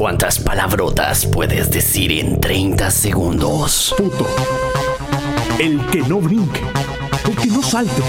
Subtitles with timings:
[0.00, 3.94] ¿Cuántas palabrotas puedes decir en 30 segundos?
[3.98, 4.26] Puto.
[5.58, 6.62] El que no brinque.
[7.26, 8.02] El que no salte.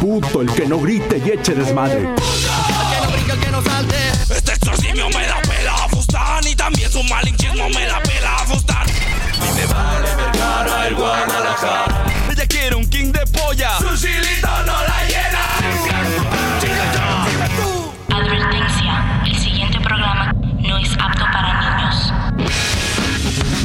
[0.00, 2.02] Puto, el que no grite y eche desmadre.
[2.02, 3.96] El que no brinca, el que no salte.
[4.36, 8.86] Este exorcismo me la pela Fustán y también su malinchismo me la pela Fustán.
[8.86, 11.99] Y me vale Vergara, el Guadalajara.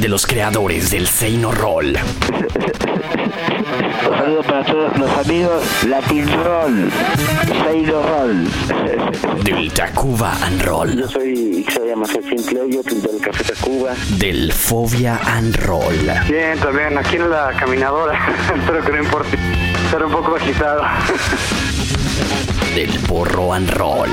[0.05, 1.97] De los creadores del Seino Roll,
[4.07, 6.91] Un saludo para todos los amigos Latin Roll,
[7.65, 8.47] Seino Roll.
[9.43, 13.95] del Tacuba and Roll, Yo soy Ixoya Macer Sinclair, yo pinto el Café Tacuba.
[14.19, 15.97] del Fobia and Roll,
[16.29, 18.13] Bien, también aquí en la caminadora.
[18.55, 19.39] Espero que no importe.
[19.85, 20.83] Estar un poco agitado.
[22.75, 24.11] del Porro and Roll,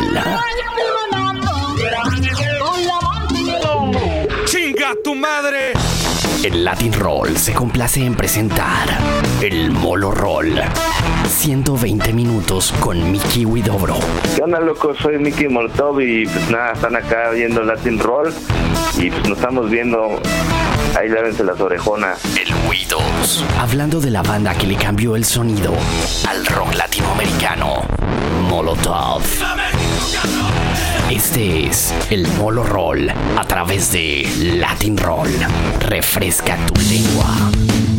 [4.82, 5.74] ¡Chinga tu madre!
[6.42, 8.88] el Latin Roll se complace en presentar
[9.40, 10.60] el Molo Roll.
[11.28, 13.94] 120 minutos con Mickey Widobro.
[14.34, 14.92] ¿Qué onda, loco?
[15.00, 18.34] Soy Mickey Molotov y pues nada, están acá viendo Latin Roll
[18.98, 20.20] y pues nos estamos viendo.
[20.98, 22.18] Ahí lávense las orejonas.
[22.36, 23.44] El Widows.
[23.60, 25.72] Hablando de la banda que le cambió el sonido
[26.28, 27.82] al rock latinoamericano,
[28.48, 29.22] Molotov.
[31.12, 35.28] Este es el Molo Roll a través de Latin Roll.
[35.80, 37.91] Refresca tu lengua.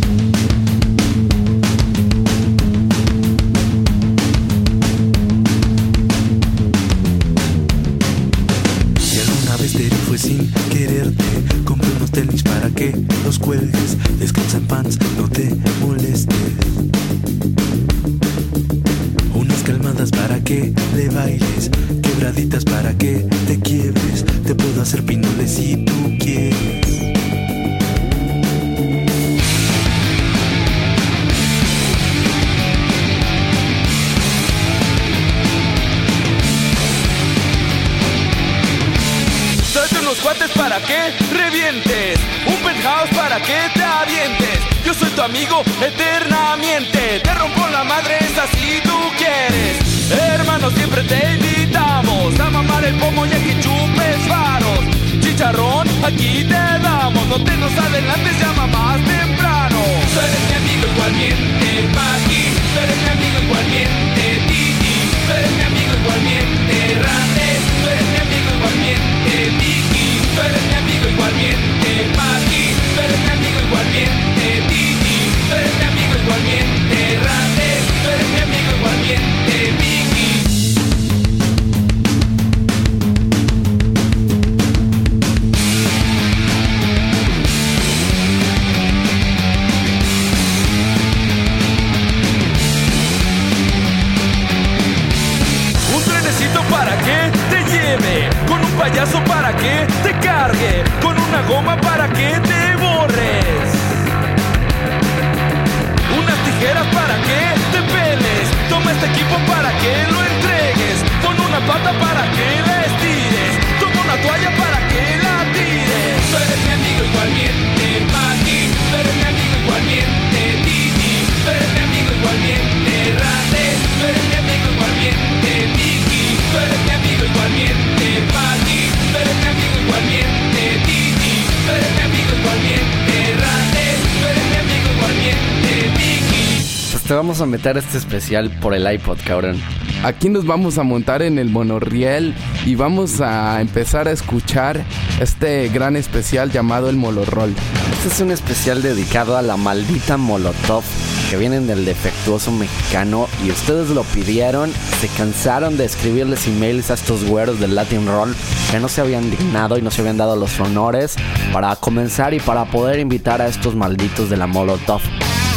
[137.71, 139.59] Este especial por el iPod, cabrón.
[140.03, 142.35] Aquí nos vamos a montar en el monorriel
[142.65, 144.83] y vamos a empezar a escuchar
[145.21, 147.55] este gran especial llamado el Molorrol.
[147.93, 150.83] Este es un especial dedicado a la maldita Molotov
[151.29, 156.95] que vienen del defectuoso mexicano y ustedes lo pidieron, se cansaron de escribirles emails a
[156.95, 158.35] estos güeros del Latin Roll
[158.71, 161.15] que no se habían dignado y no se habían dado los honores
[161.53, 165.01] para comenzar y para poder invitar a estos malditos de la Molotov.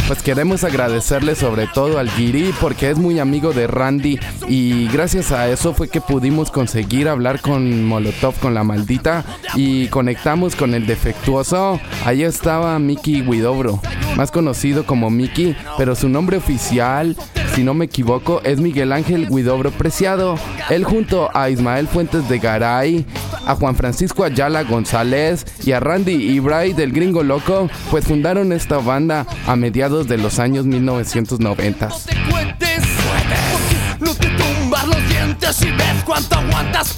[0.06, 5.32] Pues queremos agradecerle sobre todo al Giri porque es muy amigo de Randy y gracias
[5.32, 9.24] a eso fue que pudimos conseguir hablar con Molotov, con la maldita
[9.56, 11.80] y conectamos con el defectuoso.
[12.04, 13.80] Ahí estaba Mickey Widobro,
[14.16, 17.16] más conocido como Mickey, pero su nombre oficial,
[17.56, 20.38] si no me equivoco, es Miguel Ángel Widobro Preciado.
[20.68, 23.06] Él junto a Ismael Fuentes de Garay,
[23.46, 28.52] a Juan Francisco Ayala González y a Randy y Bray del Gringo Loco, pues fundaron
[28.52, 31.88] esta banda a mediados de los años 1990.
[32.30, 36.92] cuentes Porque no te tumbas los dientes y ves cuánto aguantas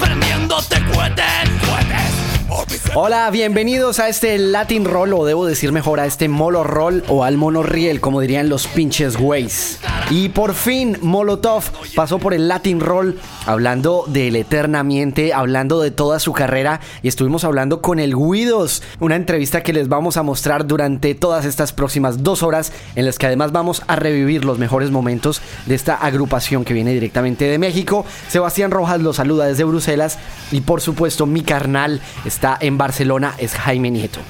[2.94, 7.22] Hola, bienvenidos a este Latin Roll, o debo decir mejor a este Molo Roll o
[7.22, 9.78] al Monorriel, como dirían los pinches güeyes.
[10.10, 11.64] Y por fin Molotov
[11.94, 17.44] pasó por el Latin Roll hablando del Eternamente, hablando de toda su carrera y estuvimos
[17.44, 22.22] hablando con el Guidos, una entrevista que les vamos a mostrar durante todas estas próximas
[22.22, 26.64] dos horas en las que además vamos a revivir los mejores momentos de esta agrupación
[26.64, 28.06] que viene directamente de México.
[28.28, 30.18] Sebastián Rojas los saluda desde Bruselas
[30.50, 34.20] y por supuesto mi carnal está en Barcelona, es Jaime Nieto.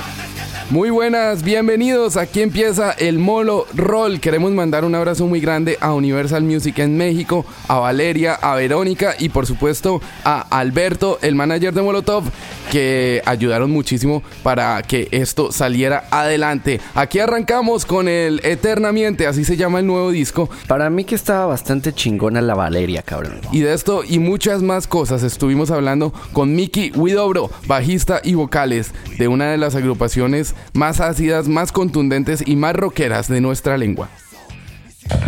[0.70, 2.18] Muy buenas, bienvenidos.
[2.18, 4.20] Aquí empieza el Molo Roll.
[4.20, 9.14] Queremos mandar un abrazo muy grande a Universal Music en México, a Valeria, a Verónica
[9.18, 12.24] y por supuesto a Alberto, el manager de Molotov,
[12.70, 16.82] que ayudaron muchísimo para que esto saliera adelante.
[16.94, 20.50] Aquí arrancamos con el Eternamente, así se llama el nuevo disco.
[20.66, 23.40] Para mí que estaba bastante chingona la Valeria, cabrón.
[23.52, 28.92] Y de esto y muchas más cosas estuvimos hablando con Miki Widobro, bajista y vocales
[29.18, 34.08] de una de las agrupaciones más ácidas, más contundentes y más rockeras de nuestra lengua.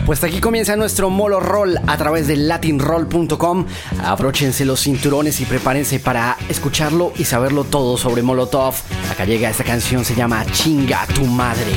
[0.06, 3.66] Pues aquí comienza nuestro Molo Roll a través de latinroll.com.
[4.04, 8.74] Abróchense los cinturones y prepárense para escucharlo y saberlo todo sobre Molotov.
[9.10, 11.72] Acá llega esta canción, se llama Chinga tu madre.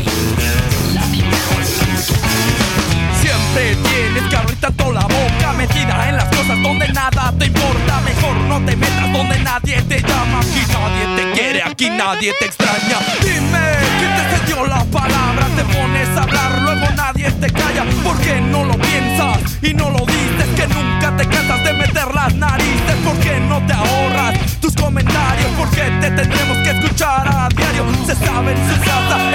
[3.22, 8.02] Siempre tienes que abrir tanto la boca metida en las cosas donde nada te importa.
[8.02, 10.40] Mejor no te metas donde nadie te llama.
[10.40, 12.98] Aquí nadie te quiere, aquí nadie te extraña.
[13.22, 13.66] Dime,
[14.00, 15.48] ¿quién te cedió la palabra?
[15.56, 17.86] Te pones a hablar, luego nadie te calla.
[18.04, 20.48] ¿Por qué no lo piensas y no lo dices?
[20.56, 22.96] Que nunca te cansas de meter las narices.
[23.06, 25.50] ¿Por qué no te ahorras tus comentarios?
[25.58, 27.86] ¿Por qué te tendremos que escuchar a diario?
[28.06, 28.74] Se sabe en su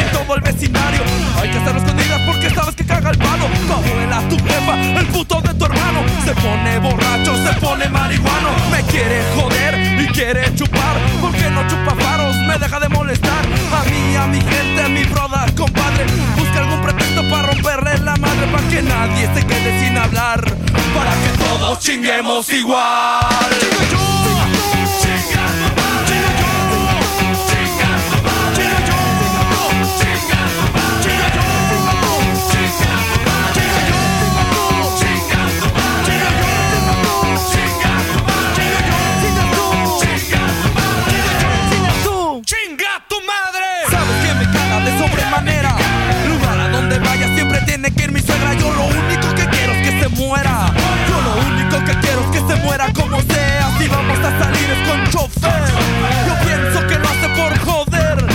[0.00, 1.00] en todo el vecindario.
[1.40, 3.46] Hay que hacerlo escondidas porque sabes que caga el palo.
[3.66, 6.00] Tu abuela, tu jefa, el puto de tu hermano.
[6.24, 8.50] Se pone borracho, se pone marihuano.
[8.70, 10.96] Me quiere joder y quiere chupar.
[11.20, 12.36] ¿Por qué no chupa faros?
[12.46, 13.44] Me deja de molestar.
[13.72, 16.06] A mí, a mi gente, a mi broda, compadre.
[16.36, 18.46] Busca algún pretexto para romperle la madre.
[18.52, 20.40] Para que nadie se quede sin hablar.
[20.94, 23.50] Para que todos chinguemos igual.
[25.00, 25.77] ¡Chinga
[47.90, 48.54] que ir mi suegra.
[48.54, 50.72] Yo lo único que quiero es que se muera.
[51.08, 53.70] Yo lo único que quiero es que se muera como sea.
[53.78, 55.62] Si vamos a salir es con chofer.
[56.26, 58.26] Yo pienso que lo hace por joder.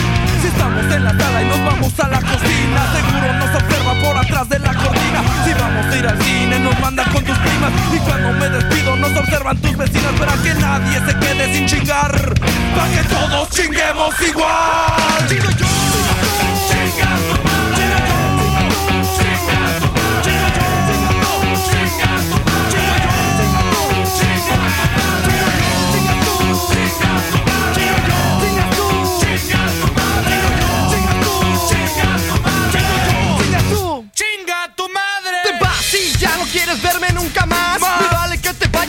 [0.41, 4.17] Si estamos en la sala y nos vamos a la cocina, seguro nos observa por
[4.17, 5.21] atrás de la cortina.
[5.45, 7.71] Si vamos a ir al cine, nos mandan con tus primas.
[7.93, 10.13] Y cuando me despido, nos observan tus vecinas.
[10.19, 12.11] Para que nadie se quede sin chingar.
[12.75, 15.27] Para que todos chinguemos igual.
[15.27, 16.32] ¡Chinga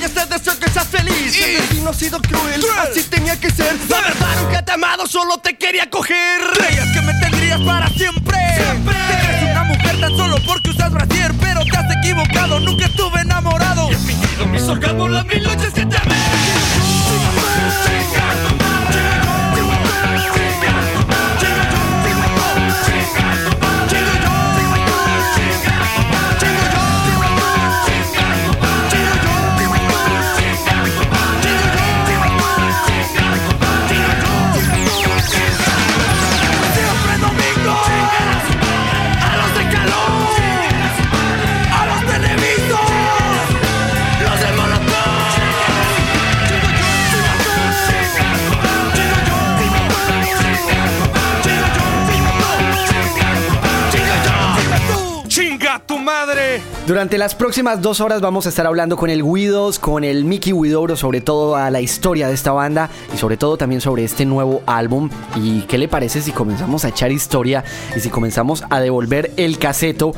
[0.09, 1.41] te deseo que seas feliz.
[1.41, 3.77] El destino ha sido cruel, así tenía que ser.
[3.89, 6.41] La verdad nunca te he amado, solo te quería coger.
[6.53, 8.39] Creías que me tendrías para siempre.
[8.57, 8.95] Siempre.
[8.95, 12.61] Te crees una mujer tan solo porque usas brasier, pero te has equivocado.
[12.61, 13.91] Nunca estuve enamorado.
[13.91, 16.84] Y he fingido mis orgasmos las mil noches que te amé.
[56.87, 60.53] Durante las próximas dos horas vamos a estar hablando con el Guidos, con el Mickey
[60.53, 64.27] Widobro, sobre todo a la historia de esta banda y sobre todo también sobre este
[64.27, 65.09] nuevo álbum.
[65.35, 67.65] ¿Y qué le parece si comenzamos a echar historia
[67.97, 70.13] y si comenzamos a devolver el caseto,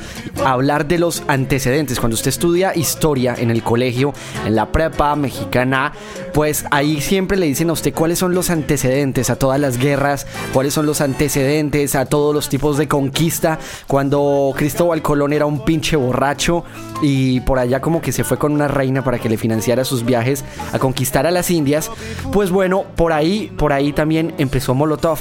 [0.45, 2.01] a hablar de los antecedentes?
[2.01, 4.13] Cuando usted estudia historia en el colegio,
[4.45, 5.93] en la prepa mexicana,
[6.35, 10.27] pues ahí siempre le dicen a usted cuáles son los antecedentes a todas las guerras,
[10.53, 13.61] cuáles son los antecedentes a todos los tipos de conquista.
[13.87, 16.56] Cuando Cristóbal Colón era un pinche borracho
[17.03, 20.05] y por allá como que se fue con una reina para que le financiara sus
[20.05, 21.91] viajes a conquistar a las Indias,
[22.33, 25.19] pues bueno, por ahí, por ahí también empezó Molotov.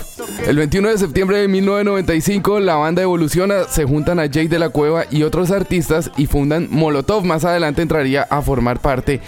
[0.47, 4.69] El 21 de septiembre de 1995 la banda evoluciona, se juntan a Jake de la
[4.69, 7.23] Cueva y otros artistas y fundan Molotov.
[7.23, 9.21] Más adelante entraría a formar parte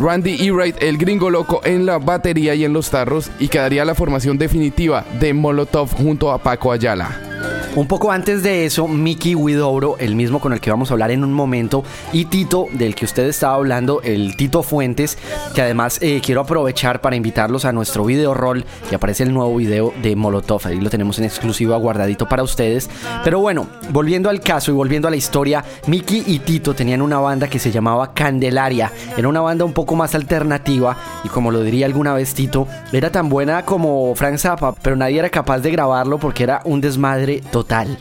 [0.00, 0.74] Randy E.
[0.78, 5.04] el gringo loco, en la batería y en los tarros y quedaría la formación definitiva
[5.20, 7.30] de Molotov junto a Paco Ayala.
[7.76, 11.12] Un poco antes de eso, Mickey Widobro, el mismo con el que vamos a hablar
[11.12, 15.16] en un momento, y Tito, del que usted estaba hablando, el Tito Fuentes,
[15.54, 19.54] que además eh, quiero aprovechar para invitarlos a nuestro video roll, que aparece el nuevo
[19.54, 22.90] video de Molotov, ahí lo tenemos en exclusivo guardadito para ustedes.
[23.22, 27.20] Pero bueno, volviendo al caso y volviendo a la historia, Mickey y Tito tenían una
[27.20, 31.62] banda que se llamaba Candelaria, era una banda un poco más alternativa y como lo
[31.62, 35.70] diría alguna vez Tito, era tan buena como Frank Zappa, pero nadie era capaz de
[35.70, 37.98] grabarlo porque era un desmadre total.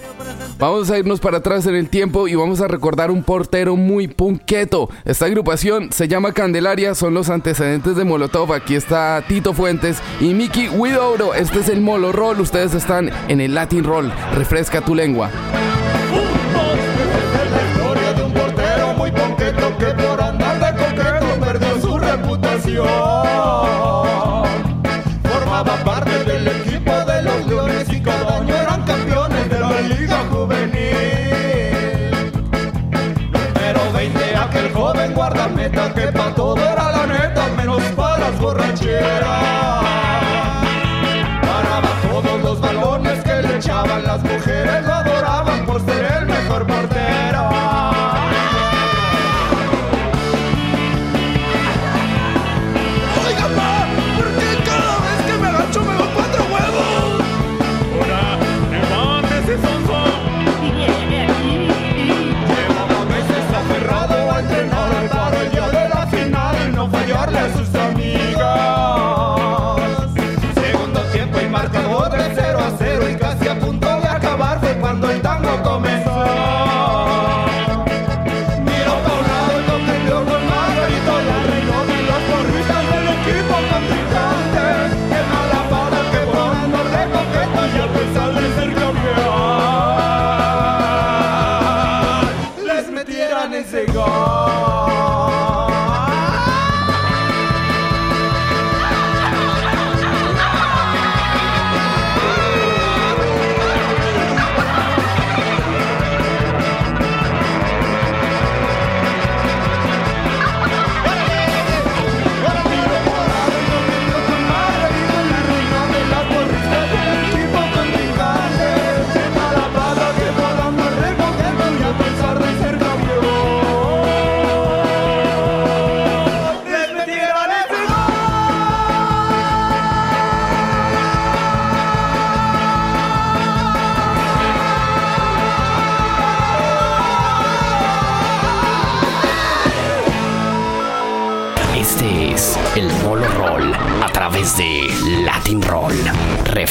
[0.60, 4.10] Vamos a irnos para atrás en el tiempo y vamos a recordar un portero muy
[4.10, 4.90] punqueto.
[5.06, 8.52] Esta agrupación se llama Candelaria, son los antecedentes de Molotov.
[8.52, 11.34] Aquí está Tito Fuentes y Mickey Widowro.
[11.34, 12.42] Este es el Molo Roll.
[12.42, 14.12] Ustedes están en el Latin Roll.
[14.36, 15.30] Refresca tu lengua.
[25.24, 29.50] Formaba parte del equipo de los Leones y cada año eran campeones
[29.88, 30.72] liga juvenil.
[33.32, 39.44] Número 20, aquel joven guardameta que pa' todo era la neta, menos para las borracheras.
[41.42, 46.68] Paraba todos los balones que le echaban, las mujeres lo adoraban por ser el mejor
[46.68, 47.29] portero.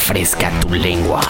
[0.08, 1.20] Refresca tu lengua.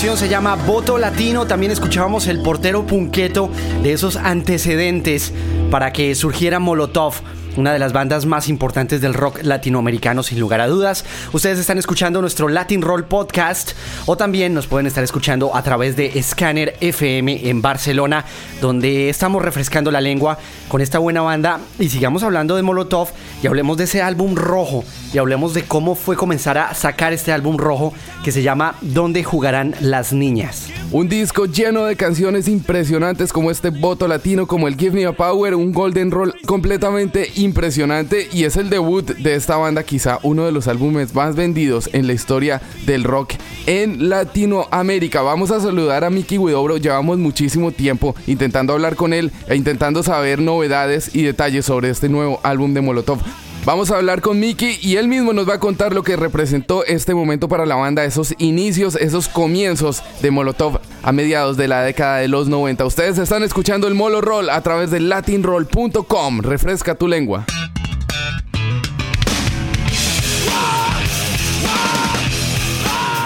[0.00, 1.46] Se llama Voto Latino.
[1.46, 3.50] También escuchábamos el portero punqueto
[3.82, 5.30] de esos antecedentes
[5.70, 7.16] para que surgiera Molotov
[7.56, 11.04] una de las bandas más importantes del rock latinoamericano sin lugar a dudas.
[11.32, 13.72] Ustedes están escuchando nuestro Latin Roll Podcast
[14.06, 18.24] o también nos pueden estar escuchando a través de Scanner FM en Barcelona,
[18.60, 20.38] donde estamos refrescando la lengua
[20.68, 23.08] con esta buena banda y sigamos hablando de Molotov
[23.42, 27.32] y hablemos de ese álbum rojo y hablemos de cómo fue comenzar a sacar este
[27.32, 27.92] álbum rojo
[28.22, 30.68] que se llama ¿Dónde jugarán las niñas?
[30.92, 35.12] Un disco lleno de canciones impresionantes como este voto latino, como el Give Me a
[35.12, 40.44] Power, un golden roll completamente impresionante y es el debut de esta banda, quizá uno
[40.44, 43.34] de los álbumes más vendidos en la historia del rock
[43.66, 45.22] en Latinoamérica.
[45.22, 50.02] Vamos a saludar a Mickey Widobro, llevamos muchísimo tiempo intentando hablar con él e intentando
[50.02, 53.20] saber novedades y detalles sobre este nuevo álbum de Molotov.
[53.64, 56.82] Vamos a hablar con Mickey y él mismo nos va a contar lo que representó
[56.84, 61.82] este momento para la banda, esos inicios, esos comienzos de Molotov a mediados de la
[61.82, 62.84] década de los 90.
[62.86, 66.40] Ustedes están escuchando el Molo Roll a través de latinroll.com.
[66.40, 67.44] Refresca tu lengua.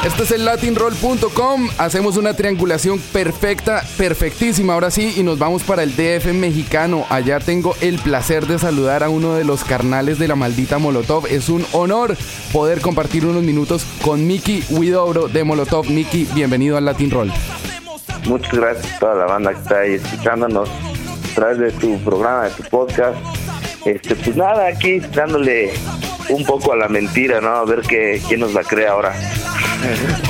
[0.04, 1.70] Este es el latinroll.com.
[1.78, 4.74] Hacemos una triangulación perfecta, perfectísima.
[4.74, 7.06] Ahora sí, y nos vamos para el DF mexicano.
[7.08, 11.26] Allá tengo el placer de saludar a uno de los carnales de la maldita Molotov.
[11.26, 12.18] Es un honor
[12.52, 15.88] poder compartir unos minutos con Miki Widobro de Molotov.
[15.88, 17.32] Miki, bienvenido al Latin Roll.
[18.26, 22.44] Muchas gracias a toda la banda que está ahí escuchándonos a través de tu programa,
[22.44, 23.16] de tu podcast.
[23.86, 25.72] Este, pues nada, aquí dándole
[26.28, 27.56] un poco a la mentira, ¿no?
[27.56, 29.14] A ver qué, quién nos la cree ahora.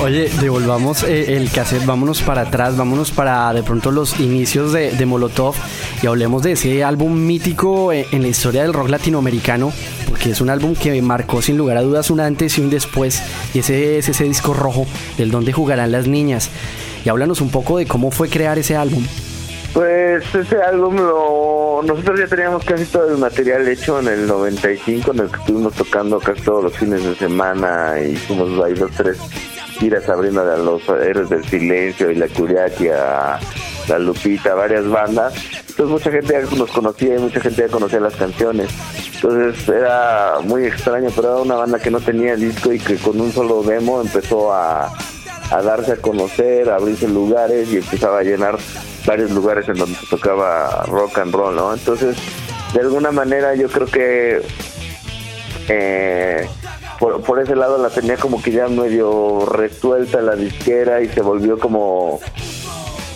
[0.01, 5.05] Oye, devolvamos eh, el cassette, vámonos para atrás, vámonos para de pronto los inicios de,
[5.05, 5.55] Molotov
[6.01, 9.71] y hablemos de ese álbum mítico eh, en la historia del rock latinoamericano,
[10.09, 13.21] porque es un álbum que marcó sin lugar a dudas un antes y un después,
[13.53, 14.85] y ese es ese disco rojo
[15.17, 16.49] del donde jugarán las niñas.
[17.05, 19.05] Y háblanos un poco de cómo fue crear ese álbum.
[19.75, 21.81] Pues ese álbum lo...
[21.83, 25.73] Nosotros ya teníamos casi todo el material hecho en el 95, en el que estuvimos
[25.73, 29.17] tocando casi todos los fines de semana y hicimos ahí dos, tres
[29.77, 33.37] giras abriendo a los héroes del silencio y la Curiaquia,
[33.89, 35.33] la Lupita, varias bandas.
[35.67, 38.69] Entonces mucha gente ya nos conocía y mucha gente ya conocía las canciones.
[39.15, 43.19] Entonces era muy extraño, pero era una banda que no tenía disco y que con
[43.19, 44.89] un solo demo empezó a,
[45.51, 48.57] a darse a conocer, a abrirse lugares y empezaba a llenar
[49.05, 51.73] varios lugares en donde se tocaba rock and roll, ¿no?
[51.73, 52.17] Entonces,
[52.73, 54.41] de alguna manera yo creo que
[55.67, 56.47] eh,
[56.99, 61.21] por, por, ese lado la tenía como que ya medio resuelta la disquera y se
[61.21, 62.19] volvió como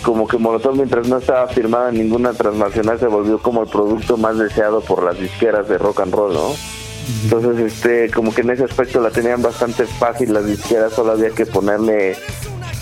[0.03, 4.37] como que Molotov mientras no estaba firmada ninguna transnacional se volvió como el producto más
[4.37, 6.78] deseado por las disqueras de rock and roll, ¿no?
[7.23, 11.31] Entonces, este, como que en ese aspecto la tenían bastante fácil las disqueras, solo había
[11.31, 12.15] que ponerle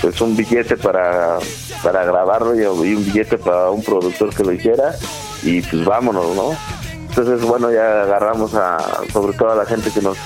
[0.01, 1.39] pues un billete para,
[1.81, 4.95] para grabarlo y, un billete para un productor que lo hiciera
[5.43, 6.51] y pues vámonos, ¿no?
[7.09, 8.77] Entonces, bueno, ya agarramos a
[9.11, 10.17] sobre todo a la gente que nos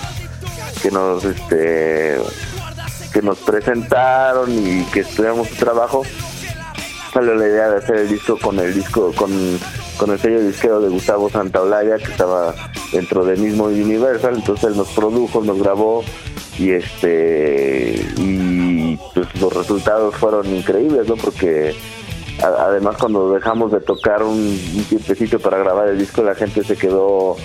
[0.81, 2.17] que nos este
[3.13, 6.03] que nos presentaron y que estudiamos su trabajo
[7.13, 9.31] salió la idea de hacer el disco con el disco con,
[9.97, 12.56] con el sello disquero de Gustavo Santaolalla que estaba
[12.91, 16.04] dentro del mismo Universal entonces él nos produjo nos grabó
[16.58, 21.75] y este y pues los resultados fueron increíbles no porque
[22.41, 26.75] además cuando dejamos de tocar un, un, tiempecito para grabar el disco la gente se
[26.75, 27.36] quedó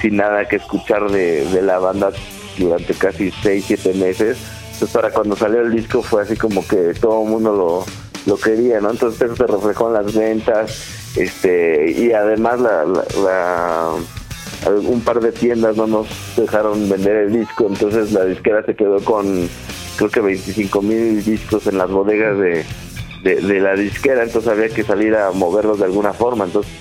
[0.00, 2.10] sin nada que escuchar de, de la banda
[2.58, 4.38] durante casi 6, 7 meses
[4.72, 8.36] entonces para cuando salió el disco fue así como que todo el mundo lo lo
[8.36, 8.90] quería, ¿no?
[8.90, 15.20] Entonces eso se reflejó en las ventas, este, y además la, la, la, un par
[15.20, 19.48] de tiendas no nos dejaron vender el disco, entonces la disquera se quedó con
[19.96, 22.64] creo que 25 mil discos en las bodegas de,
[23.22, 26.72] de, la disquera, entonces había que salir a moverlos de alguna forma, entonces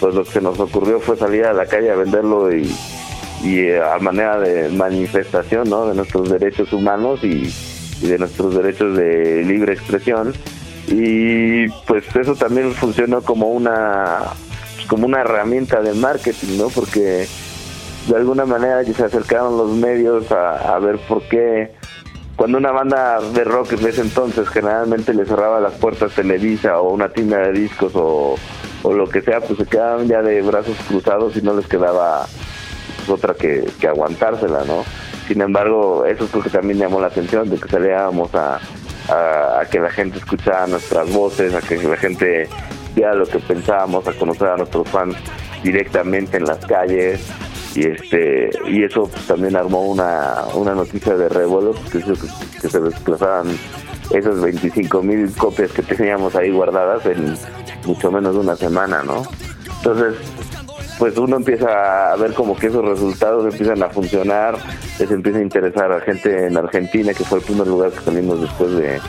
[0.00, 2.70] pues lo que se nos ocurrió fue salir a la calle a venderlo y,
[3.42, 5.86] y a manera de manifestación, ¿no?
[5.86, 7.50] De nuestros derechos humanos y
[8.06, 10.34] de nuestros derechos de libre expresión
[10.88, 14.32] y pues eso también funcionó como una
[14.88, 17.26] como una herramienta de marketing no porque
[18.08, 21.72] de alguna manera se acercaron los medios a, a, ver por qué
[22.36, 26.92] cuando una banda de rock en ese entonces generalmente le cerraba las puertas Televisa o
[26.92, 28.36] una tienda de discos o,
[28.82, 32.26] o lo que sea pues se quedaban ya de brazos cruzados y no les quedaba
[33.08, 34.84] otra que, que aguantársela no
[35.26, 38.60] sin embargo eso es lo que también llamó la atención de que salíamos a
[39.08, 42.48] a, a, que la gente escuchara nuestras voces, a que la gente
[42.94, 45.16] viera lo que pensábamos, a conocer a nuestros fans
[45.62, 47.26] directamente en las calles.
[47.74, 52.14] Y, este, y eso pues, también armó una, una noticia de revuelo, que, que,
[52.62, 53.48] que se desplazaran
[54.14, 57.36] esas 25 mil copias que teníamos ahí guardadas en
[57.84, 59.22] mucho menos de una semana, ¿no?
[59.78, 60.14] Entonces,
[60.98, 64.56] pues uno empieza a ver como que esos resultados empiezan a funcionar,
[64.98, 68.40] les empieza a interesar a gente en Argentina, que fue el primer lugar que salimos
[68.40, 69.00] después de,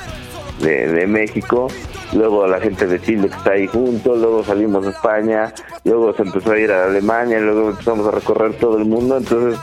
[0.60, 1.67] de, México,
[2.13, 5.54] luego a la gente de Chile que está ahí junto, luego salimos a España,
[5.86, 9.60] luego se empezó a ir a Alemania, luego empezamos a recorrer todo el mundo, entonces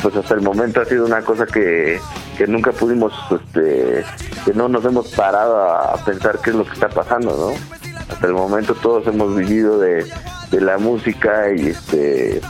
[0.00, 2.00] pues hasta el momento ha sido una cosa que,
[2.36, 4.04] que nunca pudimos, este,
[4.44, 7.82] que no nos hemos parado a pensar qué es lo que está pasando, ¿no?
[8.12, 10.04] Hasta el momento todos hemos vivido de,
[10.52, 12.40] de la música y este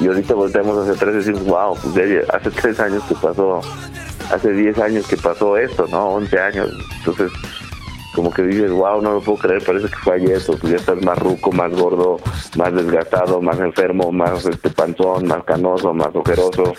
[0.00, 3.60] y ahorita volteamos hacia atrás y decimos, wow, pues ya hace tres años que pasó,
[4.32, 6.14] hace diez años que pasó esto, ¿no?
[6.14, 6.70] Once años.
[6.98, 7.30] Entonces,
[8.14, 11.02] como que dices, wow, no lo puedo creer, parece que fue ayer, pues ya estás
[11.02, 12.18] más ruco, más gordo,
[12.56, 16.74] más desgastado, más enfermo, más este panzón, más canoso, más ojeroso,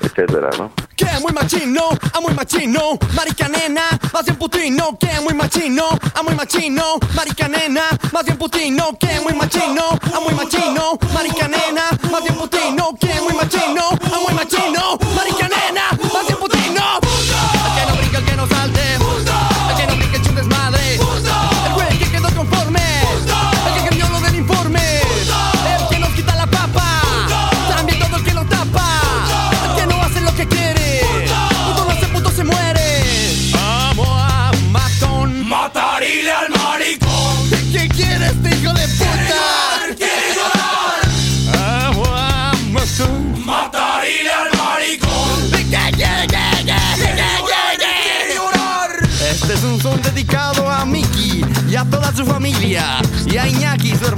[0.00, 0.70] etcétera, ¿no?
[0.96, 6.22] Que muy machino, a muy machino, marica nena, más bien putino, que muy machino, a
[6.22, 11.90] muy machino, marica nena, más bien putino, que muy machino, a muy machino, marica nena,
[12.10, 12.67] más bien putino.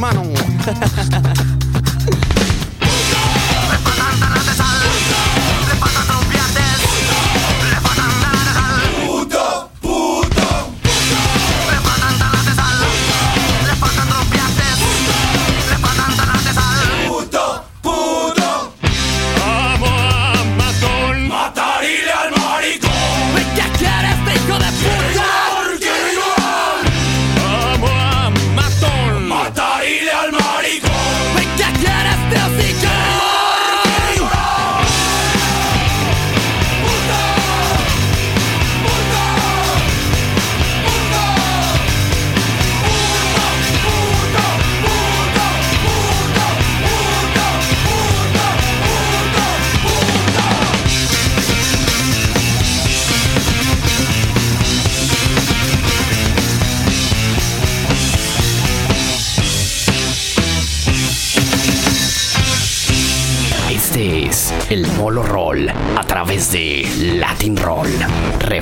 [0.01, 0.23] hermano.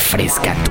[0.08, 0.67] fresca.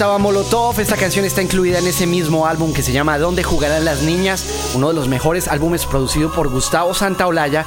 [0.00, 3.84] Estaba Molotov, esta canción está incluida en ese mismo álbum que se llama ¿Dónde jugarán
[3.84, 4.72] las niñas?
[4.74, 7.66] Uno de los mejores álbumes producido por Gustavo Santaolalla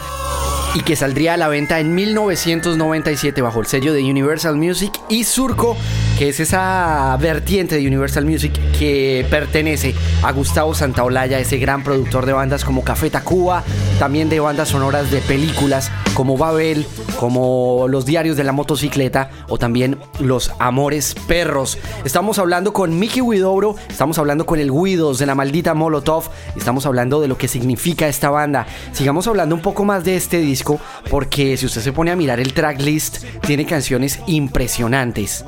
[0.74, 5.26] y que saldría a la venta en 1997 bajo el sello de Universal Music y
[5.26, 5.78] Surco,
[6.18, 12.26] que es esa vertiente de Universal Music que pertenece a Gustavo Santaolalla, ese gran productor
[12.26, 13.64] de bandas como Café Tacuba,
[14.00, 16.86] también de bandas sonoras de películas como Babel,
[17.20, 21.78] como Los Diarios de la Motocicleta o también Los Amores Perros.
[22.06, 26.86] Estamos hablando con Mickey Widobro, estamos hablando con el Guidos de la maldita Molotov, estamos
[26.86, 28.68] hablando de lo que significa esta banda.
[28.92, 32.40] Sigamos hablando un poco más de este disco porque si usted se pone a mirar
[32.40, 35.46] el tracklist, tiene canciones impresionantes.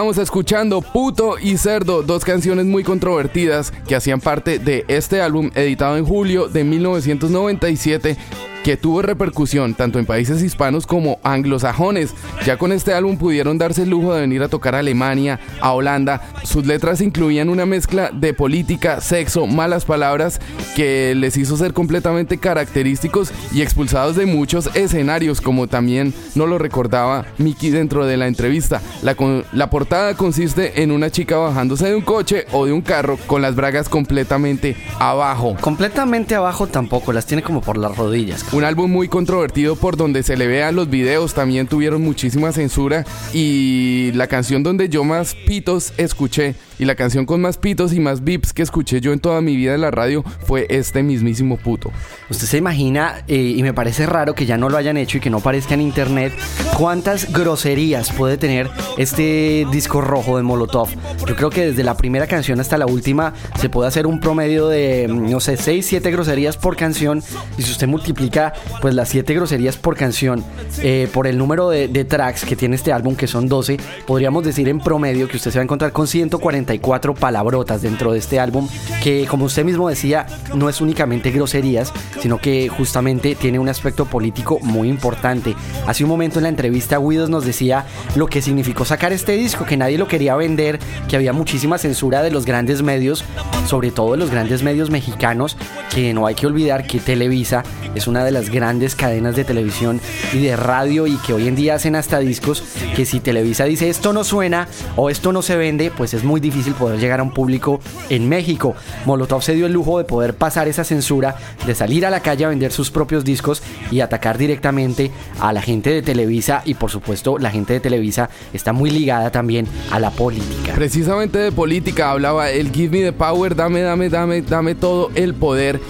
[0.00, 5.50] Estábamos escuchando Puto y Cerdo, dos canciones muy controvertidas que hacían parte de este álbum
[5.54, 8.16] editado en julio de 1997
[8.62, 12.14] que tuvo repercusión tanto en países hispanos como anglosajones.
[12.44, 15.72] Ya con este álbum pudieron darse el lujo de venir a tocar a Alemania, a
[15.72, 16.22] Holanda.
[16.44, 20.40] Sus letras incluían una mezcla de política, sexo, malas palabras
[20.76, 26.58] que les hizo ser completamente característicos y expulsados de muchos escenarios, como también no lo
[26.58, 28.80] recordaba Mickey dentro de la entrevista.
[29.02, 29.16] La,
[29.52, 33.42] la portada consiste en una chica bajándose de un coche o de un carro con
[33.42, 35.56] las bragas completamente abajo.
[35.60, 38.44] Completamente abajo tampoco, las tiene como por las rodillas.
[38.52, 43.04] Un álbum muy controvertido por donde se le vean los videos, también tuvieron muchísima censura
[43.32, 48.00] y la canción donde yo más pitos escuché y la canción con más pitos y
[48.00, 51.58] más bips que escuché yo en toda mi vida en la radio fue este mismísimo
[51.58, 51.92] puto.
[52.30, 55.20] Usted se imagina, eh, y me parece raro que ya no lo hayan hecho y
[55.20, 56.32] que no aparezca en internet,
[56.78, 60.88] cuántas groserías puede tener este disco rojo de Molotov.
[61.26, 64.66] Yo creo que desde la primera canción hasta la última se puede hacer un promedio
[64.68, 67.22] de, no sé, 6, 7 groserías por canción.
[67.58, 70.42] Y si usted multiplica pues las 7 groserías por canción
[70.82, 74.66] eh, por el número de tracks que tiene este álbum, que son 12, podríamos decir
[74.70, 78.38] en promedio que usted se va a encontrar con 140 cuatro palabrotas dentro de este
[78.38, 78.68] álbum
[79.02, 84.04] que como usted mismo decía no es únicamente groserías sino que justamente tiene un aspecto
[84.04, 85.54] político muy importante.
[85.86, 89.64] Hace un momento en la entrevista Guidos nos decía lo que significó sacar este disco
[89.64, 90.78] que nadie lo quería vender
[91.08, 93.24] que había muchísima censura de los grandes medios
[93.66, 95.56] sobre todo de los grandes medios mexicanos
[95.94, 97.62] que no hay que olvidar que Televisa
[97.94, 100.00] es una de las grandes cadenas de televisión
[100.32, 102.62] y de radio y que hoy en día hacen hasta discos
[102.94, 106.40] que si Televisa dice esto no suena o esto no se vende pues es muy
[106.40, 108.74] difícil poder llegar a un público en México.
[109.06, 112.44] Molotov se dio el lujo de poder pasar esa censura, de salir a la calle
[112.44, 116.90] a vender sus propios discos y atacar directamente a la gente de Televisa y por
[116.90, 120.74] supuesto la gente de Televisa está muy ligada también a la política.
[120.74, 125.34] Precisamente de política hablaba el Give Me the Power, dame, dame, dame, dame todo el
[125.34, 125.80] poder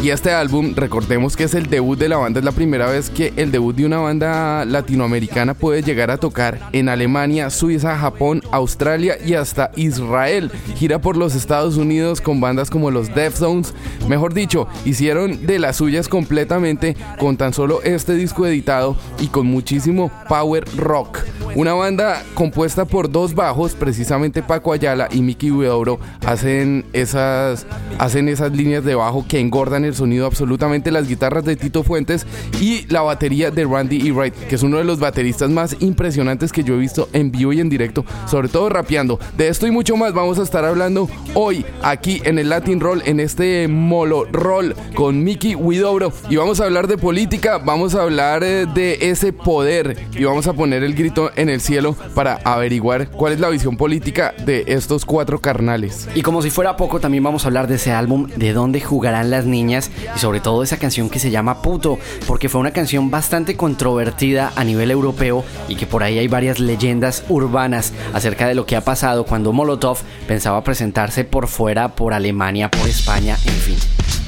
[0.00, 3.10] y este álbum, recordemos que es el debut de la banda, es la primera vez
[3.10, 8.40] que el debut de una banda latinoamericana puede llegar a tocar en Alemania, Suiza, Japón,
[8.52, 10.52] Australia y hasta Israel.
[10.76, 13.74] Gira por los Estados Unidos con bandas como los Deftones.
[14.06, 19.46] Mejor dicho, hicieron de las suyas completamente con tan solo este disco editado y con
[19.46, 21.18] muchísimo power rock.
[21.54, 27.66] Una banda compuesta por dos bajos, precisamente Paco Ayala y Mickey Huidobro hacen esas,
[27.98, 32.26] hacen esas líneas de bajo que engordan el sonido absolutamente, las guitarras de Tito Fuentes
[32.60, 34.12] y la batería de Randy E.
[34.12, 37.52] Wright, que es uno de los bateristas más impresionantes que yo he visto en vivo
[37.52, 39.18] y en directo, sobre todo rapeando.
[39.36, 43.02] De esto y mucho más vamos a estar hablando hoy aquí en el Latin Roll,
[43.04, 48.02] en este Molo Roll con Mickey Huidobro y vamos a hablar de política, vamos a
[48.02, 52.40] hablar eh, de ese poder y vamos a poner el grito en el cielo para
[52.44, 56.08] averiguar cuál es la visión política de estos cuatro carnales.
[56.14, 59.30] Y como si fuera poco, también vamos a hablar de ese álbum, de dónde jugarán
[59.30, 59.77] las niñas
[60.14, 64.52] y sobre todo esa canción que se llama Puto, porque fue una canción bastante controvertida
[64.56, 68.76] a nivel europeo y que por ahí hay varias leyendas urbanas acerca de lo que
[68.76, 74.27] ha pasado cuando Molotov pensaba presentarse por fuera, por Alemania, por España, en fin.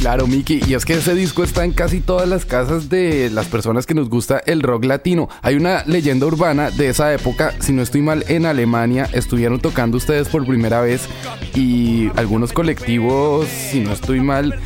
[0.00, 3.48] Claro, Miki, y es que ese disco está en casi todas las casas de las
[3.48, 5.28] personas que nos gusta el rock latino.
[5.42, 9.98] Hay una leyenda urbana de esa época, si no estoy mal, en Alemania estuvieron tocando
[9.98, 11.06] ustedes por primera vez
[11.54, 14.58] y algunos colectivos, si no estoy mal,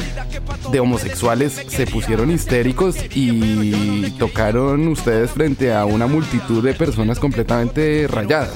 [0.71, 8.07] de homosexuales se pusieron histéricos y tocaron ustedes frente a una multitud de personas completamente
[8.09, 8.55] rayadas.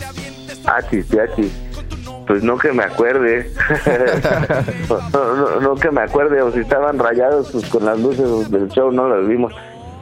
[0.64, 1.67] Achis, achis.
[2.28, 3.50] Pues no que me acuerde.
[5.12, 6.42] no, no, no, que me acuerde.
[6.42, 9.54] O si estaban rayados pues con las luces del show, no las vimos.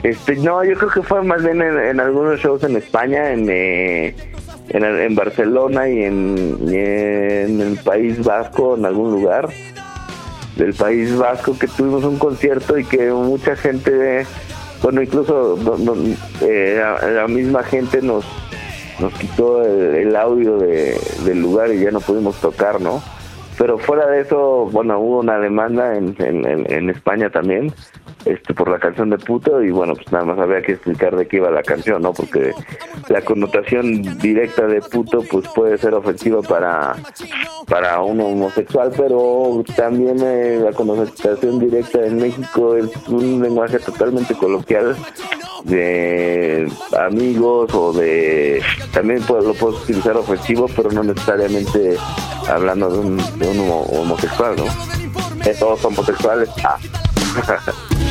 [0.02, 3.48] Este, no, yo creo que fue más bien en, en algunos shows en España, en,
[3.48, 4.14] eh,
[4.68, 9.48] en, en, Barcelona y en, y en el País Vasco, en algún lugar
[10.56, 14.26] del País Vasco, que tuvimos un concierto y que mucha gente,
[14.82, 15.94] bueno, incluso no,
[16.42, 16.82] eh,
[17.14, 18.24] la misma gente nos
[19.00, 23.02] nos quitó el, audio de, del lugar y ya no pudimos tocar, ¿no?
[23.58, 27.72] Pero fuera de eso, bueno, hubo una demanda en, en- en España también
[28.26, 31.26] este por la canción de puto y bueno, pues nada más había que explicar de
[31.28, 32.12] qué iba la canción, ¿no?
[32.12, 32.52] Porque
[33.08, 36.94] la connotación directa de puto pues puede ser ofensiva para
[37.68, 44.34] para un homosexual, pero también eh, la connotación directa en México es un lenguaje totalmente
[44.34, 44.96] coloquial
[45.64, 48.62] de amigos o de
[48.92, 51.96] también puedo- lo puedes utilizar ofensivo pero no necesariamente
[52.48, 54.64] hablando de un, de un homo- homosexual no
[55.44, 56.76] Eh, todos homosexuales ah.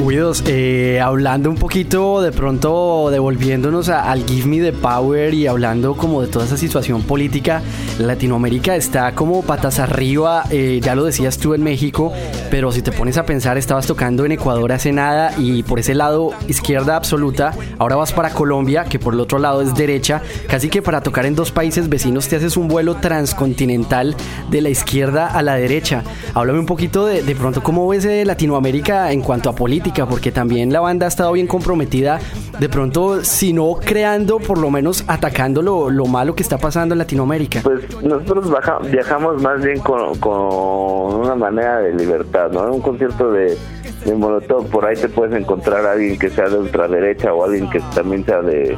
[0.00, 5.46] Huidos, eh, hablando un poquito de pronto, devolviéndonos a- al Give Me the Power y
[5.48, 7.62] hablando como de toda esa situación política,
[7.98, 12.12] Latinoamérica está como patas arriba, eh, ya lo decías tú en México,
[12.50, 15.94] pero si te pones a pensar, estabas tocando en Ecuador hace nada y por ese
[15.94, 20.68] lado izquierda absoluta, ahora vas para Colombia, que por el otro lado es derecha, casi
[20.68, 24.16] que para tocar en dos países vecinos te haces un vuelo transcontinental
[24.50, 26.02] de la izquierda a la derecha.
[26.34, 30.32] Háblame un poquito de, de pronto cómo ves eh, Latinoamérica en cuanto a política, porque
[30.32, 32.20] también la banda ha estado bien comprometida,
[32.58, 36.94] de pronto, si no creando, por lo menos atacando lo, lo malo que está pasando
[36.94, 37.60] en Latinoamérica.
[37.62, 42.64] Pues nosotros baja- viajamos más bien con, con una manera de libertad, ¿no?
[42.66, 43.56] En un concierto de,
[44.04, 47.68] de Molotov, por ahí te puedes encontrar a alguien que sea de ultraderecha o alguien
[47.70, 48.76] que también sea de,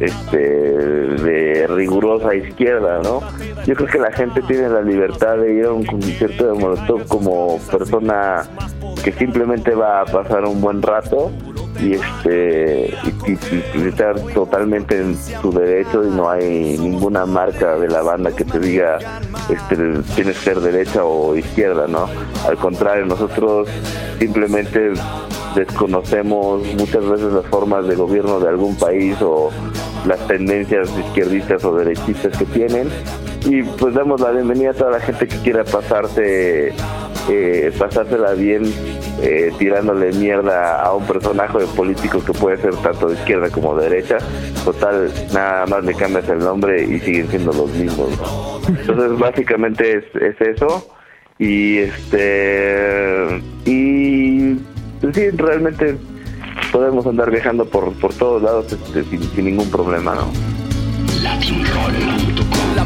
[0.00, 3.20] este, de rigurosa izquierda, ¿no?
[3.66, 7.06] Yo creo que la gente tiene la libertad de ir a un concierto de Molotov
[7.06, 8.44] como persona
[9.04, 11.30] que simplemente va a pasar un buen rato
[11.80, 12.94] y este
[13.26, 18.44] y, estar totalmente en su derecho y no hay ninguna marca de la banda que
[18.44, 18.98] te diga
[19.48, 19.76] este
[20.14, 22.08] tienes que ser derecha o izquierda no
[22.46, 23.68] al contrario nosotros
[24.18, 24.92] simplemente
[25.54, 29.50] desconocemos muchas veces las formas de gobierno de algún país o
[30.06, 32.88] las tendencias izquierdistas o derechistas que tienen
[33.46, 36.72] y pues damos la bienvenida a toda la gente que quiera pasarse
[37.28, 38.62] eh, pasársela bien
[39.20, 43.88] eh, tirándole mierda a un personaje político que puede ser tanto de izquierda como de
[43.88, 44.18] derecha.
[44.64, 48.10] Total, nada más le cambias el nombre y siguen siendo los mismos.
[48.68, 50.88] Entonces, básicamente es, es eso.
[51.38, 53.42] Y este.
[53.64, 54.54] Y.
[55.00, 55.96] pues sí, realmente
[56.70, 60.30] podemos andar viajando por, por todos lados este, sin, sin ningún problema, ¿no?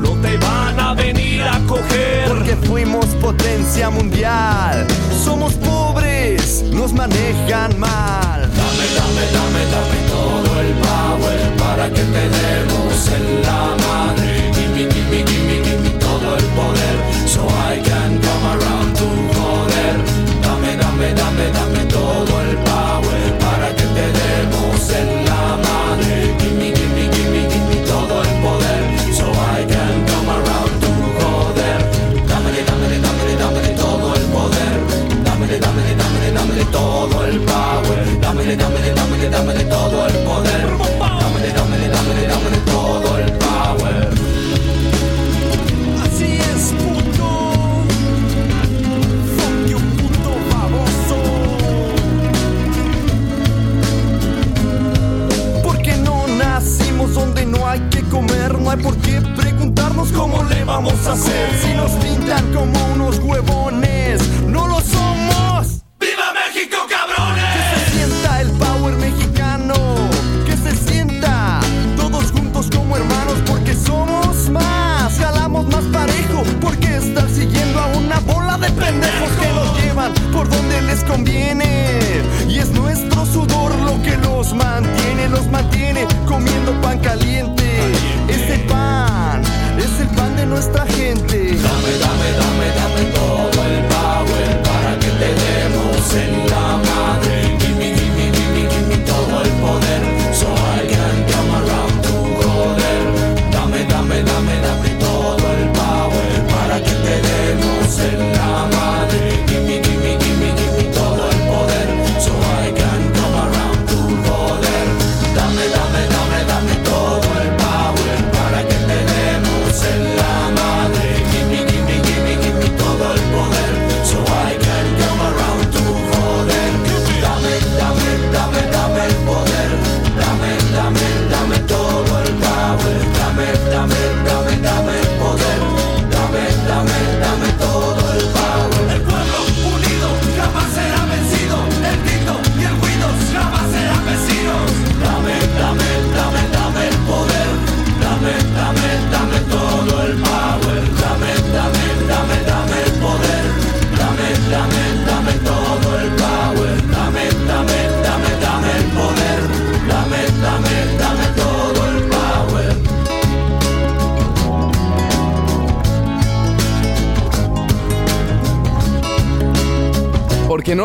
[0.00, 2.28] te van a venir a coger.
[2.28, 4.86] Porque fuimos potencia mundial.
[5.24, 8.40] Somos pobres, nos manejan mal.
[8.40, 13.81] Dame, dame, dame, dame todo el power para que te demos en la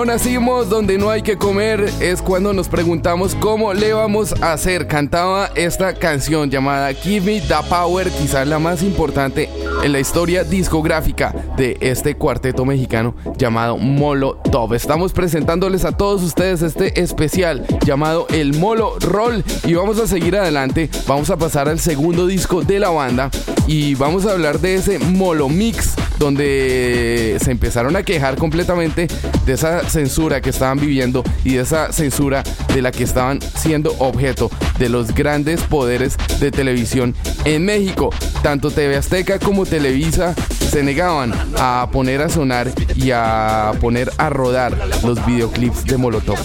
[0.08, 4.88] nacimos donde no hay que comer es cuando nos preguntamos cómo le vamos a hacer.
[4.88, 9.49] Cantaba esta canción llamada Give Me the Power, quizás la más importante
[9.84, 14.74] en la historia discográfica de este cuarteto mexicano llamado Molotov.
[14.74, 20.38] Estamos presentándoles a todos ustedes este especial llamado El Molo Roll y vamos a seguir
[20.38, 20.89] adelante.
[21.05, 23.30] Vamos a pasar al segundo disco de la banda
[23.68, 29.08] y vamos a hablar de ese Molo Mix donde se empezaron a quejar completamente
[29.47, 32.43] de esa censura que estaban viviendo y de esa censura
[32.73, 38.09] de la que estaban siendo objeto de los grandes poderes de televisión en México.
[38.43, 40.35] Tanto TV Azteca como Televisa
[40.69, 46.37] se negaban a poner a sonar y a poner a rodar los videoclips de Molotov.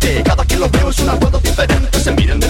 [0.00, 0.22] De.
[0.22, 2.00] Cada que lo veo es un acuerdo diferente.
[2.00, 2.40] Se mira en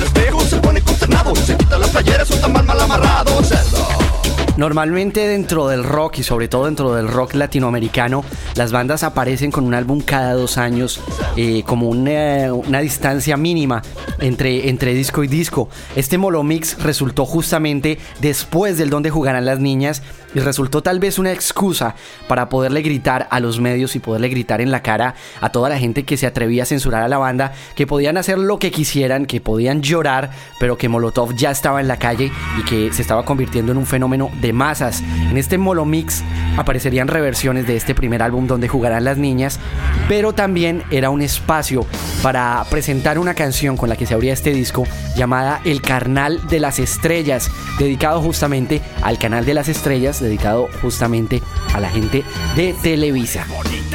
[4.59, 8.25] Normalmente dentro del rock y sobre todo dentro del rock latinoamericano,
[8.57, 11.01] las bandas aparecen con un álbum cada dos años,
[11.37, 13.83] eh, como una, distancia mínima
[14.19, 15.69] entre, entre disco y disco.
[15.95, 20.03] Este Molomix resultó justamente después del Donde Jugarán las Niñas
[20.35, 21.95] y resultó tal vez una excusa
[22.29, 25.79] para poderle gritar a los medios y poderle gritar en la cara a toda la
[25.79, 29.27] gente que se atrevía a censurar a la banda, que podían hacer lo que quisieran,
[29.27, 33.25] que podían llorar, pero que Molotov ya estaba en la calle y que se estaba
[33.25, 35.03] convirtiendo en un fenómeno de masas.
[35.31, 36.23] En este Molomix
[36.57, 39.59] aparecerían reversiones de este primer álbum donde jugarán las niñas,
[40.09, 41.87] pero también era un espacio
[42.23, 44.85] para presentar una canción con la que se abría este disco
[45.17, 51.43] llamada El Carnal de las Estrellas, dedicado justamente al Canal de las Estrellas, dedicado justamente
[51.75, 52.25] a la gente
[52.57, 53.47] de Televisa.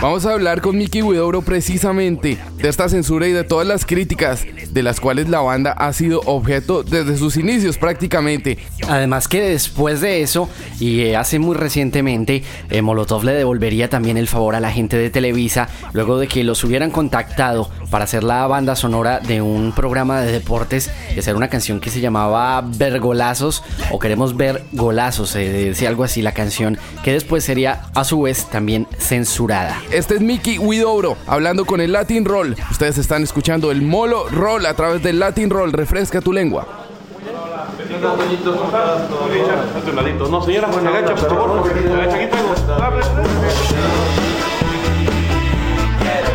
[0.04, 4.45] Vamos a hablar con Mickey Widobro precisamente de esta censura y de todas las críticas
[4.70, 8.58] de las cuales la banda ha sido objeto desde sus inicios prácticamente.
[8.89, 14.18] Además que después de eso, y eh, hace muy recientemente, eh, Molotov le devolvería también
[14.18, 18.26] el favor a la gente de Televisa, luego de que los hubieran contactado para hacer
[18.26, 22.62] la banda sonora de un programa de deportes y hacer una canción que se llamaba
[22.62, 27.84] Ver Golazos, o Queremos Ver Golazos, se decía algo así la canción, que después sería
[27.95, 29.82] a su vez también censurada.
[29.94, 32.56] Este es Mickey Widobro hablando con el Latin Roll.
[32.72, 35.72] Ustedes están escuchando el Molo Roll a través del Latin Roll.
[35.72, 36.66] Refresca tu lengua.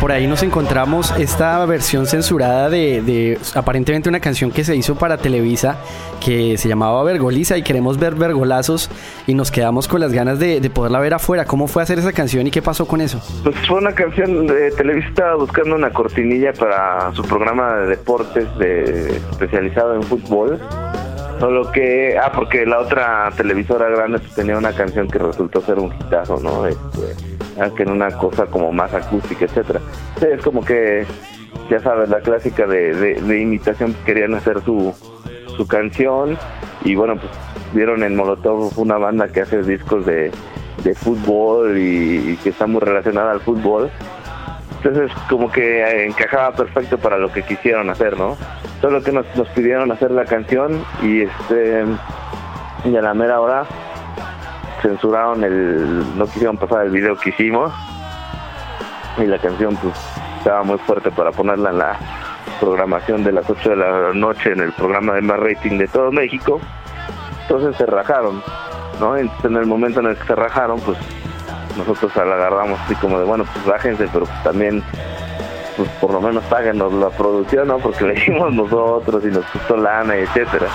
[0.09, 4.95] Por ahí nos encontramos esta versión censurada de, de aparentemente una canción que se hizo
[4.95, 5.77] para Televisa
[6.19, 8.89] que se llamaba Vergoliza y queremos ver Vergolazos
[9.27, 11.45] y nos quedamos con las ganas de, de poderla ver afuera.
[11.45, 13.21] ¿Cómo fue hacer esa canción y qué pasó con eso?
[13.43, 19.15] Pues fue una canción de Televisa buscando una cortinilla para su programa de deportes de,
[19.15, 20.59] especializado en fútbol.
[21.39, 25.77] Solo que, ah, porque la otra televisora grande pues, tenía una canción que resultó ser
[25.77, 26.65] un hitazo, ¿no?
[26.65, 27.28] Este,
[27.61, 29.79] ah, que en una cosa como más acústica, etcétera.
[30.21, 31.05] Es como que,
[31.69, 34.93] ya sabes, la clásica de, de, imitación, querían hacer su,
[35.55, 36.37] su canción
[36.83, 37.31] y bueno, pues
[37.73, 40.31] vieron en Molotov una banda que hace discos de,
[40.83, 43.89] de fútbol y, que está muy relacionada al fútbol.
[44.77, 48.37] Entonces como que encajaba perfecto para lo que quisieron hacer, ¿no?
[48.81, 51.83] Solo que nos, nos pidieron hacer la canción y este
[52.85, 53.65] y a la mera hora
[54.81, 57.73] censuraron el, no quisieron pasar el video que hicimos
[59.17, 59.93] y la canción pues
[60.37, 61.99] estaba muy fuerte para ponerla en la
[62.59, 66.11] programación de las 8 de la noche en el programa de más rating de todo
[66.11, 66.59] México.
[67.43, 68.41] Entonces se rajaron,
[68.99, 69.17] ¿no?
[69.17, 70.97] En el momento en el que se rajaron, pues
[71.77, 74.83] nosotros la agarramos así como de, bueno, pues bájense, pero pues también,
[75.77, 77.77] pues por lo menos páguenos la producción, ¿no?
[77.79, 80.67] Porque le hicimos nosotros y nos costó lana, y etcétera.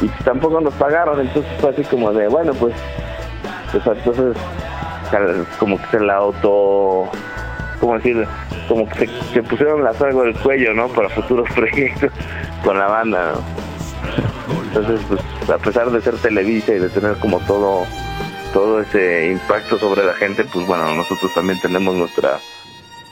[0.00, 2.74] Y tampoco nos pagaron, entonces fue así como de, bueno, pues,
[3.72, 4.36] entonces
[5.58, 7.10] como que se la auto,
[7.80, 8.26] ¿cómo decir?
[8.68, 10.88] Como que se, pusieron la soga del cuello, ¿no?
[10.88, 12.10] Para futuros proyectos
[12.64, 14.62] con la banda, ¿no?
[14.62, 17.84] Entonces, pues, a pesar de ser Televisa y de tener como todo
[18.52, 22.38] todo ese impacto sobre la gente, pues bueno, nosotros también tenemos nuestra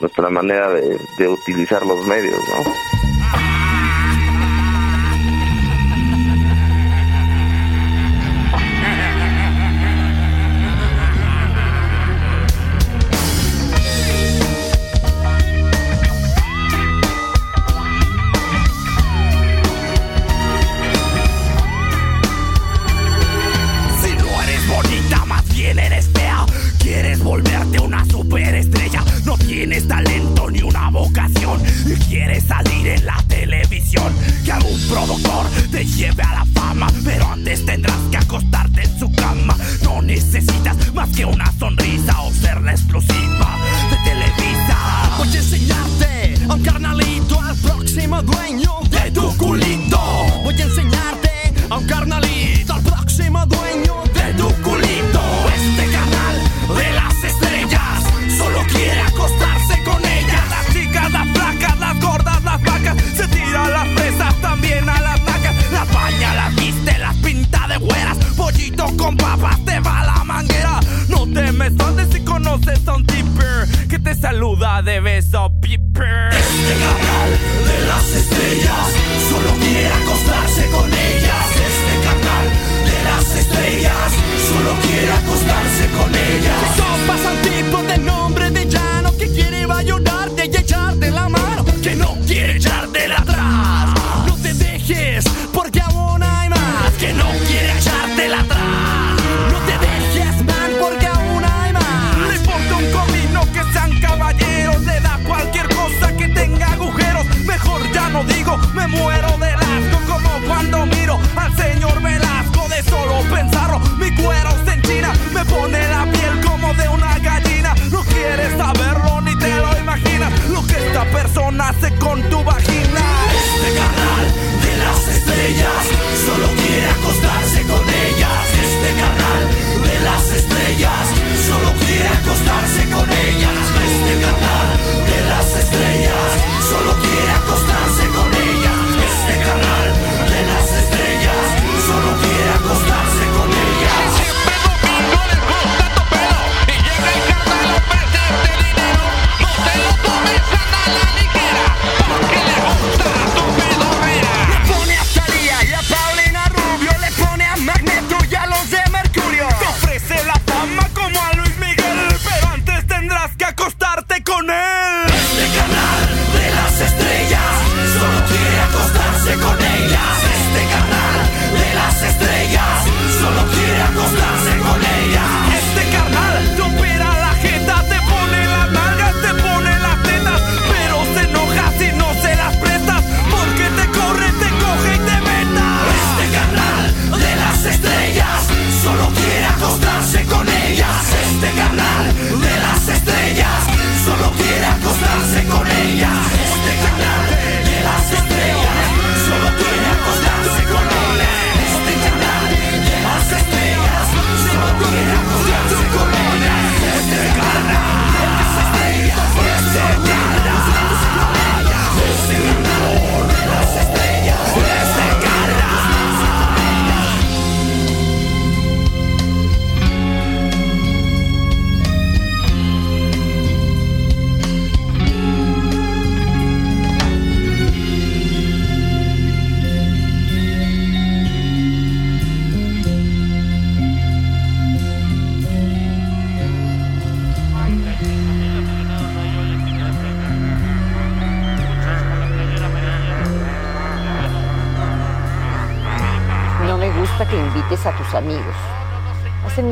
[0.01, 3.08] nuestra manera de, de utilizar los medios, ¿no?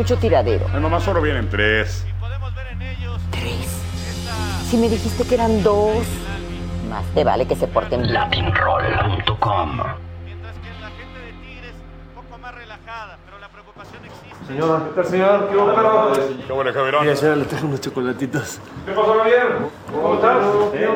[0.08, 0.66] mucho tiradero.
[0.74, 2.05] En mamá solo vienen tres.
[3.30, 3.82] ¿Tres?
[4.70, 5.97] Si me dijiste que eran dos.
[6.89, 8.14] Más te vale que se porten bien.
[8.14, 9.82] Latinroll.com
[14.47, 15.49] Señora, ¿qué tal, señor?
[15.49, 16.14] ¿Qué hubo, perro?
[16.47, 18.60] ¿Qué bueno, Mira, señora, le traje unos chocolatitos.
[18.86, 19.58] ¿Qué pasó, Javier?
[19.91, 20.38] ¿Cómo estás?
[20.72, 20.89] Bien,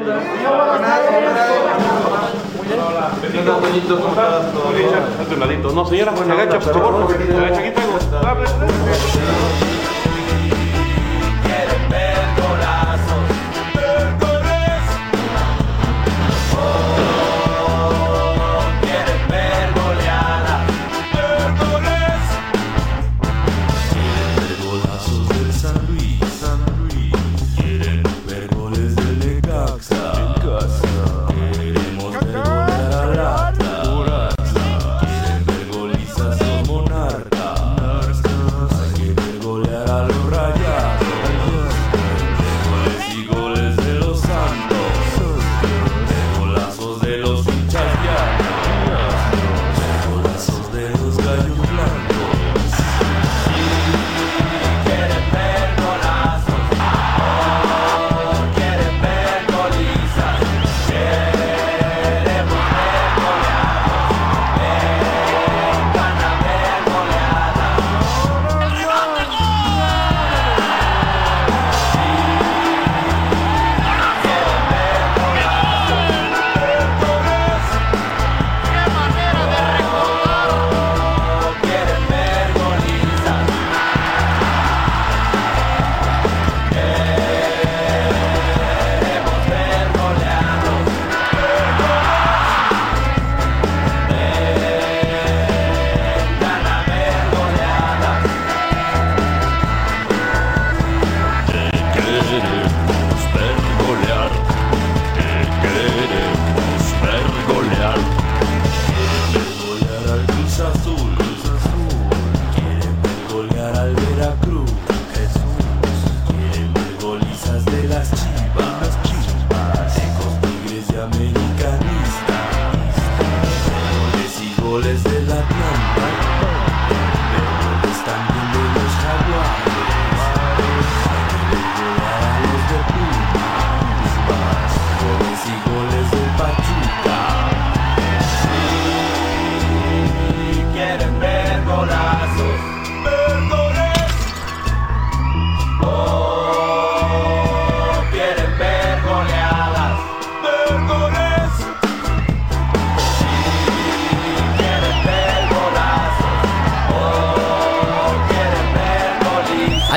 [2.72, 3.12] Hola, hola.
[3.22, 4.54] ¿Qué ¿Cómo estás?
[4.54, 4.90] Todo bien.
[5.34, 5.72] Un ladito.
[5.74, 6.14] No, señora,
[8.22, 9.51] Tá,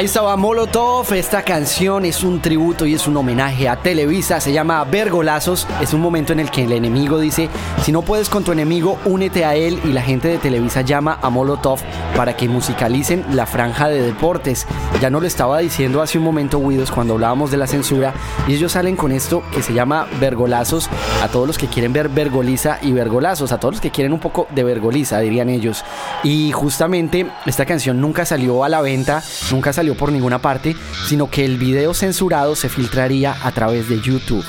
[0.04, 4.52] Ahí estaba Molotov, esta canción es un tributo y es un homenaje a Televisa, se
[4.52, 7.48] llama Vergolazos, es un momento en el que el enemigo dice,
[7.82, 11.18] si no puedes con tu enemigo, únete a él y la gente de Televisa llama
[11.22, 11.80] a Molotov
[12.16, 14.66] para que musicalicen la franja de deportes.
[15.00, 18.14] Ya no lo estaba diciendo hace un momento Guidos cuando hablábamos de la censura
[18.46, 20.88] y ellos salen con esto que se llama Vergolazos
[21.22, 24.20] a todos los que quieren ver Vergoliza y Vergolazos, a todos los que quieren un
[24.20, 25.84] poco de Vergoliza, dirían ellos.
[26.22, 31.30] Y justamente esta canción nunca salió a la venta, nunca salió por ninguna parte, sino
[31.30, 34.44] que el video censurado se filtraría a través de YouTube.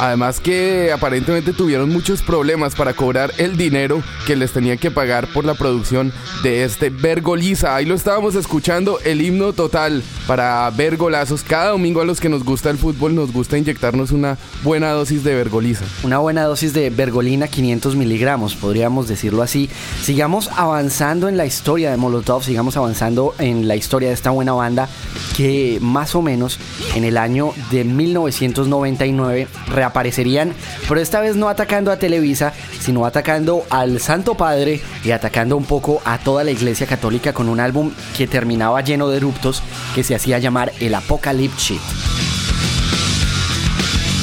[0.00, 5.26] Además que aparentemente tuvieron muchos problemas para cobrar el dinero que les tenían que pagar
[5.26, 6.10] por la producción
[6.42, 7.76] de este Vergoliza.
[7.76, 11.42] Ahí lo estábamos escuchando, el himno total para Vergolazos.
[11.42, 15.22] Cada domingo a los que nos gusta el fútbol nos gusta inyectarnos una buena dosis
[15.22, 15.84] de Vergoliza.
[16.02, 19.68] Una buena dosis de Vergolina 500 miligramos, podríamos decirlo así.
[20.02, 24.54] Sigamos avanzando en la historia de Molotov, sigamos avanzando en la historia de esta buena
[24.54, 24.88] banda
[25.36, 26.58] que más o menos
[26.94, 29.46] en el año de 1999
[29.90, 30.54] reaparecerían,
[30.88, 35.64] pero esta vez no atacando a Televisa, sino atacando al Santo Padre y atacando un
[35.64, 39.62] poco a toda la Iglesia Católica con un álbum que terminaba lleno de eruptos
[39.94, 41.78] que se hacía llamar el Apocalypse.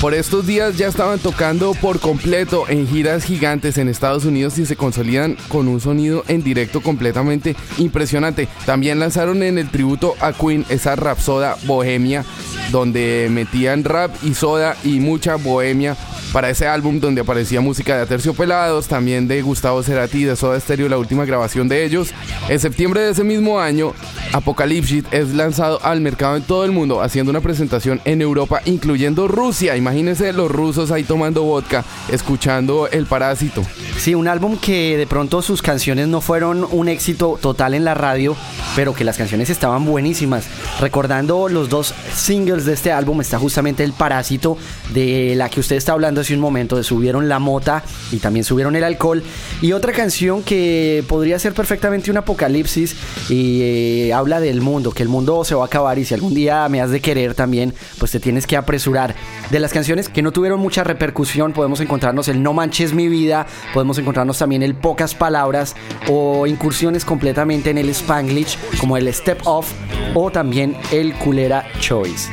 [0.01, 4.67] Por estos días ya estaban tocando por completo en giras gigantes en Estados Unidos y
[4.67, 8.47] se consolidan con un sonido en directo completamente impresionante.
[8.67, 12.23] También lanzaron en el tributo a Queen esa Rapsoda Bohemia,
[12.71, 15.97] donde metían rap y soda y mucha bohemia
[16.33, 20.89] para ese álbum donde aparecía música de Aterciopelados, también de Gustavo Cerati de Soda Stereo,
[20.89, 22.09] la última grabación de ellos.
[22.49, 23.93] En septiembre de ese mismo año,
[24.33, 29.27] Apocalypse es lanzado al mercado en todo el mundo, haciendo una presentación en Europa, incluyendo
[29.27, 29.75] Rusia.
[29.75, 33.63] Imagínense los rusos ahí tomando vodka, escuchando El Parásito.
[33.97, 37.93] Sí, un álbum que de pronto sus canciones no fueron un éxito total en la
[37.93, 38.35] radio,
[38.75, 40.45] pero que las canciones estaban buenísimas.
[40.79, 44.57] Recordando los dos singles de este álbum está justamente El Parásito,
[44.93, 48.75] de la que usted está hablando hace un momento, subieron la mota y también subieron
[48.75, 49.23] el alcohol.
[49.61, 52.95] Y otra canción que podría ser perfectamente un apocalipsis
[53.29, 56.33] y eh, habla del mundo, que el mundo se va a acabar y si algún
[56.33, 59.15] día me has de querer también, pues te tienes que apresurar.
[59.51, 63.47] De las canciones que no tuvieron mucha repercusión, podemos encontrarnos el No Manches Mi Vida,
[63.73, 65.75] podemos encontrarnos también el Pocas Palabras
[66.09, 69.71] o incursiones completamente en el Spanglish, como el Step Off
[70.13, 72.29] o también el Culera Choice.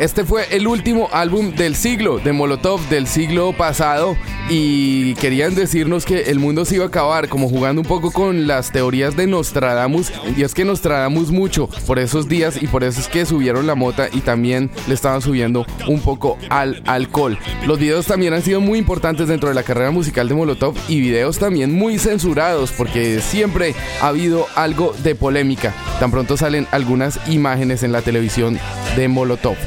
[0.00, 4.16] Este fue el último álbum del siglo, de Molotov del siglo pasado
[4.48, 8.46] y querían decirnos que el mundo se iba a acabar, como jugando un poco con
[8.46, 10.10] las teorías de Nostradamus.
[10.38, 13.74] Y es que Nostradamus mucho por esos días y por eso es que subieron la
[13.74, 17.38] mota y también le estaban subiendo un poco al alcohol.
[17.66, 20.98] Los videos también han sido muy importantes dentro de la carrera musical de Molotov y
[21.02, 25.74] videos también muy censurados porque siempre ha habido algo de polémica.
[26.00, 28.58] Tan pronto salen algunas imágenes en la televisión
[28.96, 29.58] de Molotov.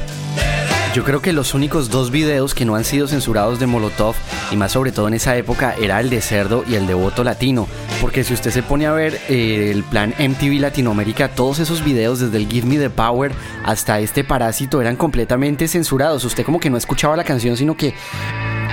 [0.94, 4.14] Yo creo que los únicos dos videos que no han sido censurados de Molotov,
[4.52, 7.24] y más sobre todo en esa época, era el de Cerdo y el de Voto
[7.24, 7.66] Latino.
[8.00, 12.20] Porque si usted se pone a ver eh, el plan MTV Latinoamérica, todos esos videos,
[12.20, 13.32] desde el Give Me the Power
[13.64, 16.22] hasta este Parásito, eran completamente censurados.
[16.22, 17.92] Usted como que no escuchaba la canción, sino que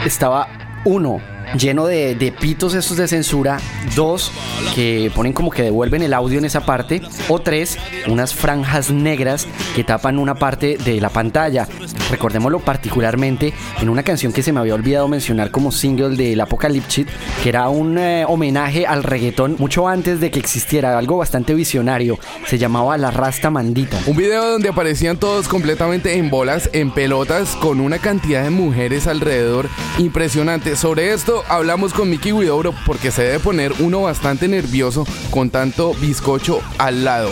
[0.06, 0.48] estaba
[0.86, 1.22] uno
[1.58, 3.60] lleno de, de, pitos esos de censura,
[3.96, 4.32] dos
[4.76, 7.78] que ponen como que devuelven el audio en esa parte, o tres,
[8.08, 11.68] unas franjas negras que tapan una parte de la pantalla.
[12.10, 17.06] Recordémoslo particularmente en una canción que se me había olvidado mencionar como single del Apocalypse,
[17.42, 22.20] que era un eh, homenaje al reggaetón mucho antes de que existiera, algo bastante visionario.
[22.48, 24.00] Se llamaba La Rasta Mandita.
[24.08, 29.08] Un video donde aparecían todos completamente en bolas, en pelotas, con una cantidad de mujeres
[29.08, 30.76] alrededor impresionante.
[30.76, 35.94] Sobre esto hablamos con Mickey Widobro porque se debe poner uno bastante nervioso con tanto
[35.96, 37.30] bizcocho al lado.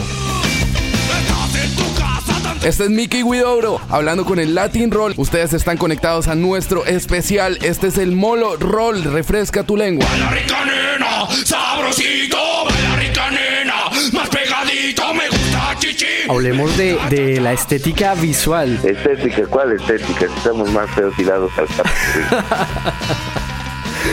[2.63, 5.13] Este es Mickey Widobro hablando con el Latin Roll.
[5.15, 7.57] Ustedes están conectados a nuestro especial.
[7.61, 9.01] Este es el Molo Roll.
[9.03, 10.05] Refresca tu lengua.
[10.09, 13.75] Baila rica nena, sabrosito, baila rica nena,
[14.11, 16.05] más pegadito, me gusta chichi.
[16.29, 18.77] Hablemos de, de la estética visual.
[18.83, 20.25] Estética, ¿cuál estética?
[20.25, 21.67] Estamos más feos y dados al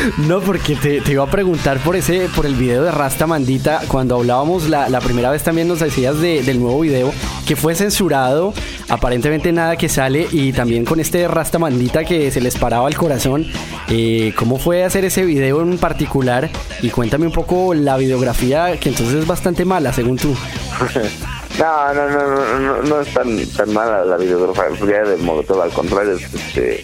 [0.28, 3.82] No, porque te, iba a preguntar por ese, por el video de Rasta Mandita.
[3.88, 7.12] Cuando hablábamos la, la primera vez también nos decías de, del nuevo video
[7.46, 8.52] que fue censurado,
[8.88, 12.96] aparentemente nada que sale, y también con este Rasta Mandita que se les paraba el
[12.96, 13.46] corazón.
[13.88, 16.50] Eh, ¿Cómo fue hacer ese video en particular?
[16.82, 20.34] Y cuéntame un poco la videografía, que entonces es bastante mala, según tú.
[21.58, 25.70] No, no, no, no, no, no es tan, tan mala la videografía de Molotov, al
[25.70, 26.82] contrario, este,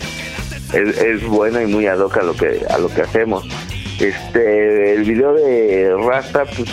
[0.73, 3.45] es, es buena y muy ad hoc a lo que a lo que hacemos.
[4.01, 6.69] Este, el video de Rasta, pues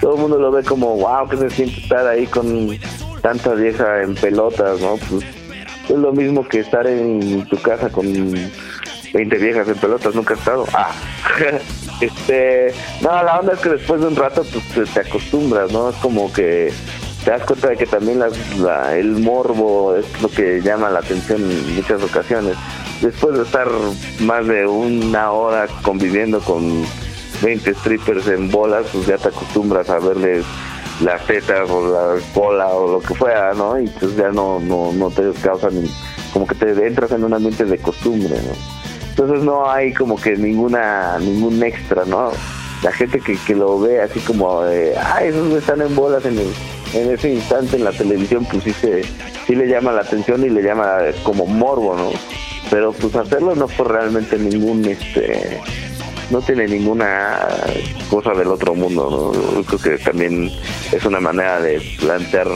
[0.00, 2.76] todo el mundo lo ve como wow, que se siente estar ahí con
[3.22, 4.96] tanta vieja en pelotas, ¿no?
[5.08, 5.24] Pues
[5.88, 8.06] es lo mismo que estar en tu casa con
[9.14, 10.66] 20 viejas en pelotas, nunca he estado.
[10.74, 10.90] Ah,
[12.00, 15.90] este, no, la onda es que después de un rato pues te, acostumbras, ¿no?
[15.90, 16.72] Es como que
[17.24, 20.98] te das cuenta de que también las- la- el morbo es lo que llama la
[21.00, 22.56] atención en muchas ocasiones.
[23.00, 23.68] Después de estar
[24.20, 26.82] más de una hora conviviendo con
[27.42, 30.44] 20 strippers en bolas, pues ya te acostumbras a verles
[31.02, 33.78] las tetas o la cola o lo que fuera, ¿no?
[33.78, 35.90] Y pues ya no, no, no te causa ni,
[36.32, 38.52] como que te entras en un ambiente de costumbre, ¿no?
[39.10, 42.30] Entonces no hay como que ninguna, ningún extra, ¿no?
[42.82, 46.54] La gente que, que lo ve así como, ay, esos están en bolas en, el-
[46.94, 49.02] en ese instante en la televisión, pues sí, se,
[49.46, 52.10] sí le llama la atención y le llama como morbo, ¿no?
[52.70, 55.60] Pero pues hacerlo no fue realmente ningún, este,
[56.30, 57.38] no tiene ninguna
[58.10, 59.62] cosa del otro mundo, ¿no?
[59.62, 60.50] Creo que también
[60.92, 62.48] es una manera de plantear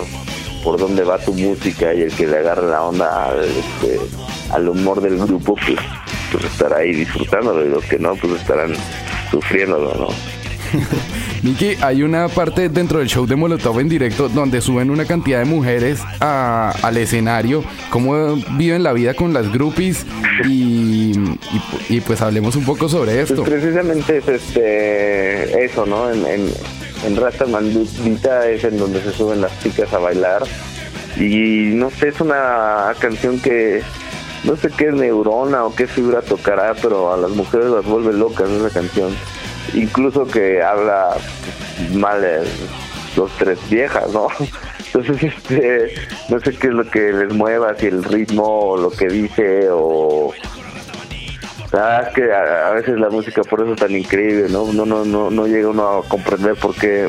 [0.65, 4.01] por dónde va tu música y el que le agarre la onda al, este,
[4.69, 5.79] humor del grupo, pues,
[6.33, 8.75] pues estará ahí disfrutándolo y los que no, pues estarán
[9.31, 10.40] sufriéndolo, ¿no?
[11.43, 15.39] Miki, hay una parte dentro del show de Molotov en directo donde suben una cantidad
[15.39, 20.05] de mujeres a- al escenario, cómo viven la vida con las groupies
[20.47, 21.33] y, y,
[21.89, 23.37] y pues hablemos un poco sobre esto.
[23.45, 26.11] Pues precisamente es este eso, ¿no?
[26.11, 26.47] En, en,
[27.07, 30.43] en Rasta Mandita es en donde se suben las chicas a bailar.
[31.19, 33.83] Y no sé, es una canción que
[34.45, 38.49] no sé qué neurona o qué fibra tocará, pero a las mujeres las vuelve locas
[38.51, 39.11] esa canción.
[39.75, 41.17] Incluso que habla
[41.95, 42.23] mal
[43.17, 44.29] los tres viejas, ¿no?
[44.93, 45.95] Entonces, este,
[46.29, 49.69] no sé qué es lo que les mueva, si el ritmo o lo que dice
[49.71, 50.33] o
[51.73, 54.73] Ah, es que a, veces la música por eso es tan increíble, ¿no?
[54.73, 57.09] No, no, no, no llega uno a comprender por qué,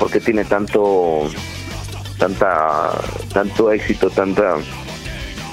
[0.00, 1.30] por qué tiene tanto,
[2.18, 2.90] tanta,
[3.32, 4.56] tanto éxito, tanta,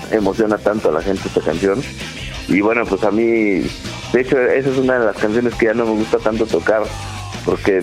[0.09, 1.83] emociona tanto a la gente esta canción.
[2.47, 3.61] Y bueno, pues a mí,
[4.13, 6.83] de hecho, esa es una de las canciones que ya no me gusta tanto tocar,
[7.45, 7.81] porque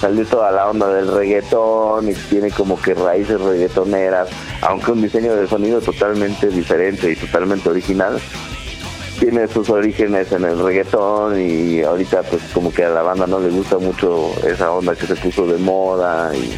[0.00, 4.28] salió toda la onda del reggaetón y tiene como que raíces reggaetoneras,
[4.62, 8.20] aunque un diseño de sonido totalmente diferente y totalmente original
[9.18, 13.38] tiene sus orígenes en el reggaetón y ahorita pues como que a la banda no
[13.38, 16.52] le gusta mucho esa onda que se puso de moda y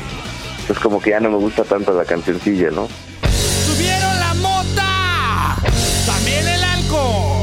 [0.66, 2.88] pues como que ya no me gusta tanto la cancioncilla, ¿no?
[3.66, 5.56] Subieron la mota,
[6.06, 7.35] también el alcohol.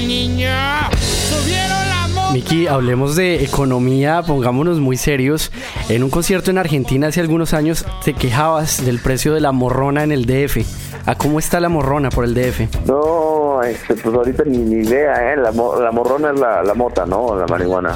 [0.00, 0.90] Niña.
[1.00, 2.32] Subieron la mota.
[2.32, 5.50] Miki, hablemos de economía, pongámonos muy serios.
[5.88, 10.02] En un concierto en Argentina hace algunos años te quejabas del precio de la morrona
[10.02, 10.58] en el DF.
[11.06, 12.86] ¿A cómo está la morrona por el DF?
[12.86, 15.36] No, este, pues ahorita ni, ni idea, ¿eh?
[15.36, 17.36] La, mo- la morrona es la, la mota, ¿no?
[17.36, 17.94] La marihuana.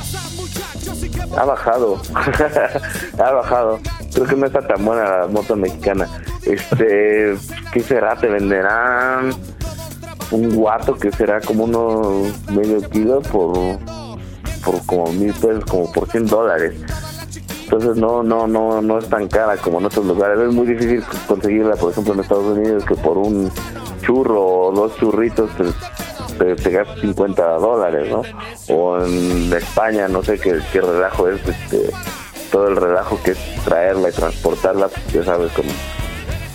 [1.37, 2.01] Ha bajado,
[3.19, 3.81] ha bajado.
[4.13, 6.07] Creo que no está tan buena la moto mexicana.
[6.45, 7.35] Este,
[7.73, 8.17] ¿qué será?
[8.17, 9.31] Te venderán
[10.31, 13.57] un guato que será como unos medio kilo por,
[14.65, 16.75] por como mil pesos, como por 100 dólares.
[17.65, 20.41] Entonces no, no, no, no es tan cara como en otros lugares.
[20.41, 23.51] Es muy difícil conseguirla, por ejemplo, en Estados Unidos, que por un
[24.01, 25.51] churro o dos churritos
[26.39, 28.23] te, te, gastas 50 dólares, ¿no?
[28.75, 31.91] O en España, no sé qué, qué relajo es, este,
[32.51, 35.67] todo el relajo que es traerla y transportarla, pues, ya sabes, con,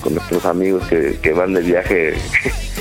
[0.02, 2.16] con nuestros amigos que, que van de viaje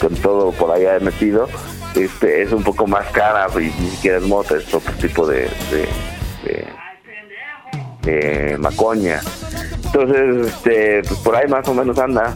[0.00, 1.48] con todo por allá metido,
[1.94, 5.48] este, es un poco más cara y ni siquiera es moto, es otro tipo de,
[8.02, 9.20] de, macoña.
[9.84, 12.34] Entonces, este, pues por ahí más o menos anda.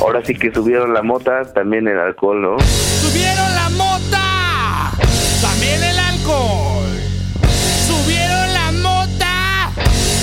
[0.00, 2.56] Ahora sí que subieron la mota, también el alcohol, ¿no?
[2.60, 4.92] Subieron la mota,
[5.40, 6.86] también el alcohol.
[7.86, 9.70] Subieron la mota,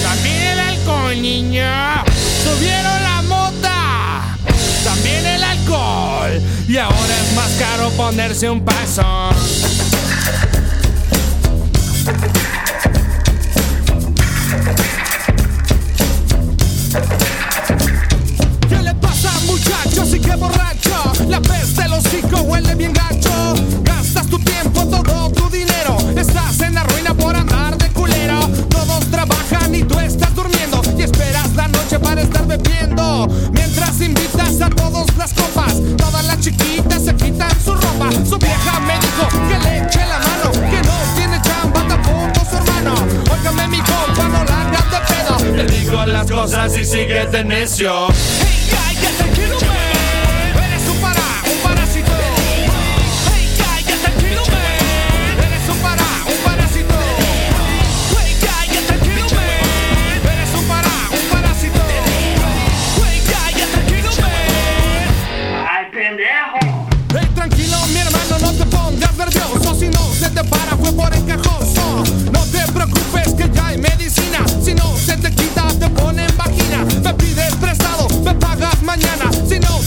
[0.04, 2.04] también el alcohol, niña.
[2.44, 2.85] Subieron
[6.68, 9.04] Y ahora es más caro ponerse un paso.
[18.70, 20.06] ¿Qué le pasa, muchacho?
[20.06, 21.14] Sí que borracho.
[21.28, 23.56] La peste del hocico huele bien gacho.
[23.84, 25.35] Gastas tu tiempo, todo
[34.00, 35.76] Invitas a todos las copas.
[35.98, 38.10] Todas las chiquitas se quitan su ropa.
[38.28, 40.52] Su vieja me dijo que le eche la mano.
[40.52, 42.96] Que no tiene chamba tampoco su hermano.
[43.32, 45.56] Óigame, mi compa, no la hagas de pedo.
[45.56, 48.08] Te digo las cosas y sigue de necio.
[48.10, 49.95] Hey, cállate, tranquilo, man.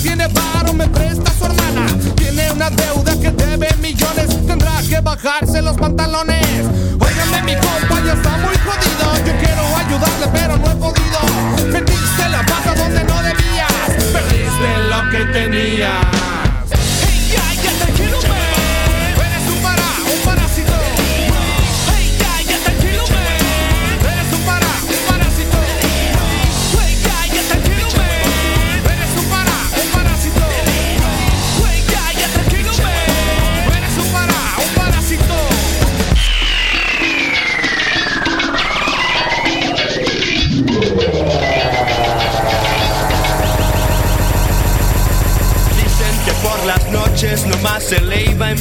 [0.03, 1.87] tiene varo, me presta su hermana.
[2.17, 6.47] Tiene una deuda que debe millones, tendrá que bajarse los pantalones.
[6.99, 9.27] Óigame, mi compa ya está muy jodido.
[9.27, 11.73] Yo quiero ayudarle, pero no he podido.
[11.73, 16.08] Metiste la pata donde no debías, perdiste lo que tenías.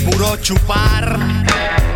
[0.06, 1.20] Puro chupar.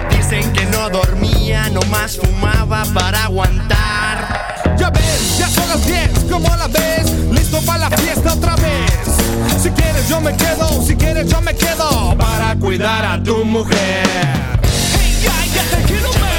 [0.09, 4.75] Dicen que no dormía, nomás fumaba para aguantar.
[4.77, 7.09] Ya ves, ya son las 10, ¿cómo la ves?
[7.31, 8.91] Listo para la fiesta otra vez.
[9.61, 14.03] Si quieres yo me quedo, si quieres yo me quedo para cuidar a tu mujer.
[14.63, 16.30] Hey, ya, ya tranquilo, man.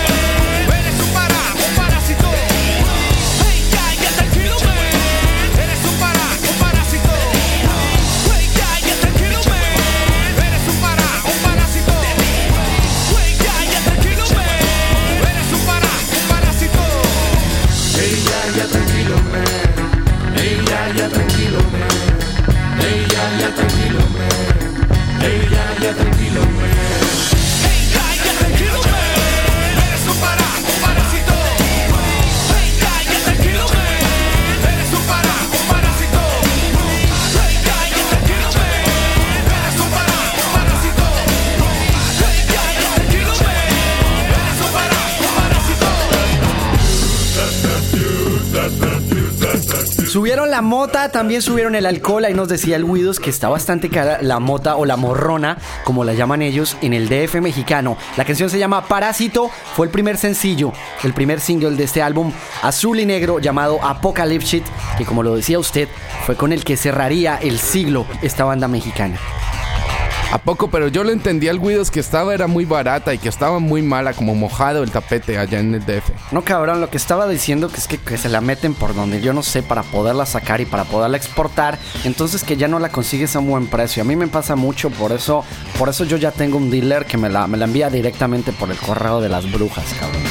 [50.13, 52.27] Subieron la mota, también subieron el alcohol.
[52.27, 56.05] Ahí nos decía el Widows que está bastante cara la mota o la morrona, como
[56.05, 57.97] la llaman ellos, en el DF mexicano.
[58.19, 62.31] La canción se llama Parásito, fue el primer sencillo, el primer single de este álbum
[62.61, 64.63] azul y negro llamado Apocalypse
[64.99, 65.89] que como lo decía usted,
[66.27, 69.19] fue con el que cerraría el siglo esta banda mexicana.
[70.33, 70.69] ¿A poco?
[70.71, 73.83] Pero yo le entendí al Guidos que estaba era muy barata y que estaba muy
[73.83, 76.33] mala, como mojado el tapete allá en el DF.
[76.33, 79.35] No, cabrón, lo que estaba diciendo que es que, se la meten por donde yo
[79.35, 83.37] no sé para poderla sacar y para poderla exportar, entonces que ya no la consigues
[83.37, 84.03] a un buen precio.
[84.03, 85.45] A mí me pasa mucho, por eso,
[85.79, 88.71] por eso yo ya tengo un dealer que me la, me la envía directamente por
[88.71, 90.23] el correo de las brujas, cabrón.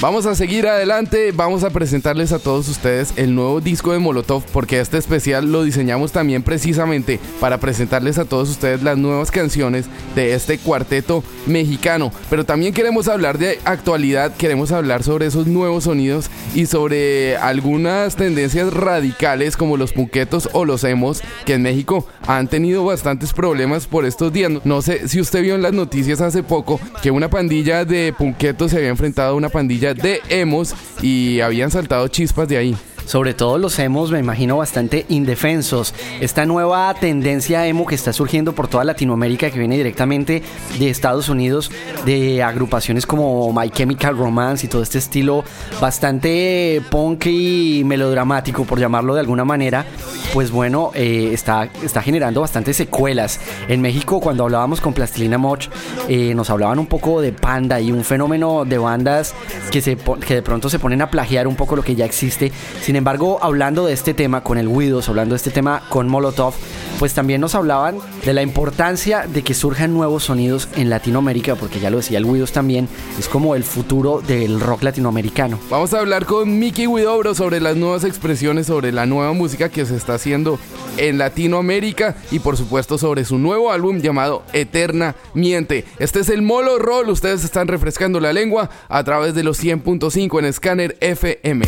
[0.00, 4.42] Vamos a seguir adelante, vamos a presentarles a todos ustedes el nuevo disco de Molotov
[4.52, 9.86] porque este especial lo diseñamos también precisamente para presentarles a todos ustedes las nuevas canciones
[10.14, 12.12] de este cuarteto mexicano.
[12.28, 18.16] Pero también queremos hablar de actualidad, queremos hablar sobre esos nuevos sonidos y sobre algunas
[18.16, 23.86] tendencias radicales como los punquetos o los emos que en México han tenido bastantes problemas
[23.86, 24.52] por estos días.
[24.64, 28.72] No sé si usted vio en las noticias hace poco que una pandilla de punquetos
[28.72, 32.76] se había enfrentado a una pandilla de emos y habían saltado chispas de ahí.
[33.06, 35.94] Sobre todo los emos, me imagino, bastante indefensos.
[36.20, 40.42] Esta nueva tendencia emo que está surgiendo por toda Latinoamérica, que viene directamente
[40.78, 41.70] de Estados Unidos,
[42.04, 45.44] de agrupaciones como My Chemical Romance y todo este estilo
[45.80, 49.84] bastante punk y melodramático, por llamarlo de alguna manera,
[50.32, 53.40] pues bueno, eh, está, está generando bastantes secuelas.
[53.68, 55.68] En México, cuando hablábamos con Plastilina Moch,
[56.08, 59.34] eh, nos hablaban un poco de Panda y un fenómeno de bandas
[59.70, 62.52] que, se, que de pronto se ponen a plagiar un poco lo que ya existe.
[62.80, 66.54] Sin embargo, hablando de este tema con el Widows, hablando de este tema con Molotov,
[66.98, 71.80] pues también nos hablaban de la importancia de que surjan nuevos sonidos en Latinoamérica, porque
[71.80, 72.88] ya lo decía el Widows también,
[73.18, 75.58] es como el futuro del rock latinoamericano.
[75.70, 79.86] Vamos a hablar con Mickey Widobro sobre las nuevas expresiones, sobre la nueva música que
[79.86, 80.58] se está haciendo
[80.96, 85.84] en Latinoamérica y por supuesto sobre su nuevo álbum llamado Eterna Miente.
[85.98, 90.44] Este es el Molo Roll, ustedes están refrescando la lengua a través de los 100.5
[90.44, 91.66] en Scanner FM.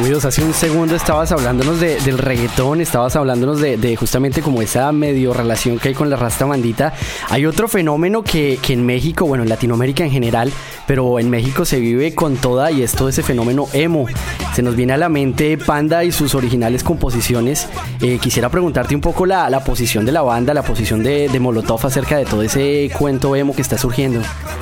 [0.00, 4.90] Hace un segundo estabas hablándonos de- del reggaetón, estabas hablándonos de, de justamente como esa
[4.92, 6.92] medio relación que hay con la rasta bandita.
[7.30, 10.52] Hay otro fenómeno que, que en México, bueno, en Latinoamérica en general,
[10.86, 14.06] pero en México se vive con toda y es todo ese fenómeno emo.
[14.54, 17.68] Se nos viene a la mente Panda y sus originales composiciones.
[18.00, 21.40] Eh, quisiera preguntarte un poco la, la posición de la banda, la posición de, de
[21.40, 24.20] Molotov acerca de todo ese cuento emo que está surgiendo.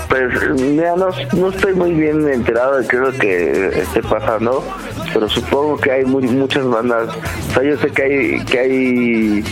[0.09, 0.31] Pues
[0.61, 4.65] mira, no, no estoy muy bien enterado de qué es lo que esté pasando,
[5.13, 7.09] pero supongo que hay muy, muchas bandas.
[7.51, 9.45] O sea, yo sé que hay, que hay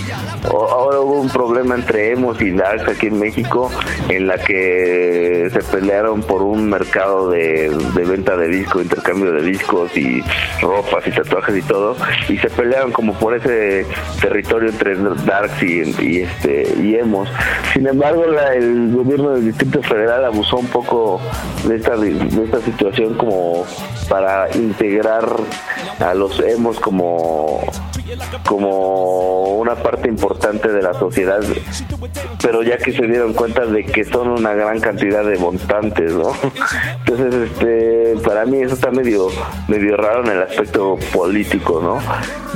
[0.50, 3.70] ahora hubo un problema entre emos y darks aquí en México,
[4.08, 9.42] en la que se pelearon por un mercado de, de venta de discos, intercambio de
[9.42, 10.22] discos y
[10.62, 11.96] ropas y tatuajes y todo,
[12.28, 13.86] y se pelearon como por ese
[14.20, 17.28] territorio entre darks y, y este y emos.
[17.72, 21.20] Sin embargo, la- el gobierno del Distrito Federal abusó un poco
[21.66, 23.64] de esta de esta situación como
[24.08, 25.26] para integrar
[26.00, 27.60] a los emos como
[28.46, 31.40] como una parte importante de la sociedad
[32.42, 36.32] pero ya que se dieron cuenta de que son una gran cantidad de montantes no
[37.04, 39.28] entonces este para mí eso está medio
[39.68, 41.98] medio raro en el aspecto político, ¿no?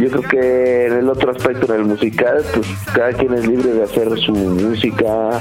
[0.03, 3.73] Yo creo que en el otro aspecto, en el musical, pues cada quien es libre
[3.73, 5.41] de hacer su música.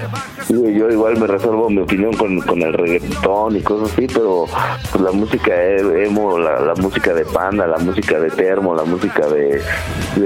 [0.50, 4.46] Yo igual me reservo mi opinión con, con el reggaetón y cosas así, pero
[4.92, 9.26] pues la música e- emo, la, la música de La música de Termo, la música
[9.28, 9.62] de,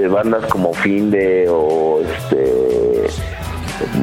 [0.08, 3.06] bandas como Finde o este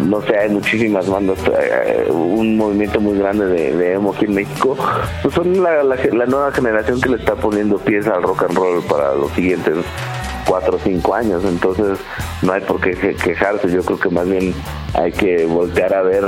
[0.07, 4.35] no sé, hay muchísimas bandas, eh, un movimiento muy grande de, de emo aquí en
[4.35, 4.77] México,
[5.21, 8.81] pues son la, la, nueva generación que le está poniendo pies al rock and roll
[8.83, 9.77] para los siguientes
[10.47, 11.99] cuatro o cinco años, entonces
[12.41, 14.53] no hay por qué que- quejarse, yo creo que más bien
[14.93, 16.23] hay que voltear a ver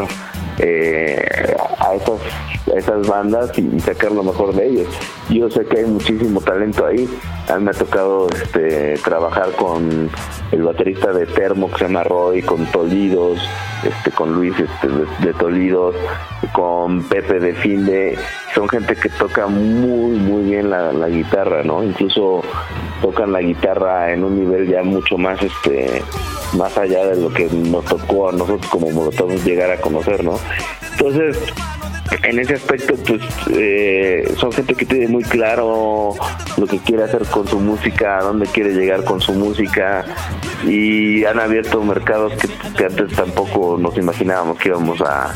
[0.60, 4.88] eh, a esas bandas y, sacar lo mejor de ellos.
[5.30, 7.08] Yo sé que hay muchísimo talento ahí.
[7.49, 10.10] A mí me ha tocado este, trabajar con
[10.51, 13.39] el baterista de Termo que se llama Roy, con Tolidos,
[13.84, 15.95] este, con Luis este, de, de Tolidos,
[16.54, 18.18] con Pepe de Finde.
[18.56, 21.84] Son gente que toca muy, muy bien la, la guitarra, ¿no?
[21.84, 22.41] Incluso
[23.01, 26.01] tocan la guitarra en un nivel ya mucho más este
[26.54, 30.38] más allá de lo que nos tocó a nosotros como Molotov llegar a conocer, ¿no?
[30.91, 31.38] Entonces,
[32.24, 33.22] en ese aspecto, pues
[33.52, 36.14] eh, son gente que tiene muy claro
[36.58, 40.06] lo que quiere hacer con su música, a dónde quiere llegar con su música
[40.66, 45.34] y han abierto mercados que, que antes tampoco nos imaginábamos que íbamos a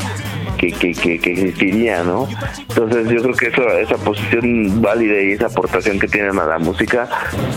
[0.58, 2.28] que, que, que, existiría, ¿no?
[2.68, 6.58] Entonces yo creo que eso, esa posición válida y esa aportación que tienen a la
[6.58, 7.08] música,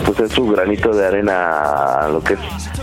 [0.06, 2.39] pues es su granito de arena a lo que es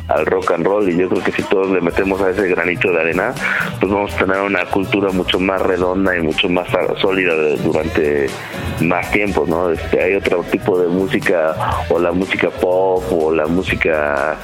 [0.09, 2.91] al rock and roll y yo creo que si todos le metemos a ese granito
[2.91, 3.33] de arena,
[3.79, 6.67] pues vamos a tener una cultura mucho más redonda y mucho más
[7.01, 8.27] sólida durante
[8.81, 9.71] más tiempo, ¿no?
[9.71, 11.55] Este, hay otro tipo de música
[11.89, 14.37] o la música pop o la música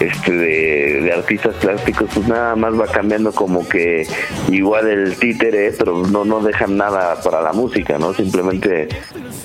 [0.00, 4.06] este de, de artistas plásticos pues nada más va cambiando como que
[4.48, 8.88] igual el títere pero no no dejan nada para la música no simplemente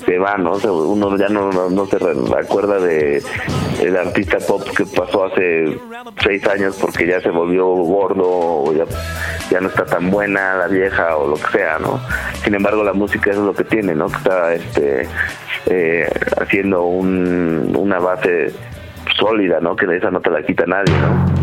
[0.04, 1.96] se va no O uno ya no, no, no se
[2.36, 3.22] acuerda de
[3.80, 5.78] el artista pop que pasó hace
[6.22, 8.84] seis años porque ya se volvió gordo o ya
[9.50, 12.00] ya no está tan buena la vieja o lo que sea no
[12.42, 15.08] sin embargo la música es lo que tiene no que está este
[15.66, 16.08] eh,
[16.40, 18.52] haciendo un, una base
[19.18, 19.76] sólida, ¿no?
[19.76, 21.41] Que de esa no te la quita nadie, ¿no?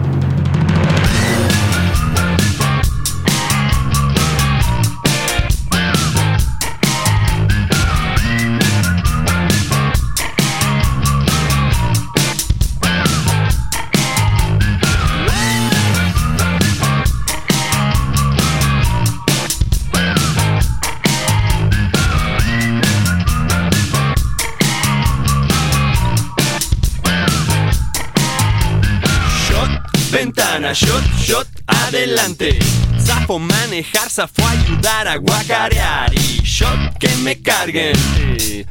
[30.19, 32.59] Ventana, shot, shot, adelante.
[32.97, 36.13] Zafo manejar, zafo ayudar a guacarear.
[36.13, 37.95] Y shot que me carguen.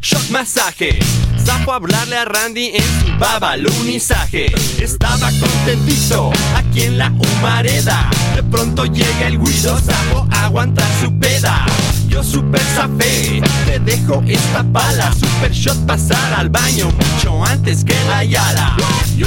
[0.03, 0.99] Shot masaje.
[1.43, 4.53] Zafo hablarle a Randy en su babalunizaje.
[4.79, 8.11] Estaba contentito aquí en la humareda.
[8.35, 11.65] De pronto llega el guido, zafo aguantar su peda.
[12.09, 15.15] Yo super zafé, te dejo esta pala.
[15.15, 18.77] Super shot pasar al baño mucho antes que la yala.
[19.17, 19.27] Yo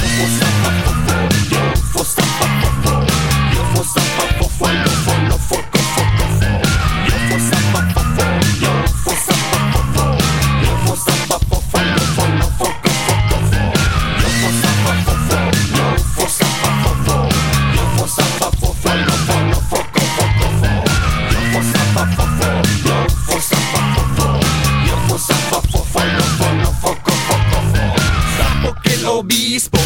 [29.22, 29.78] obispo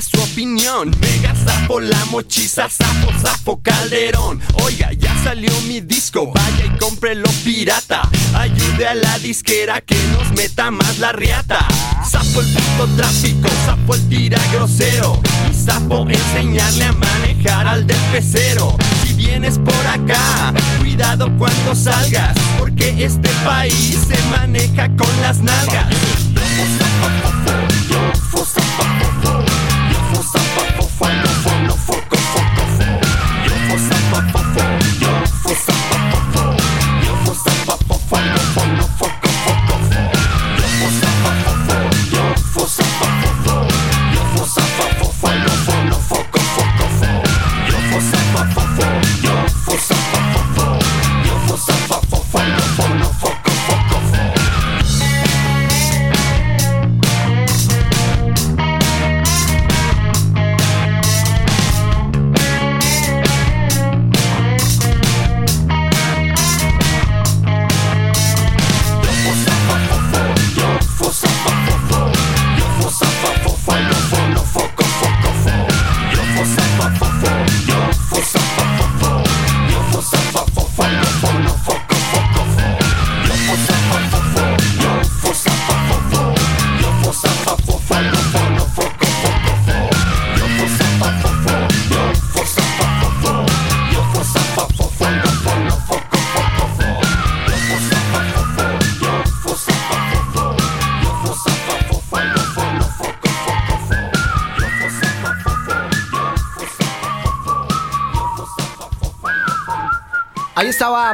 [0.00, 0.90] su opinión.
[1.00, 4.40] Mega sapo la mochiza, sapo, sapo calderón.
[4.62, 8.08] Oiga, ya salió mi disco, vaya y cómprelo pirata.
[8.34, 11.66] Ayude a la disquera que nos meta más la riata.
[12.08, 15.20] Sapo el puto tráfico, sapo el tira grosero.
[15.50, 18.76] Y sapo enseñarle a manejar al del pecero.
[19.04, 25.88] Si vienes por acá, cuidado cuando salgas, porque este país se maneja con las nalgas.
[27.90, 29.51] Yo
[31.02, 31.61] find a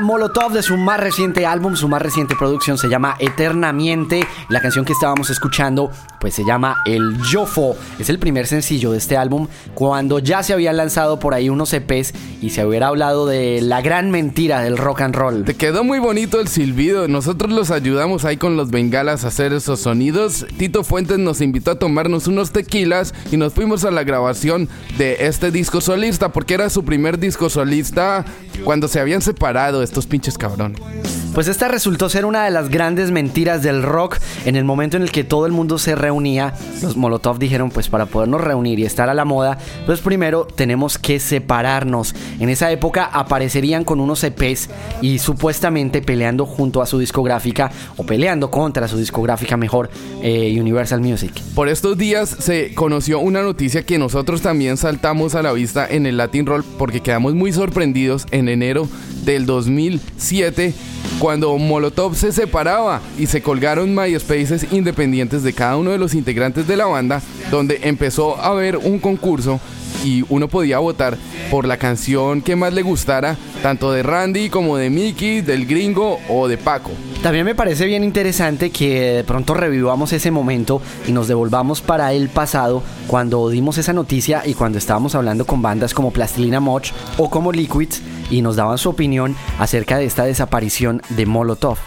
[0.09, 4.27] Molotov de su más reciente álbum, su más reciente producción se llama Eternamente.
[4.49, 7.77] La canción que estábamos escuchando pues se llama El Yofo.
[7.99, 11.73] Es el primer sencillo de este álbum cuando ya se habían lanzado por ahí unos
[11.73, 15.45] EPs y se hubiera hablado de la gran mentira del rock and roll.
[15.45, 17.09] Te quedó muy bonito el silbido.
[17.09, 20.47] Nosotros los ayudamos ahí con los bengalas a hacer esos sonidos.
[20.57, 25.17] Tito Fuentes nos invitó a tomarnos unos tequilas y nos fuimos a la grabación de
[25.21, 28.25] este disco solista porque era su primer disco solista
[28.65, 30.81] cuando se habían separado estos pinches cabrones.
[31.35, 34.19] Pues esta resultó ser una de las grandes mentiras del rock.
[34.45, 37.89] En el momento en el que todo el mundo se reunía, los Molotov dijeron, pues
[37.89, 42.15] para podernos reunir y estar a la moda, pues primero tenemos que separarnos.
[42.41, 44.71] En esa época aparecerían con unos EPs
[45.03, 49.91] y supuestamente peleando junto a su discográfica o peleando contra su discográfica mejor,
[50.23, 51.33] eh, Universal Music.
[51.55, 56.07] Por estos días se conoció una noticia que nosotros también saltamos a la vista en
[56.07, 58.89] el Latin Roll porque quedamos muy sorprendidos en enero
[59.25, 60.73] del 2007
[61.19, 66.67] cuando Molotov se separaba y se colgaron MySpaces independientes de cada uno de los integrantes
[66.67, 67.21] de la banda,
[67.51, 69.61] donde empezó a haber un concurso
[70.05, 71.17] y uno podía votar
[71.51, 76.19] por la canción que más le gustara, tanto de Randy como de Mickey, del gringo
[76.29, 76.91] o de Paco.
[77.23, 82.13] También me parece bien interesante que de pronto revivamos ese momento y nos devolvamos para
[82.13, 86.93] el pasado cuando dimos esa noticia y cuando estábamos hablando con bandas como Plastilina Moch
[87.17, 91.79] o como Liquids y nos daban su opinión acerca de esta desaparición de Molotov.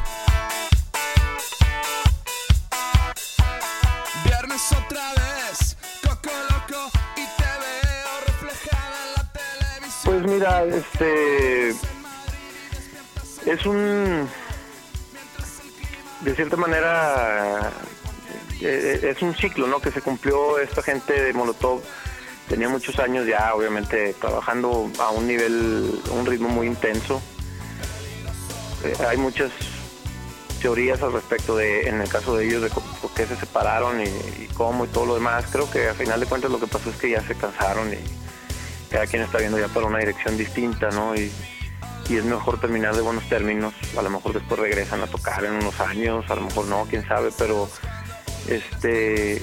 [10.81, 11.69] Este
[13.45, 14.27] es un
[16.21, 17.71] de cierta manera
[18.61, 19.79] eh, es un ciclo, ¿no?
[19.79, 21.81] Que se cumplió esta gente de Molotov
[22.47, 27.21] tenía muchos años ya, obviamente trabajando a un nivel, un ritmo muy intenso.
[28.83, 29.51] Eh, hay muchas
[30.61, 34.03] teorías al respecto de, en el caso de ellos, de por qué se separaron y,
[34.03, 35.45] y cómo y todo lo demás.
[35.49, 38.20] Creo que a final de cuentas lo que pasó es que ya se cansaron y
[38.91, 41.15] cada quien está viendo ya para una dirección distinta, ¿no?
[41.15, 41.31] Y,
[42.09, 43.73] es mejor terminar de buenos términos.
[43.97, 47.07] A lo mejor después regresan a tocar en unos años, a lo mejor no, quién
[47.07, 47.69] sabe, pero
[48.49, 49.41] este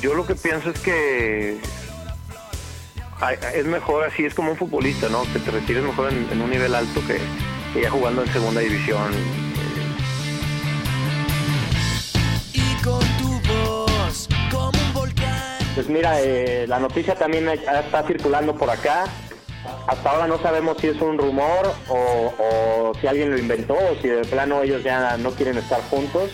[0.00, 1.60] yo lo que pienso es que
[3.54, 5.30] es mejor así, es como un futbolista, ¿no?
[5.34, 7.18] Que te retires mejor en, en un nivel alto que,
[7.74, 9.12] que ya jugando en segunda división.
[12.54, 13.11] Y con
[15.74, 19.04] Pues mira, eh, la noticia también está circulando por acá.
[19.86, 24.08] Hasta ahora no sabemos si es un rumor o, si alguien lo inventó o si
[24.08, 26.30] de plano ellos ya no quieren estar juntos.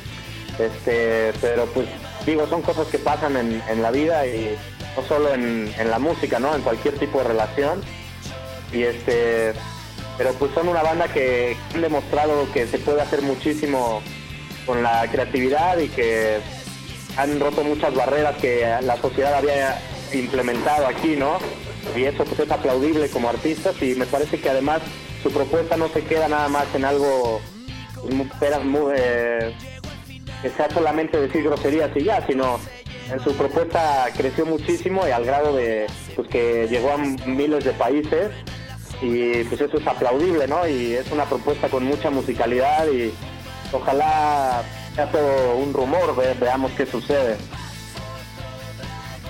[0.59, 1.87] Este, pero pues
[2.27, 4.57] digo, son cosas que pasan en, en la vida y
[4.97, 6.55] no solo en, en la música, ¿no?
[6.55, 7.81] En cualquier tipo de relación.
[8.73, 9.53] Y este,
[10.17, 14.03] pero pues son una banda que han demostrado que se puede hacer muchísimo
[14.67, 16.41] con la creatividad y que
[17.19, 19.77] han roto muchas barreras que la sociedad había
[20.13, 21.39] implementado aquí, ¿no?
[21.97, 24.81] Y eso pues es aplaudible como artistas y me parece que además
[25.23, 27.41] su propuesta no se queda nada más en algo
[28.65, 29.53] muy, eh,
[30.43, 32.61] que sea solamente decir groserías y ya, sino
[33.11, 37.73] en su propuesta creció muchísimo y al grado de pues, que llegó a miles de
[37.73, 38.31] países
[39.03, 40.69] y pues eso es aplaudible, ¿no?
[40.69, 43.13] Y es una propuesta con mucha musicalidad y
[43.73, 44.63] ojalá
[45.57, 47.37] un rumor, ve- veamos qué sucede.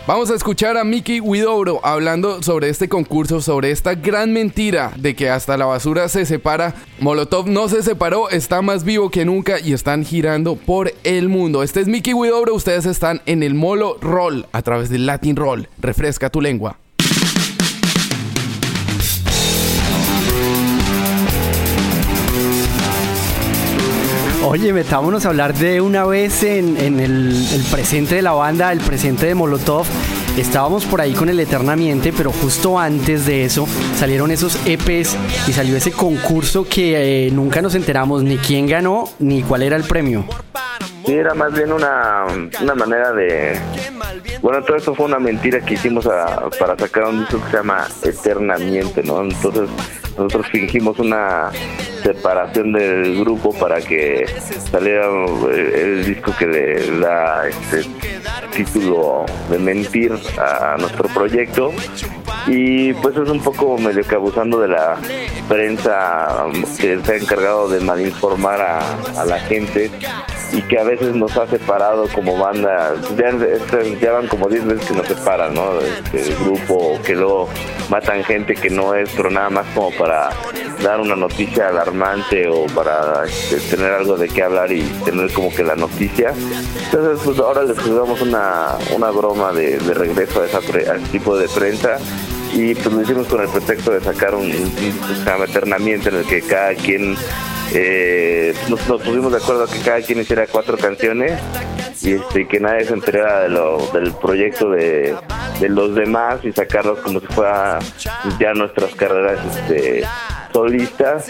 [0.07, 5.15] Vamos a escuchar a Mickey Widobro hablando sobre este concurso, sobre esta gran mentira de
[5.15, 6.75] que hasta la basura se separa.
[6.99, 11.63] Molotov no se separó, está más vivo que nunca y están girando por el mundo.
[11.63, 15.69] Este es Mickey Widobro, ustedes están en el Molo Roll a través del Latin Roll.
[15.79, 16.79] Refresca tu lengua.
[24.51, 29.27] Oye, metámonos a hablar de una vez en, el presente de la banda, el presente
[29.27, 29.85] de Molotov.
[30.39, 33.69] Estábamos por ahí con el Eternamente, pero justo antes de eso
[33.99, 35.19] salieron esos EPs
[35.49, 39.77] y salió ese concurso que eh, nunca nos enteramos ni quién ganó ni cuál era
[39.77, 40.25] el premio.
[41.09, 42.25] Sí, era más bien una,
[42.61, 43.59] una manera de...
[44.43, 47.57] Bueno, todo eso fue una mentira que hicimos a- para sacar un disco que se
[47.57, 49.23] llama Eternamente, ¿no?
[49.23, 49.71] Entonces
[50.19, 51.49] nosotros fingimos una
[52.03, 54.27] separación del grupo para que
[54.71, 55.07] saliera
[55.51, 57.89] el, el disco que le da este
[58.55, 61.73] título de mentir a nuestro proyecto
[62.47, 64.97] y pues es un poco medio que abusando de la
[65.49, 68.81] prensa um, que ha encargado de malinformar a,
[69.21, 69.91] a la gente
[70.53, 72.95] y que a veces nos ha separado como banda.
[73.17, 75.79] Ya, este, ya van como 10 veces que nos separan, ¿no?
[75.81, 77.49] Este, grupo, que luego
[77.91, 80.31] matan gente que no es, pero nada más como para
[80.83, 85.51] dar una noticia alarmante o para este, tener algo de qué hablar y tener como
[85.55, 86.33] que la noticia.
[86.85, 91.37] Entonces, pues ahora les jugamos una, una broma de, regreso a, esa pre- a tipo
[91.37, 91.99] de prensa
[92.53, 96.75] y pues lo hicimos con el pretexto de sacar un, eternamiento en el que cada
[96.75, 97.17] quien
[97.73, 101.33] eh, nos, nos pusimos de acuerdo que cada quien hiciera cuatro canciones
[102.03, 105.15] y este, que nadie se enterara de lo, del proyecto de,
[105.61, 107.79] de los demás y sacarlos como si fuera
[108.39, 110.03] ya nuestras carreras este,
[110.53, 111.27] solistas.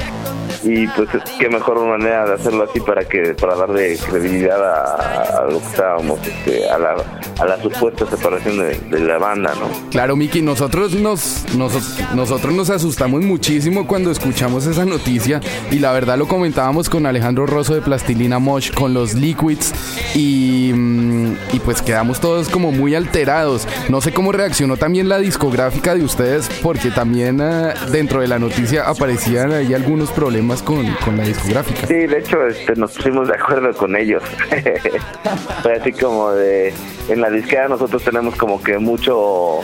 [0.65, 1.09] Y pues
[1.39, 5.67] qué mejor manera de hacerlo así para que para darle credibilidad a, a lo que
[5.67, 6.97] estábamos este, a la
[7.41, 12.53] a la supuesta separación de, de la banda no Claro, Miki, nosotros nos, nos- nosotros
[12.53, 15.41] nos asustamos muchísimo cuando escuchamos esa noticia
[15.71, 19.73] y la verdad lo comentábamos con Alejandro Rosso de Plastilina Mosh con los Liquids
[20.17, 23.67] y, mm, y pues quedamos todos como muy alterados.
[23.89, 28.39] No sé cómo reaccionó también la discográfica de ustedes porque también eh, dentro de la
[28.39, 31.87] noticia aparecían ahí algunos problemas con, con la discográfica.
[31.87, 34.23] Sí, de hecho este, nos pusimos de acuerdo con ellos.
[35.63, 36.73] Fue así como de,
[37.09, 39.61] en la disquera nosotros tenemos como que mucho,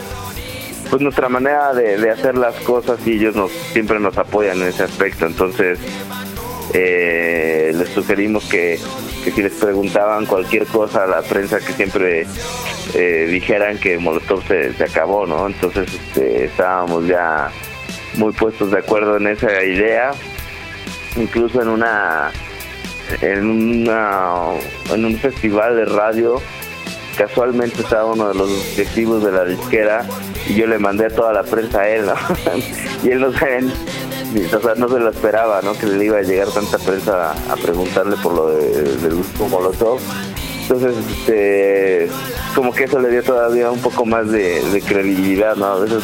[0.89, 4.67] pues nuestra manera de, de hacer las cosas y ellos nos siempre nos apoyan en
[4.67, 5.25] ese aspecto.
[5.25, 5.79] Entonces
[6.77, 8.77] eh, les sugerimos que,
[9.23, 12.25] que si les preguntaban cualquier cosa a la prensa que siempre
[12.93, 15.47] eh, dijeran que Molotov se, se acabó, ¿no?
[15.47, 17.49] Entonces este, estábamos ya
[18.17, 20.11] muy puestos de acuerdo en esa idea
[21.15, 22.31] incluso en una
[23.21, 24.51] en una
[24.93, 26.41] en un festival de radio
[27.17, 30.05] casualmente estaba uno de los directivos de la disquera
[30.47, 32.13] y yo le mandé toda la prensa a él ¿no?
[33.03, 33.59] y él no se
[34.55, 35.73] o sea, no se lo esperaba ¿no?
[35.77, 39.99] que le iba a llegar tanta prensa a, preguntarle por lo de- del grupo Molotov
[40.63, 42.09] entonces este
[42.55, 46.03] como que eso le dio todavía un poco más de, credibilidad no a veces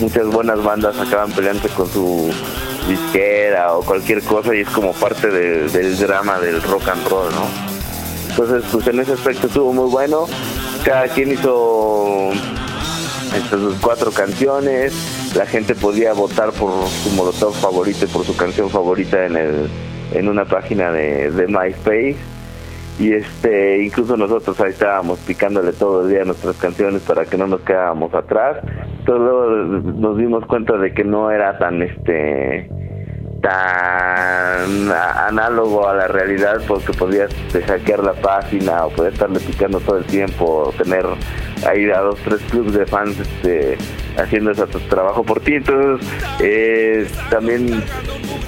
[0.00, 2.30] muchas buenas bandas acaban peleando con su
[2.88, 7.30] disquera o cualquier cosa y es como parte de- del drama del rock and roll,
[7.34, 7.79] ¿no?
[8.30, 10.26] Entonces, pues en ese aspecto estuvo muy bueno.
[10.84, 12.30] Cada quien hizo
[13.50, 15.34] sus cuatro canciones.
[15.36, 19.70] La gente podía votar por su molotov favorito y por su canción favorita en el
[20.12, 22.16] en una página de, de MySpace
[22.98, 27.46] y este incluso nosotros ahí estábamos picándole todo el día nuestras canciones para que no
[27.46, 28.58] nos quedáramos atrás
[28.98, 32.68] entonces nos dimos cuenta de que no era tan este
[33.40, 39.80] tan análogo a la realidad porque podías este, hackear la página o podías estarle picando
[39.80, 41.04] todo el tiempo o tener
[41.66, 43.78] ahí a dos tres clubs de fans este
[44.16, 45.56] haciendo ese trabajo por ti.
[46.40, 47.82] Eh, también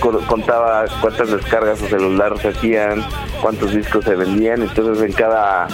[0.00, 3.02] co- contaba cuántas descargas su celular se hacían
[3.40, 4.62] cuántos discos se vendían.
[4.62, 5.68] Entonces en cada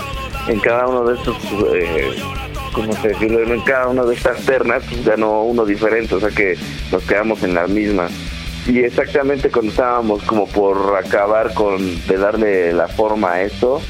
[0.49, 1.37] en cada uno de estos
[1.75, 2.15] eh,
[2.73, 6.31] como se decirlo, en cada una de estas ternas pues, ganó uno diferente, o sea
[6.31, 6.57] que
[6.93, 8.09] nos quedamos en la misma.
[8.69, 13.81] Y exactamente cuando estábamos como por acabar con de darle la forma a esto,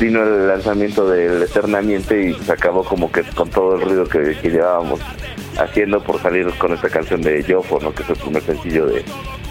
[0.00, 4.36] vino el lanzamiento del Eternamente y se acabó como que con todo el ruido que,
[4.42, 5.00] que llevábamos
[5.58, 7.94] haciendo por salir con esta canción de Yofo, ¿no?
[7.94, 9.04] que es el primer sencillo de,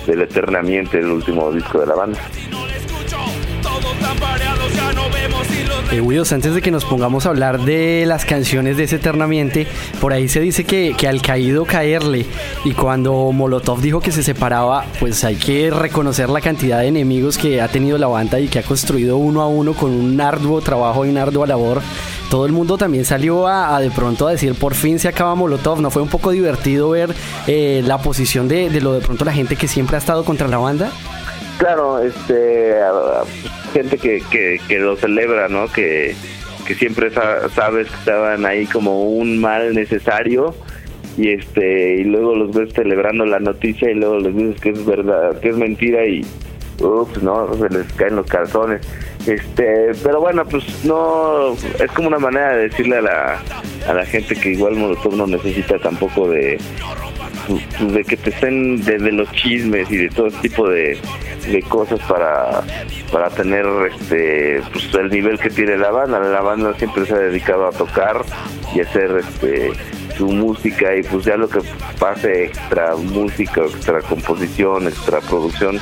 [0.05, 2.19] del Eternamente, el último disco de la banda.
[5.91, 9.65] Eh, Widos, antes de que nos pongamos a hablar de las canciones de ese Eternamente,
[9.99, 12.25] por ahí se dice que, que al caído caerle.
[12.63, 17.37] Y cuando Molotov dijo que se separaba, pues hay que reconocer la cantidad de enemigos
[17.37, 20.61] que ha tenido la banda y que ha construido uno a uno con un arduo
[20.61, 21.81] trabajo y una ardua labor.
[22.29, 25.33] Todo el mundo también salió a, a de pronto a decir por fin se acaba
[25.33, 25.81] Molotov.
[25.81, 27.15] ¿No fue un poco divertido ver
[27.47, 30.47] eh, la posición de, de lo de pronto la gente que siempre ha estado contra
[30.47, 30.91] la banda?
[31.59, 32.73] Claro, este,
[33.73, 35.67] gente que, que, que lo celebra, ¿no?
[35.71, 36.15] Que,
[36.65, 40.55] que siempre sa- sabes que estaban ahí como un mal necesario
[41.17, 44.85] y este y luego los ves celebrando la noticia y luego les dices que es
[44.85, 46.25] verdad, que es mentira y
[46.81, 48.81] ups, no, se les caen los calzones.
[49.27, 53.43] Este, pero bueno, pues no es como una manera de decirle a la
[53.85, 56.57] a la gente que igual Molotov no necesita tampoco de
[57.47, 60.97] pues, de que te estén de, de los chismes y de todo tipo de,
[61.45, 62.63] de cosas para
[63.11, 66.19] para tener este pues el nivel que tiene la banda.
[66.19, 68.23] La banda siempre se ha dedicado a tocar
[68.73, 69.71] y hacer este
[70.17, 71.59] su música y pues ya lo que
[71.99, 75.79] pase extra música extra composición extra producción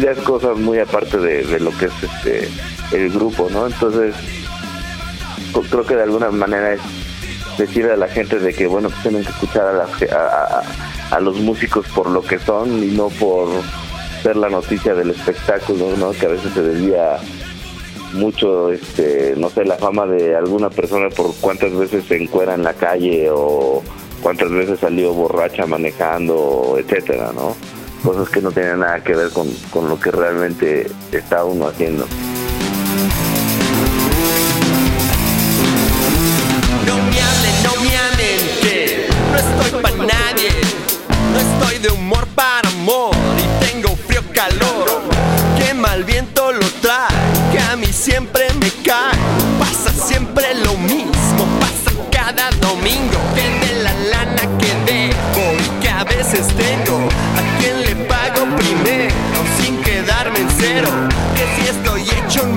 [0.00, 2.48] ya es cosas muy aparte de, lo que es este
[2.96, 4.14] el grupo no entonces
[5.70, 6.80] creo que de alguna manera es
[7.56, 10.26] decirle a la gente de que bueno pues tienen que escuchar a, la ge- a,
[10.26, 10.62] a-
[11.16, 13.48] a los músicos por lo que son y no por
[14.22, 17.18] ser la noticia del espectáculo no que a veces se desvía
[18.14, 22.62] mucho, este, no sé, la fama de alguna persona por cuántas veces se encuera en
[22.62, 23.82] la calle o
[24.22, 27.54] cuántas veces salió borracha manejando, etcétera, ¿no?
[28.02, 32.06] Cosas que no tienen nada que ver con, con lo que realmente está uno haciendo.
[36.86, 38.38] No me hablen, no me hablen,
[39.32, 40.50] no estoy para nadie.
[41.32, 43.27] No estoy de humor para amor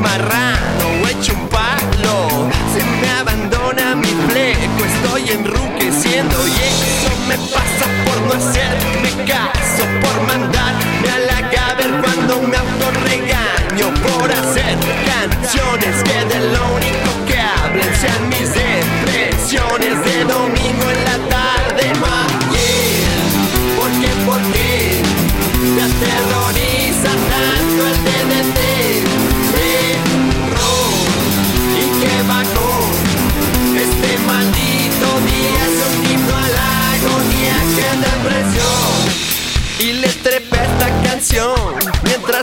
[0.01, 6.47] marrano hecho un palo, se me abandona mi fleco, estoy enruqueciendo.
[6.47, 12.57] Y eso me pasa por no hacerme caso, por mandarme a la gaber cuando me
[12.57, 20.60] autorregaño, por hacer canciones que de lo único que hablen sean mis depresiones de domingo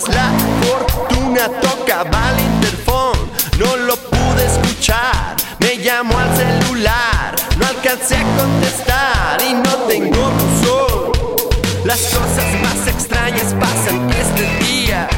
[0.07, 0.31] la
[0.63, 3.19] fortuna tocaba el interfón.
[3.59, 10.31] No lo pude escuchar, me llamó al celular, no alcancé a contestar y no tengo
[10.31, 11.13] buzón.
[11.85, 15.09] Las cosas más extrañas pasan este día.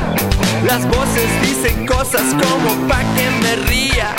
[0.65, 4.15] Las voces dicen cosas como pa' que me ría.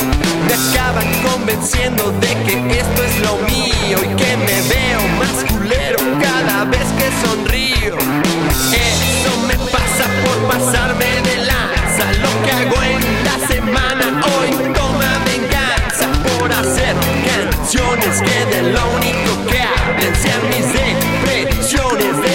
[0.47, 5.50] Me acaban convenciendo de que esto es lo mío y que me veo más
[5.91, 7.95] culero cada vez que sonrío.
[7.95, 12.11] Eso me pasa por pasarme de lanza.
[12.21, 16.95] Lo que hago en la semana hoy toma venganza por hacer
[17.25, 22.30] canciones que de lo único que hablen sean mis depresiones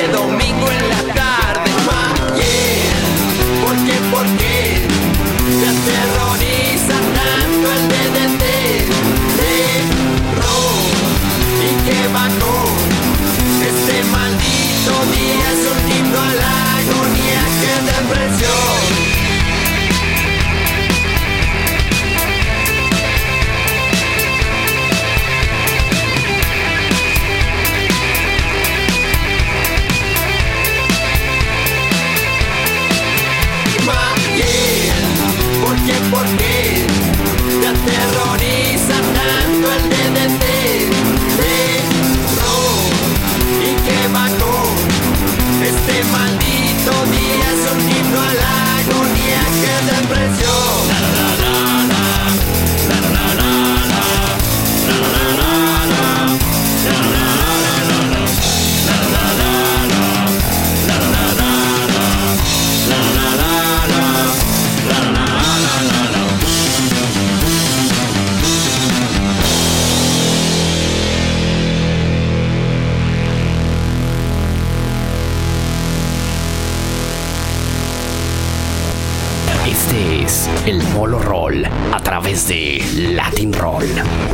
[82.47, 82.81] de
[83.15, 83.87] Latin Roll.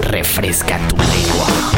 [0.02, 1.71] Refresca tu lengua.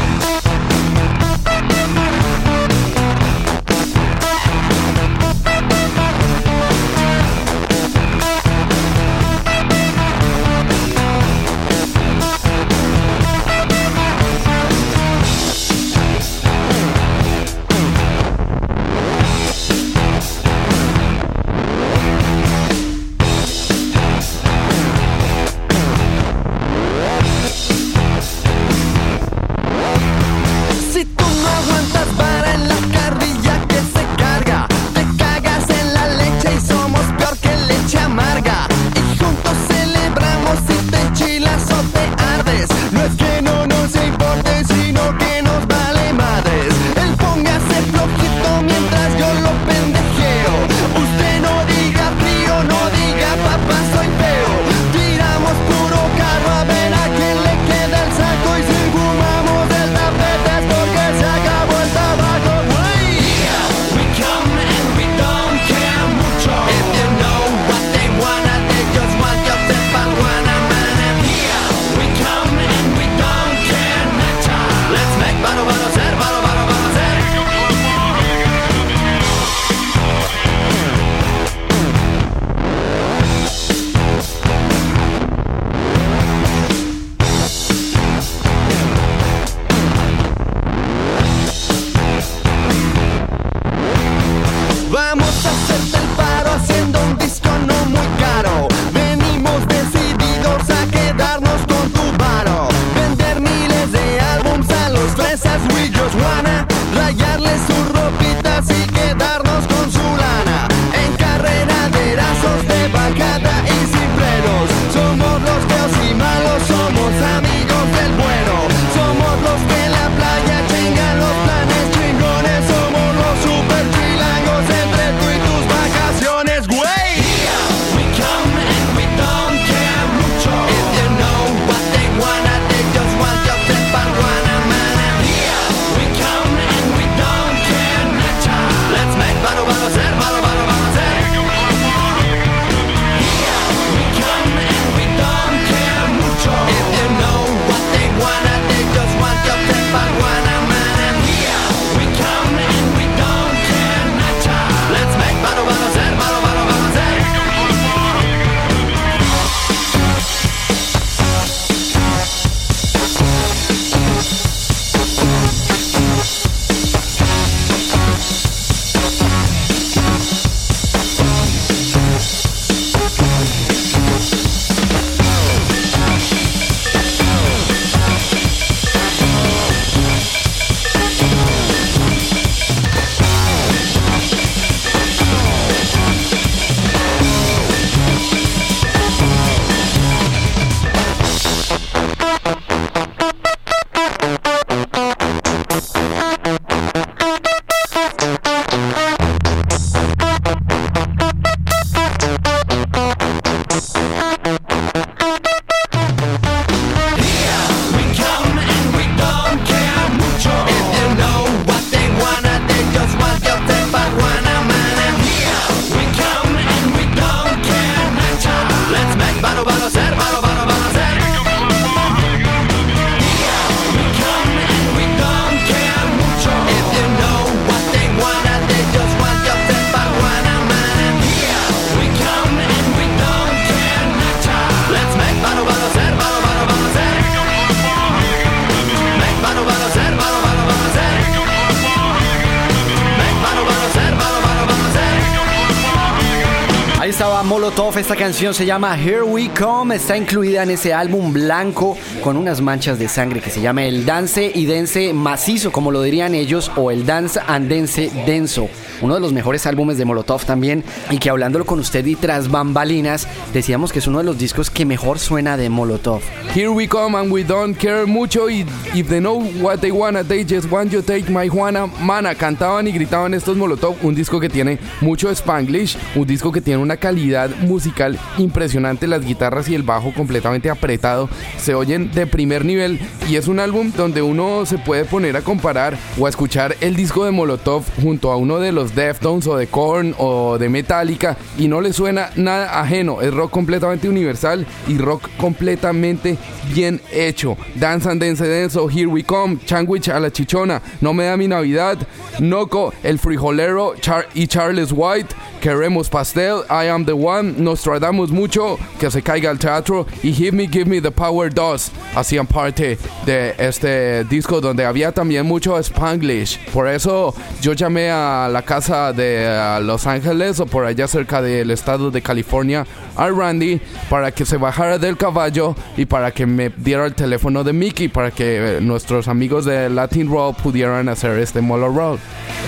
[247.97, 249.95] Esta canción se llama Here We Come.
[249.95, 254.05] Está incluida en ese álbum blanco con unas manchas de sangre que se llama el
[254.05, 258.69] Dance y Dense Macizo, como lo dirían ellos, o el Dance and Dense Denso.
[259.01, 260.83] Uno de los mejores álbumes de Molotov también.
[261.11, 264.71] Y que hablándolo con usted y tras bambalinas, decíamos que es uno de los discos
[264.71, 266.21] que mejor suena de Molotov.
[266.55, 268.49] Here we come and we don't care mucho.
[268.49, 268.65] Y
[268.95, 271.89] if they know what they wanna, they just want you take my Juana.
[272.01, 273.97] Mana, cantaban y gritaban estos Molotov.
[274.05, 275.97] Un disco que tiene mucho Spanglish.
[276.15, 279.09] Un disco que tiene una calidad musical impresionante.
[279.09, 281.29] Las guitarras y el bajo completamente apretado.
[281.59, 283.01] Se oyen de primer nivel.
[283.29, 286.95] Y es un álbum donde uno se puede poner a comparar o a escuchar el
[286.95, 291.37] disco de Molotov junto a uno de los Deftones o de Korn o de Metallica.
[291.59, 293.23] Y no le suena nada ajeno.
[293.23, 296.39] Es rock completamente universal y rock completamente
[296.73, 297.57] bien hecho.
[297.75, 301.49] Dance and Dance Denso, Here We Come, Changuich a la Chichona, No Me Da Mi
[301.49, 301.99] Navidad,
[302.41, 308.79] Noco, El Frijolero Char y Charles White, Queremos Pastel, I Am The One, Nostradamus Mucho,
[308.99, 310.07] Que Se Caiga el Teatro.
[310.23, 315.13] Y Give Me, Give Me The Power 2 hacían parte de este disco donde había
[315.13, 316.59] también mucho Spanglish.
[316.73, 321.71] Por eso yo llamé a la casa de Los Ángeles o por allá cerca del
[321.71, 322.87] estado de California
[323.17, 327.65] a Randy para que se bajara del caballo y para que me diera el teléfono
[327.65, 332.19] de Mickey para que eh, nuestros amigos de Latin Roll pudieran hacer este Molo Roll.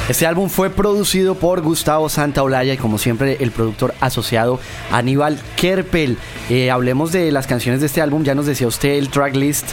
[0.08, 4.60] Este álbum fue producido por Gustavo Santaolalla y como siempre el productor asociado
[4.92, 6.16] Aníbal Kerpel.
[6.48, 9.66] Eh, hablemos de las canciones de este álbum, ya nos decía usted el tracklist,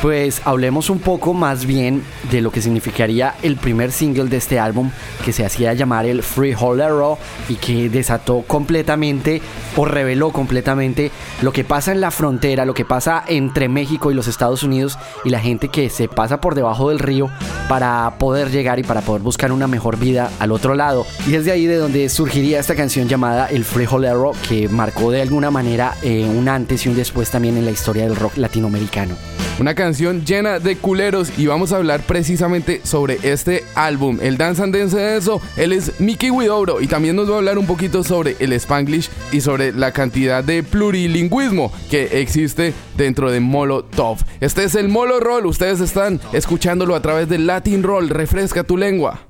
[0.00, 4.60] pues hablemos un poco más bien de lo que significaría el primer single de este
[4.60, 4.90] álbum
[5.24, 7.18] que se hacía llamar el Free Holero
[7.48, 9.42] y que desató completamente
[9.76, 11.10] o reveló completamente
[11.40, 14.98] lo que pasa en la frontera, lo que pasa entre México y los Estados Unidos
[15.24, 17.30] y la gente que se pasa por debajo del río
[17.68, 21.06] para poder llegar y para poder buscar una mejor vida al otro lado.
[21.26, 25.22] Y es de ahí de donde surgiría esta canción llamada El Frijolero que marcó de
[25.22, 29.16] alguna manera eh, un antes y un después también en la historia del rock latinoamericano.
[29.58, 34.62] Una canción llena de culeros y vamos a hablar precisamente sobre este álbum, el Dance
[34.62, 35.40] and Dance de eso.
[35.56, 39.10] Él es Mickey Widobro y también nos va a hablar un poquito sobre el Spanglish
[39.30, 44.18] y sobre la cantidad de plurilingüismo que existe dentro de Molotov.
[44.40, 48.76] Este es el Molo Roll, ustedes están escuchándolo a través del Latin Roll, refresca tu
[48.76, 49.20] lengua.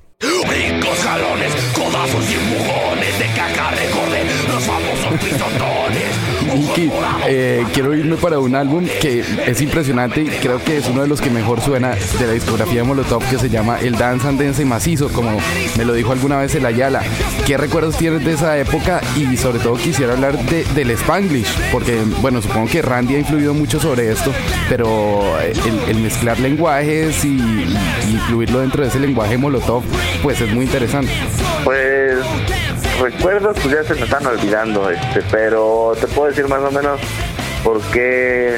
[7.27, 11.07] Eh, quiero irme para un álbum que es impresionante y creo que es uno de
[11.07, 14.41] los que mejor suena de la discografía de Molotov que se llama El Dance and
[14.41, 15.37] Dance Macizo, como
[15.77, 17.01] me lo dijo alguna vez el Ayala.
[17.45, 19.01] ¿Qué recuerdos tienes de esa época?
[19.15, 23.53] Y sobre todo quisiera hablar de, del Spanglish, porque bueno, supongo que Randy ha influido
[23.53, 24.31] mucho sobre esto,
[24.69, 27.77] pero el, el mezclar lenguajes y, y
[28.11, 29.83] incluirlo dentro de ese lenguaje Molotov,
[30.21, 31.11] pues es muy interesante.
[31.63, 32.17] Pues
[32.99, 36.99] recuerdos pues ya se me están olvidando, este, pero te puedo decir más o menos
[37.63, 38.57] por qué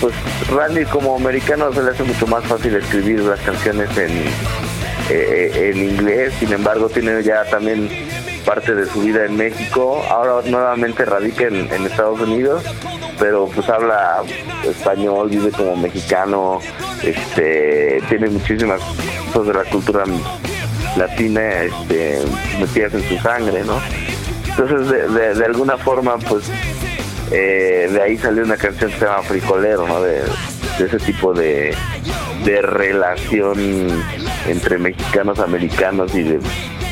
[0.00, 0.14] pues
[0.50, 4.24] Randy como americano se le hace mucho más fácil escribir las canciones en,
[5.10, 7.88] eh, en inglés, sin embargo tiene ya también
[8.44, 12.64] parte de su vida en México, ahora nuevamente radica en, en Estados Unidos,
[13.18, 14.22] pero pues habla
[14.64, 16.60] español, vive como mexicano,
[17.02, 18.80] este, tiene muchísimas
[19.32, 20.04] cosas de la cultura
[20.96, 22.20] latina este,
[22.58, 23.80] metidas en su sangre, ¿no?
[24.48, 26.44] Entonces, de, de- alguna forma, pues,
[27.30, 30.02] eh, de ahí salió una canción que se llama Frijolero, ¿no?
[30.02, 30.20] De,
[30.78, 31.74] de ese tipo de,
[32.44, 34.02] de relación
[34.48, 36.38] entre mexicanos, americanos y de,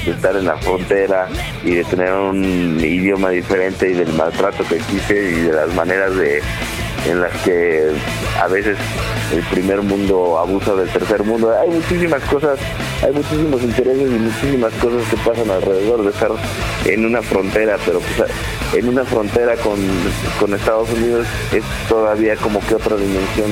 [0.05, 1.29] de estar en la frontera
[1.65, 6.15] y de tener un idioma diferente y del maltrato que existe y de las maneras
[6.17, 6.41] de
[7.07, 7.93] en las que
[8.41, 8.77] a veces
[9.33, 11.55] el primer mundo abusa del tercer mundo.
[11.59, 12.59] Hay muchísimas cosas,
[13.03, 16.31] hay muchísimos intereses y muchísimas cosas que pasan alrededor de estar
[16.87, 18.31] en una frontera, pero pues,
[18.75, 19.79] en una frontera con,
[20.41, 23.51] con Estados Unidos es todavía como que otra dimensión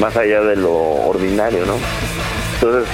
[0.00, 1.74] más allá de lo ordinario, ¿no?
[2.54, 2.88] Entonces,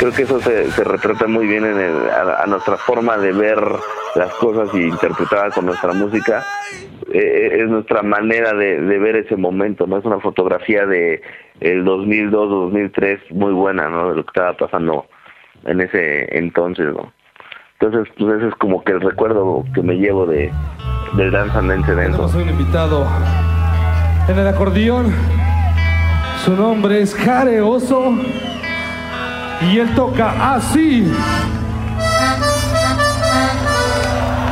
[0.00, 3.62] creo que eso se, se retrata muy bien en el- a, nuestra forma de ver
[4.14, 6.42] las cosas y interpretada con nuestra música.
[7.12, 9.98] Eh, es nuestra manera de, de ver ese momento, ¿no?
[9.98, 11.20] Es una fotografía de
[11.60, 14.08] el 2002 o 2003 muy buena, ¿no?
[14.10, 15.04] De lo que estaba pasando
[15.66, 17.12] en ese entonces, ¿no?
[17.78, 20.50] Entonces, pues ese es como que el recuerdo que me llevo de
[21.16, 22.10] del Dance and Dance Dance.
[22.12, 23.06] Tenemos un invitado
[24.28, 25.12] en el acordeón.
[26.44, 28.14] Su nombre es Jare Oso
[29.60, 31.12] y él toca así.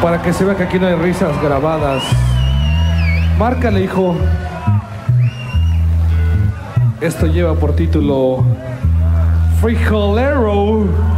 [0.03, 2.03] Para que se vea que aquí no hay risas grabadas.
[3.39, 4.15] Márcale, hijo.
[7.01, 8.45] Esto lleva por título
[9.61, 11.18] Frijolero.「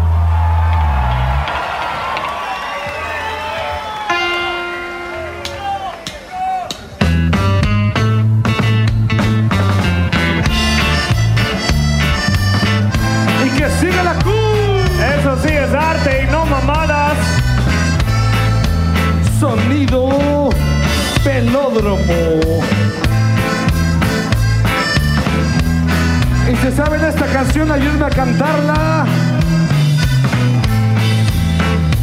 [27.81, 29.07] ayúdenme a cantarla.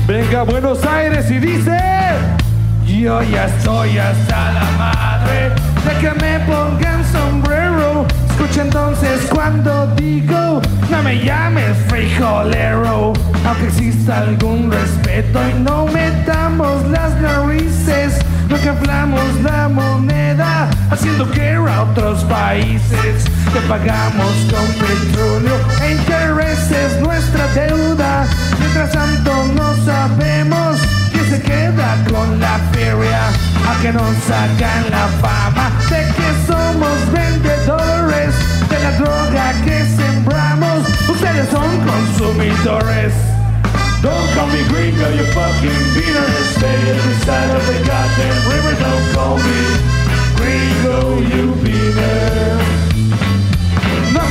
[0.08, 1.78] Venga Buenos Aires y dice
[2.86, 5.52] Yo ya estoy hasta la madre
[5.86, 8.06] De que me pongan sombrero.
[8.30, 13.14] Escucha entonces cuando digo No me llames frijolero.
[13.46, 21.30] Aunque exista algún respeto Y no metamos las narices No que hablamos la moneda Haciendo
[21.32, 25.56] guerra a otros países Que pagamos con petróleo.
[25.82, 28.28] E intereses nuestra deuda.
[28.60, 30.80] Mientras tanto no sabemos
[31.12, 33.30] quién se queda con la feria.
[33.70, 38.34] A que nos sacan la fama de que somos vendedores
[38.70, 40.84] De la droga que sembramos.
[41.10, 43.14] Ustedes son consumidores.
[44.02, 46.30] Don't call me gringo, you fucking beaner.
[46.56, 48.74] Stay at the side of the goddamn river.
[48.84, 49.60] Don't call me
[50.36, 52.77] gringo, you beaner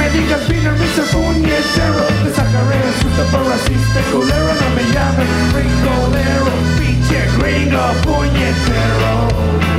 [0.06, 1.04] me digas Peter, Mr.
[1.12, 9.12] Puñetero Te sacaré el susto por racista culero No me llames frijolero Pinche gringo puñetero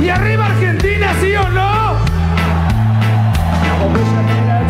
[0.02, 1.68] Y arriba Argentina, ¿sí o no?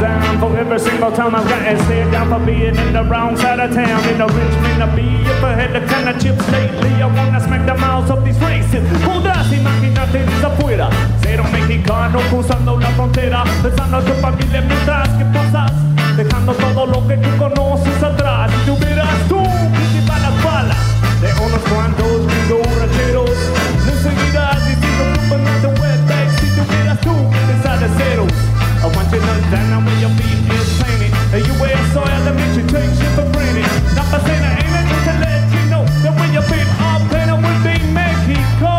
[0.00, 3.58] Down for every single time I've gotten stared down for being in the wrong side
[3.58, 4.00] of town.
[4.08, 7.02] In the rich man to be if I had the kind of chips lately.
[7.02, 8.82] I wanna smack the mouths of these races.
[9.04, 10.88] Podrás imaginarte desde afuera.
[11.22, 13.44] Ser un mexicano cruzando la frontera.
[13.62, 15.72] Pensando en tu familia mientras que pasas.
[16.16, 18.50] Dejando todo lo que tú conoces atrás.
[18.52, 20.78] Si tuvieras tú que llevar las balas
[21.20, 23.38] de unos cuantos gringos.
[23.86, 26.40] No seguirás diciendo tú no te wetbacks.
[26.40, 28.37] Si tuvieras tú que empezar de ceros.
[28.78, 31.10] I want you to look down where your feet is planted.
[31.34, 33.66] And you wear soil that makes you take shit for granted.
[33.98, 36.68] Not by saying I ain't it, just to let you know that when your feet
[36.78, 38.70] are planted would be Mexico.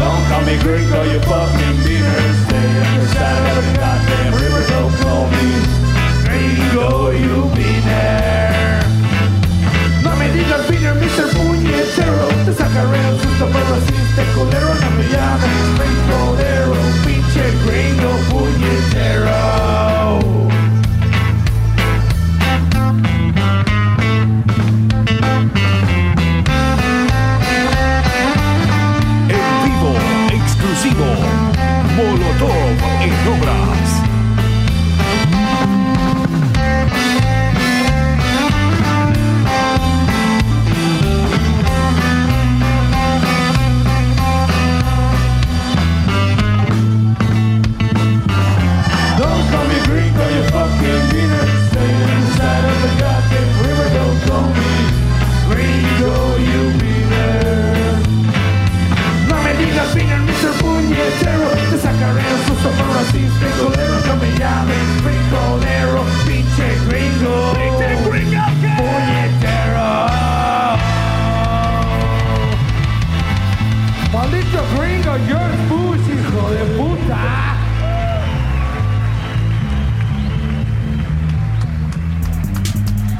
[0.00, 2.24] Don't call me gringo, you fucking beaner.
[2.48, 4.62] Stay on the side of the goddamn river.
[4.72, 5.60] Don't call me
[6.24, 8.21] gringo, you be beaner.
[12.02, 16.74] Puñetero Te sacaré el susto por racista culero No me llames frijolero
[17.04, 19.38] Pinche gringo puñetero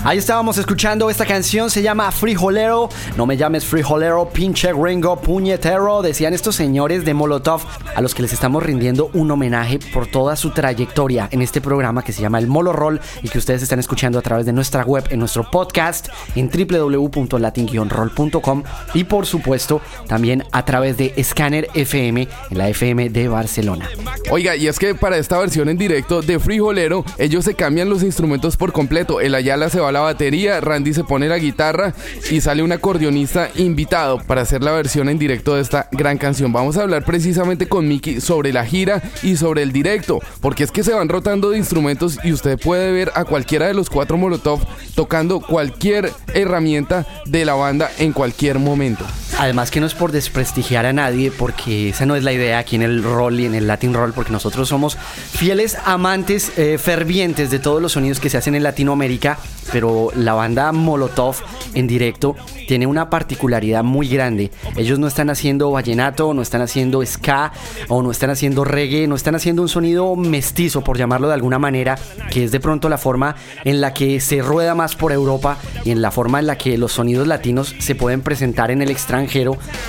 [0.04, 2.88] Ahí estábamos escuchando esta canción, se llama Frijolero.
[3.16, 6.02] No me llames frijolero, pinche gringo, puñetero.
[6.02, 7.62] Decían estos señores de Molotov
[7.94, 12.02] a los que les estamos rindiendo un homenaje por toda su trayectoria en este programa
[12.02, 14.84] que se llama El Molo Roll y que ustedes están escuchando a través de nuestra
[14.84, 18.62] web, en nuestro podcast, en www.latin-roll.com
[18.94, 23.88] y por supuesto también a través de Scanner FM en la FM de Barcelona.
[24.30, 28.02] Oiga, y es que para esta versión en directo de Frijolero, ellos se cambian los
[28.02, 29.20] instrumentos por completo.
[29.20, 31.94] El Ayala se va a la batería, Randy se pone la guitarra
[32.30, 36.52] y sale un acordeonista invitado para hacer la versión en directo de esta gran canción.
[36.52, 40.70] Vamos a hablar precisamente con Miki sobre la gira y sobre el directo, porque es
[40.70, 44.16] que se van rotando de instrumentos y usted puede ver a cualquiera de los cuatro
[44.16, 44.60] Molotov
[44.94, 49.04] tocando cualquier herramienta de la banda en cualquier momento.
[49.38, 52.76] Además que no es por desprestigiar a nadie, porque esa no es la idea aquí
[52.76, 57.50] en el roll y en el Latin Roll, porque nosotros somos fieles amantes eh, fervientes
[57.50, 59.38] de todos los sonidos que se hacen en Latinoamérica,
[59.72, 61.36] pero la banda Molotov
[61.74, 62.36] en directo
[62.66, 64.50] tiene una particularidad muy grande.
[64.76, 67.52] Ellos no están haciendo vallenato, no están haciendo ska,
[67.88, 71.58] o no están haciendo reggae, no están haciendo un sonido mestizo, por llamarlo de alguna
[71.58, 71.98] manera,
[72.30, 75.90] que es de pronto la forma en la que se rueda más por Europa y
[75.90, 79.21] en la forma en la que los sonidos latinos se pueden presentar en el extranjero,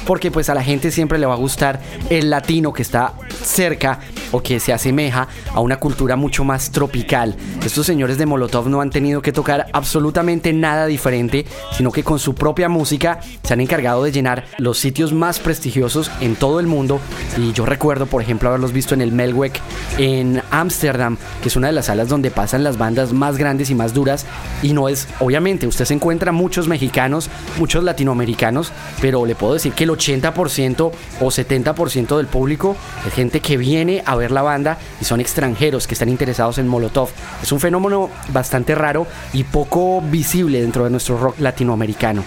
[0.06, 1.80] porque pues a la gente siempre le va a gustar
[2.10, 4.00] el latino que está cerca
[4.32, 7.36] o que se asemeja a una cultura mucho más tropical.
[7.64, 11.46] Estos señores de Molotov no han tenido que tocar absolutamente nada diferente,
[11.78, 16.12] sino que con su propia música se han encargado de llenar los sitios más prestigiosos
[16.20, 17.00] en todo el mundo.
[17.38, 19.54] Y yo recuerdo, por ejemplo, haberlos visto en el Melweg
[19.98, 23.76] en Ámsterdam, que es una de las salas donde pasan las bandas más grandes y
[23.76, 24.26] más duras.
[24.62, 27.30] Y no es, obviamente, usted se encuentra muchos mexicanos,
[27.60, 32.76] muchos latinoamericanos, pero le puedo decir que el 80% o 70% del público
[33.06, 36.68] es gente que viene a ver la banda y son extranjeros que están interesados en
[36.68, 37.10] Molotov.
[37.42, 42.24] Es un fenómeno bastante raro y poco visible dentro de nuestro rock latinoamericano.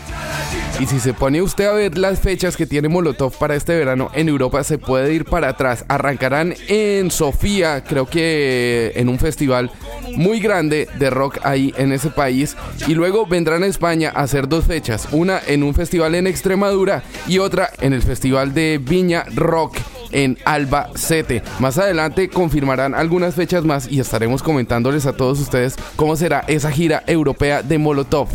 [0.78, 4.10] Y si se pone usted a ver las fechas que tiene Molotov para este verano
[4.12, 5.86] en Europa, se puede ir para atrás.
[5.88, 9.70] Arrancarán en Sofía, creo que en un festival
[10.16, 12.56] muy grande de rock ahí en ese país.
[12.86, 15.08] Y luego vendrán a España a hacer dos fechas.
[15.12, 16.85] Una en un festival en Extremadura
[17.26, 19.78] y otra en el festival de Viña Rock
[20.12, 21.42] en Albacete.
[21.58, 26.70] Más adelante confirmarán algunas fechas más y estaremos comentándoles a todos ustedes cómo será esa
[26.70, 28.28] gira europea de Molotov.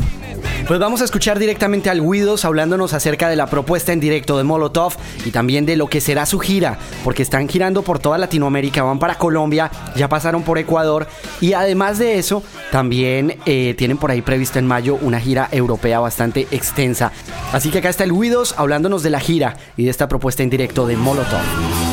[0.68, 4.44] Pues vamos a escuchar directamente al Guidos hablándonos acerca de la propuesta en directo de
[4.44, 4.94] Molotov
[5.26, 9.00] y también de lo que será su gira, porque están girando por toda Latinoamérica, van
[9.00, 11.08] para Colombia, ya pasaron por Ecuador
[11.42, 16.00] y además de eso, también eh, tienen por ahí previsto en mayo una gira europea
[16.00, 17.12] bastante extensa.
[17.52, 20.50] Así que acá está el Guidos hablándonos de la gira y de esta propuesta en
[20.50, 21.42] directo de Molotov.
[21.62, 21.91] Thank you.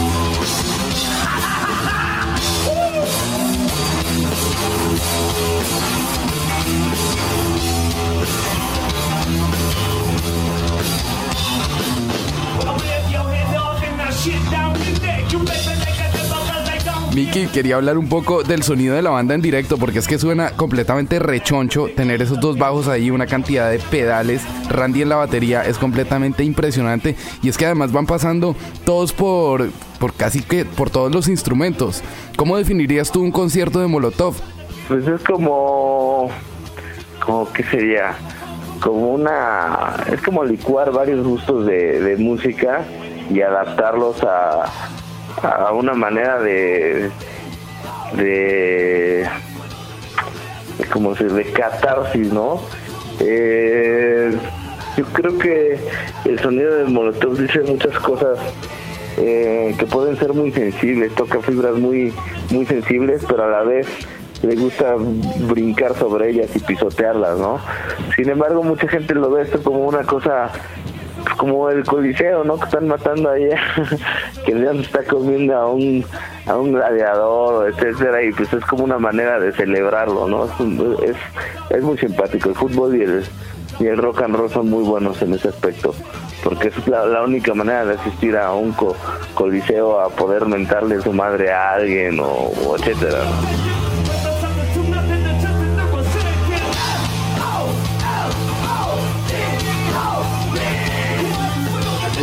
[17.19, 20.20] Miki, quería hablar un poco del sonido de la banda en directo, porque es que
[20.20, 24.45] suena completamente rechoncho tener esos dos bajos ahí, una cantidad de pedales.
[24.69, 27.16] Randy en la batería es completamente impresionante.
[27.43, 28.55] Y es que además van pasando
[28.85, 29.69] todos por,
[29.99, 32.05] por casi que por todos los instrumentos.
[32.36, 34.36] ¿Cómo definirías tú un concierto de Molotov?
[34.86, 36.31] Pues es como,
[37.19, 38.15] como qué sería,
[38.81, 42.85] como una, es como licuar varios gustos de, de música
[43.28, 44.70] y adaptarlos a,
[45.43, 47.10] a una manera de,
[48.16, 49.28] de,
[50.93, 52.60] como se de catarsis, ¿no?
[53.20, 54.36] Eh,
[54.97, 55.78] yo creo que
[56.24, 58.39] el sonido de Molotov dice muchas cosas
[59.16, 62.12] eh, que pueden ser muy sensibles, toca fibras muy,
[62.51, 63.86] muy sensibles, pero a la vez
[64.43, 64.94] le gusta
[65.48, 67.60] brincar sobre ellas y pisotearlas, ¿no?
[68.15, 70.51] Sin embargo, mucha gente lo ve esto como una cosa
[71.24, 72.59] pues, como el coliseo, ¿no?
[72.59, 73.49] Que están matando ahí,
[74.45, 76.05] que ya se está comiendo a un
[76.47, 80.45] a un gladiador, etcétera, y pues es como una manera de celebrarlo, ¿no?
[80.47, 81.16] Es, es,
[81.77, 82.49] es muy simpático.
[82.49, 83.23] El fútbol y el,
[83.81, 85.95] y el rock and roll son muy buenos en ese aspecto,
[86.43, 88.97] porque es la, la única manera de asistir a un co-
[89.35, 93.88] coliseo a poder mentarle su madre a alguien o, o etcétera, ¿no?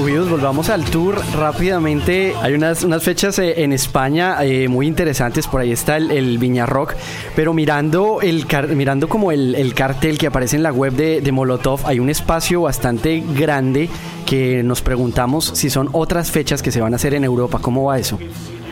[0.04, 2.34] Guidos, volvamos al tour rápidamente.
[2.42, 5.48] Hay unas, unas fechas eh, en España eh, muy interesantes.
[5.48, 6.94] Por ahí está el, el Viña Rock.
[7.36, 8.46] Pero mirando, el
[8.76, 12.10] mirando como el, el cartel que aparece en la web de, de Molotov, hay un
[12.10, 13.90] espacio bastante grande
[14.26, 17.60] que nos preguntamos si son otras fechas que se van a hacer en Europa.
[17.62, 18.20] ¿Cómo va eso?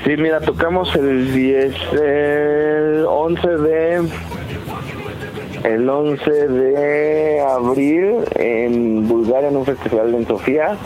[0.03, 4.03] Sí, mira, tocamos el 10, el 11 de
[5.63, 10.77] el 11 de abril en Bulgaria en un festival en Sofía.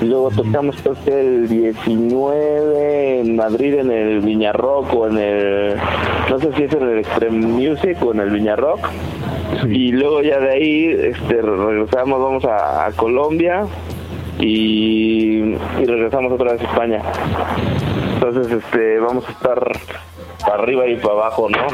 [0.00, 5.76] Luego tocamos creo que el 19 en Madrid en el Viña Rock o en el
[6.28, 8.88] no sé si es en el Extreme Music o en el Viña Rock.
[9.68, 13.64] Y luego ya de ahí este regresamos, vamos a, a Colombia
[14.38, 17.02] y, y regresamos otra vez a España.
[18.14, 19.72] Entonces, este, vamos a estar
[20.40, 21.66] para arriba y para abajo, ¿no?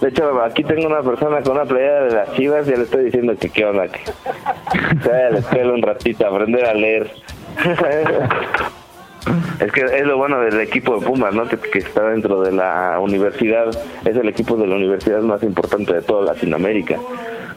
[0.00, 2.84] De hecho, aquí tengo una persona con una playera de las chivas y ya le
[2.84, 4.00] estoy diciendo que qué onda, que
[5.02, 7.10] se vaya a la escuela un ratito, aprender a leer.
[9.60, 11.48] es que es lo bueno del equipo de Pumas, ¿no?
[11.48, 13.68] Que, que está dentro de la universidad,
[14.04, 16.98] es el equipo de la universidad más importante de toda Latinoamérica.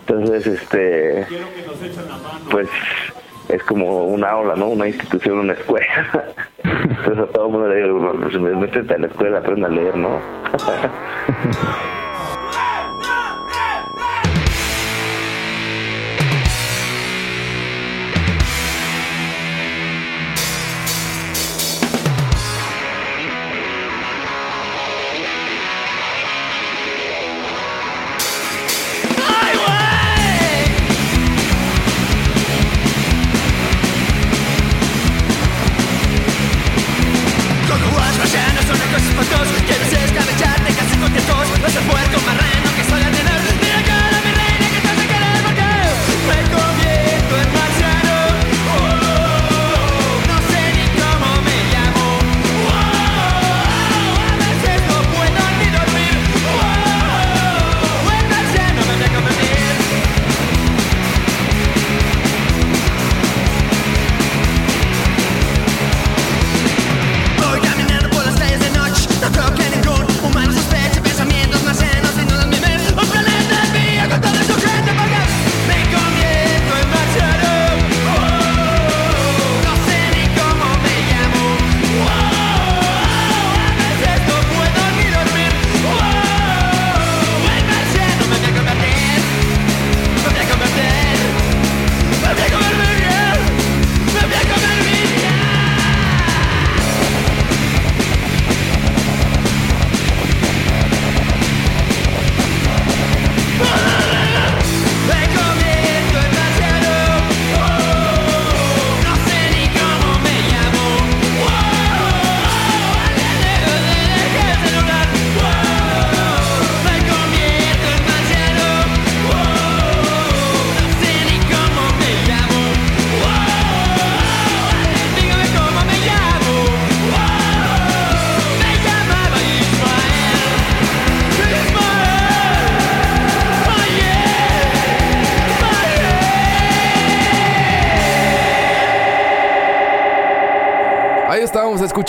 [0.08, 1.28] Entonces, este,
[2.50, 2.68] pues
[3.50, 4.70] es como una aula, ¿no?
[4.70, 5.88] Una institución, una escuela.
[6.64, 9.98] Entonces a todo el mundo le digo, pues, métete a la escuela, aprende a leer,
[9.98, 10.20] ¿no?
[39.06, 41.48] los espantos, quieres escabechar, dejas inconscientos,
[42.26, 42.49] con.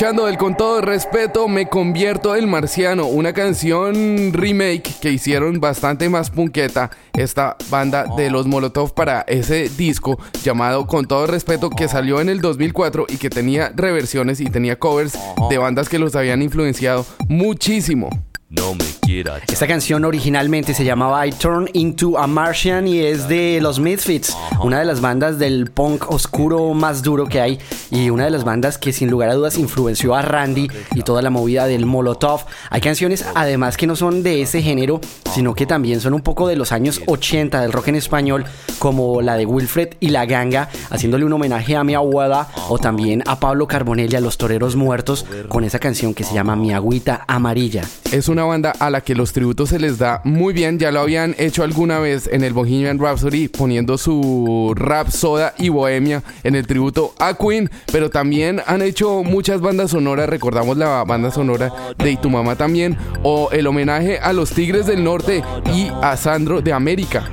[0.00, 6.08] Escuchando el Con todo respeto me convierto el marciano, una canción remake que hicieron bastante
[6.08, 11.86] más punqueta esta banda de los Molotov para ese disco llamado Con todo respeto que
[11.86, 15.18] salió en el 2004 y que tenía reversiones y tenía covers
[15.50, 18.08] de bandas que los habían influenciado muchísimo.
[18.52, 19.38] No me quiera.
[19.46, 24.36] Esta canción originalmente se llamaba I Turn Into a Martian y es de los Misfits,
[24.60, 27.60] una de las bandas del punk oscuro más duro que hay
[27.92, 31.22] y una de las bandas que sin lugar a dudas influenció a Randy y toda
[31.22, 32.40] la movida del Molotov.
[32.70, 35.00] Hay canciones además que no son de ese género,
[35.32, 38.46] sino que también son un poco de los años 80 del rock en español,
[38.80, 43.22] como la de Wilfred y la Ganga, haciéndole un homenaje a mi abuela o también
[43.26, 46.72] a Pablo Carbonell y a los Toreros Muertos con esa canción que se llama Mi
[46.72, 47.84] Agüita Amarilla.
[48.10, 50.78] Es una banda a la que los tributos se les da muy bien.
[50.78, 55.68] Ya lo habían hecho alguna vez en el Bohemian Rhapsody poniendo su rap soda y
[55.68, 57.70] bohemia en el tributo a Queen.
[57.92, 60.28] Pero también han hecho muchas bandas sonoras.
[60.28, 62.96] Recordamos la banda sonora de Y tu mamá también.
[63.22, 65.42] O el homenaje a los Tigres del Norte
[65.74, 67.28] y a Sandro de América.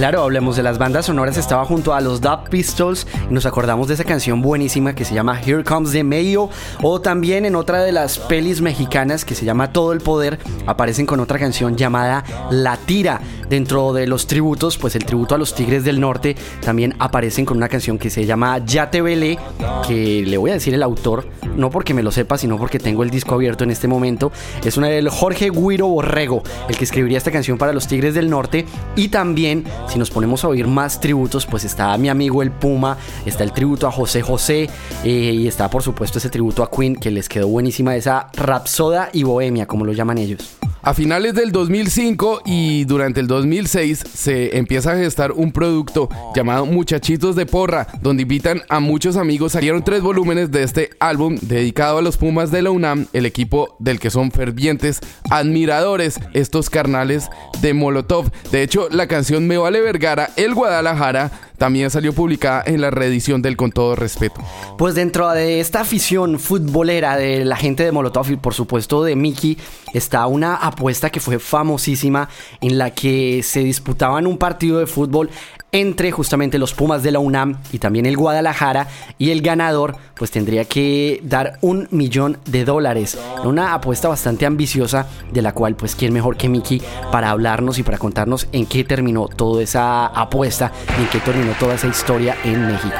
[0.00, 1.36] Claro, hablemos de las bandas sonoras.
[1.36, 5.12] Estaba junto a los Dub Pistols y nos acordamos de esa canción buenísima que se
[5.12, 6.48] llama Here Comes the Mayo.
[6.80, 11.04] O también en otra de las pelis mexicanas que se llama Todo el Poder, aparecen
[11.04, 13.20] con otra canción llamada La Tira.
[13.50, 17.56] Dentro de los tributos, pues el tributo a los Tigres del Norte también aparecen con
[17.56, 19.40] una canción que se llama Ya te velé,
[19.88, 23.02] que le voy a decir el autor, no porque me lo sepa, sino porque tengo
[23.02, 24.30] el disco abierto en este momento.
[24.64, 28.30] Es una del Jorge Guiro Borrego, el que escribiría esta canción para los Tigres del
[28.30, 28.66] Norte.
[28.94, 32.96] Y también si nos ponemos a oír más tributos, pues está mi amigo el Puma,
[33.26, 34.70] está el tributo a José José
[35.02, 39.10] eh, y está por supuesto ese tributo a Queen que les quedó buenísima esa Rapsoda
[39.12, 40.60] y Bohemia, como lo llaman ellos.
[40.82, 46.64] A finales del 2005 y durante el 2006 se empieza a gestar un producto llamado
[46.64, 49.52] Muchachitos de Porra, donde invitan a muchos amigos.
[49.52, 53.76] Salieron tres volúmenes de este álbum dedicado a los Pumas de la UNAM, el equipo
[53.78, 57.28] del que son fervientes admiradores, estos carnales
[57.60, 58.30] de Molotov.
[58.50, 63.56] De hecho, la canción Me Vergara, el Guadalajara, también salió publicada en la reedición del
[63.56, 64.40] Con Todo Respeto.
[64.76, 69.14] Pues dentro de esta afición futbolera de la gente de Molotov y por supuesto de
[69.14, 69.58] Mickey
[69.92, 72.28] está una apuesta que fue famosísima
[72.60, 75.30] en la que se disputaban un partido de fútbol
[75.72, 78.88] entre justamente los Pumas de la UNAM y también el Guadalajara
[79.18, 83.18] y el ganador pues tendría que dar un millón de dólares.
[83.44, 86.82] Una apuesta bastante ambiciosa de la cual pues quién mejor que Mickey
[87.12, 91.52] para hablarnos y para contarnos en qué terminó toda esa apuesta y en qué terminó
[91.58, 92.98] toda esa historia en México.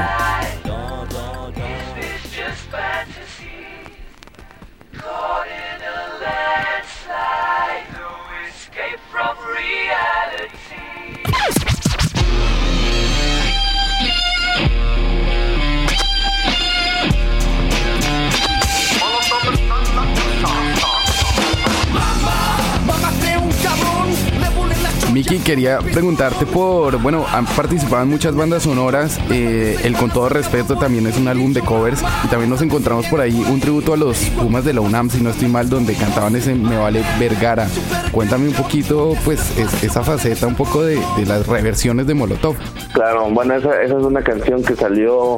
[25.20, 30.30] Miki, quería preguntarte por, bueno, han participado en muchas bandas sonoras, eh, el Con Todo
[30.30, 33.92] Respeto también es un álbum de covers y también nos encontramos por ahí un tributo
[33.92, 37.02] a los Pumas de la UNAM, si no estoy mal, donde cantaban ese Me Vale
[37.18, 37.68] Vergara.
[38.12, 42.56] Cuéntame un poquito, pues, es- esa faceta un poco de, de las reversiones de Molotov.
[42.94, 45.36] Claro, bueno, esa, esa es una canción que salió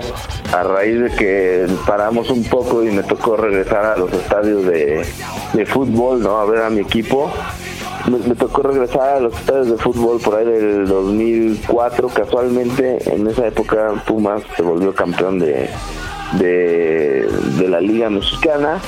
[0.56, 5.04] a raíz de que paramos un poco y me tocó regresar a los estadios de,
[5.54, 6.36] de fútbol, ¿no?
[6.38, 7.32] A ver a mi equipo.
[8.10, 12.08] Me, tocó regresar a los estadios de fútbol por ahí del 2004.
[12.08, 15.70] Casualmente, en esa época, Pumas se volvió campeón de,
[16.38, 18.80] de, la Liga Mexicana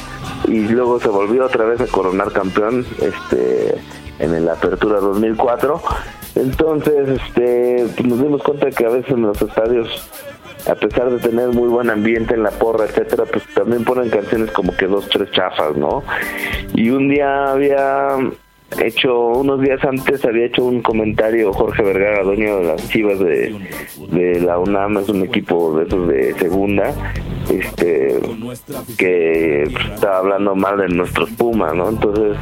[0.48, 3.76] y luego se volvió otra vez a coronar campeón este
[4.18, 5.80] en el Apertura 2004.
[6.34, 10.10] Entonces, este, pues nos dimos cuenta que a veces en los estadios,
[10.68, 14.50] a pesar de tener muy buen ambiente en la porra, etcétera, pues también ponen canciones
[14.50, 16.02] como que dos, tres chafas, ¿no?
[16.74, 18.18] Y un día había
[18.80, 23.54] hecho, unos días antes había hecho un comentario Jorge Vergara, dueño de las chivas de,
[24.10, 26.94] de la UNAM, es un equipo de esos de segunda,
[27.50, 28.20] este
[28.96, 31.88] que estaba hablando mal de nuestros Pumas, ¿no?
[31.88, 32.36] Entonces,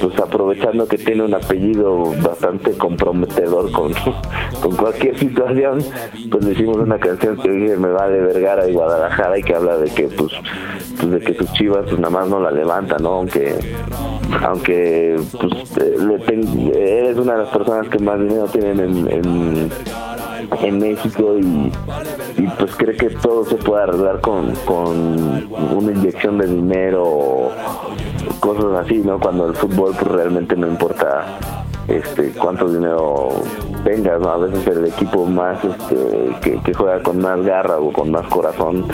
[0.00, 3.92] pues aprovechando que tiene un apellido bastante comprometedor con,
[4.60, 5.82] con cualquier situación,
[6.30, 9.76] pues le hicimos una canción que me va de Vergara y Guadalajara y que habla
[9.76, 10.32] de que pues,
[10.98, 13.10] pues de que sus chivas pues, nada más no la levantan, ¿no?
[13.10, 13.54] Aunque
[14.42, 19.70] aunque pues le ten- eres una de las personas que más dinero tienen en,
[20.62, 21.72] en, México y,
[22.36, 27.52] y, pues cree que todo se puede arreglar con, con una inyección de dinero o
[28.40, 29.18] cosas así, ¿no?
[29.18, 31.38] Cuando el fútbol pues realmente no importa
[31.88, 33.28] este cuánto dinero
[33.84, 34.28] tengas, ¿no?
[34.30, 38.86] A veces el equipo más este, que, juega con más garra o con más corazón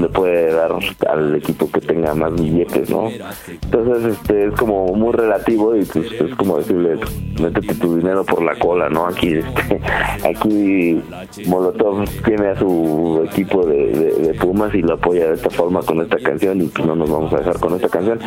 [0.00, 0.72] le puede dar
[1.08, 3.08] al equipo que tenga más billetes, ¿no?
[3.48, 6.98] Entonces este es como muy relativo y pues es como decirle
[7.40, 9.06] métete tu dinero por la cola, ¿no?
[9.06, 9.80] Aquí este,
[10.28, 11.02] aquí
[11.48, 16.18] Molotov tiene a su equipo de Pumas y lo apoya de esta forma con esta
[16.18, 18.18] canción y pues no nos vamos a dejar con esta canción.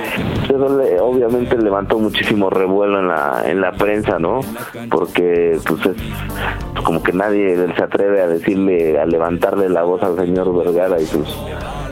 [0.43, 4.39] Eso le- obviamente levantó muchísimo revuelo en la en la prensa, ¿no?
[4.89, 10.17] Porque pues es como que nadie se atreve a decirle, a levantarle la voz al
[10.17, 11.37] señor Vergara y sus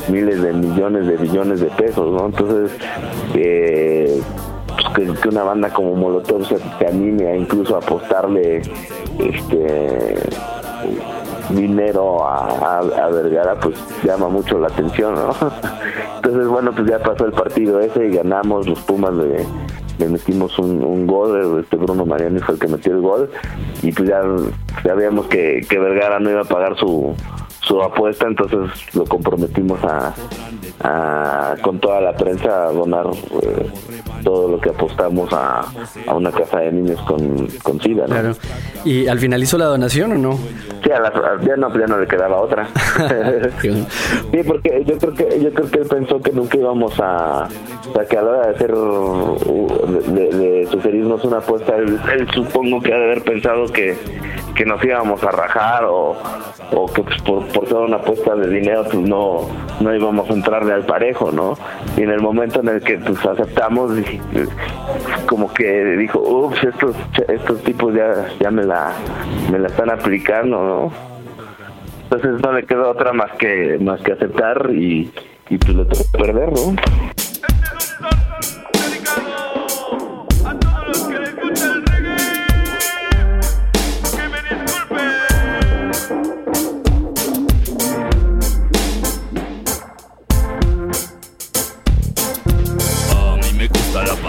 [0.10, 2.28] miles de millones de billones de pesos, ¿no?
[2.28, 2.72] Entonces,
[3.36, 4.22] eh,
[4.96, 8.62] pues, que, una banda como Molotov se, se anime a incluso apostarle
[9.20, 10.16] este
[11.50, 15.30] dinero a, Vergara, pues llama mucho la atención, ¿no?
[16.18, 19.46] Entonces, bueno, pues ya pasó el partido ese y ganamos, los Pumas le,
[20.00, 23.32] le metimos un, un gol, este Bruno Mariani fue el que metió el gol
[23.82, 24.22] y pues ya
[24.84, 27.16] sabíamos que, que Vergara no iba a pagar su,
[27.68, 28.60] su apuesta, entonces
[28.96, 30.14] lo comprometimos a,
[30.84, 33.06] a- con toda la prensa a donar
[33.42, 33.68] eh,
[34.24, 35.66] todo lo que apostamos a,
[36.08, 38.04] a una casa de niños con, con SIDA.
[38.08, 38.14] ¿no?
[38.14, 38.32] Claro.
[38.86, 40.38] ¿Y al final hizo la donación o no?
[40.84, 42.68] Sí, a la, a- ya, no, ya no le quedaba otra.
[43.62, 43.86] sí,
[44.46, 47.48] porque yo creo que yo creo que él pensó que nunca íbamos a,
[47.90, 52.00] o sea, que a la hora de hacer uh, de, de sugerirnos una apuesta, él,
[52.14, 53.96] él supongo que ha de haber pensado que,
[54.58, 56.18] que nos íbamos a rajar o,
[56.72, 59.48] o que pues, por, por toda una apuesta de dinero pues no
[59.80, 61.56] no íbamos a entrarle al parejo, ¿no?
[61.96, 64.20] Y en el momento en el que pues aceptamos dije,
[65.28, 66.96] como que dijo, ups, estos
[67.28, 68.94] estos tipos ya ya me la
[69.52, 70.92] me la están aplicando, ¿no?
[72.04, 75.12] Entonces no le quedó otra más que más que aceptar y,
[75.50, 76.76] y pues le tocó perder, ¿no?
[80.46, 81.87] A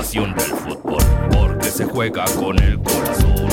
[0.08, 3.46] pasión del fútbol porque se juega con el corazón.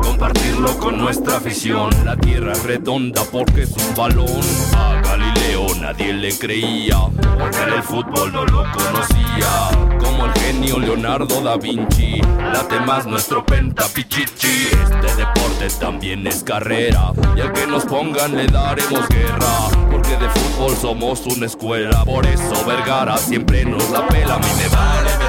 [0.00, 1.90] Compartirlo con nuestra afición.
[2.04, 4.40] La tierra es redonda porque es un balón.
[4.76, 9.98] A Galileo nadie le creía porque el fútbol no lo conocía.
[9.98, 12.20] Como el genio Leonardo da Vinci,
[12.52, 14.68] late más nuestro pentapichichi.
[14.70, 19.68] Este deporte también es carrera y al que nos pongan le daremos guerra.
[19.90, 22.04] Porque de fútbol somos una escuela.
[22.04, 24.34] Por eso Vergara siempre nos la pela.
[24.34, 25.27] A mí me vale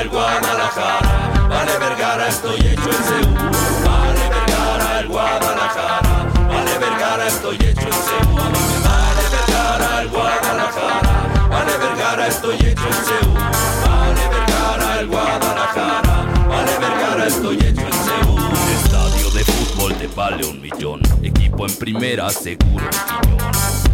[0.00, 1.46] El Guadalajara.
[1.50, 3.34] Vale Vergara, estoy hecho en Seúl.
[3.84, 6.26] Vale Vergara el Guadalajara.
[6.48, 8.34] Vale Vergara, estoy hecho en Seúl.
[8.34, 11.48] Vale Vergara el Guadalajara.
[11.50, 13.34] Vale Vergara, estoy hecho en Seúl.
[13.34, 16.24] Vale Vergara el Guadalajara.
[16.48, 18.09] Vale Vergara, estoy hecho en Seúl.
[19.40, 21.00] De fútbol te vale un millón.
[21.22, 23.38] Equipo en primera, seguro piñón.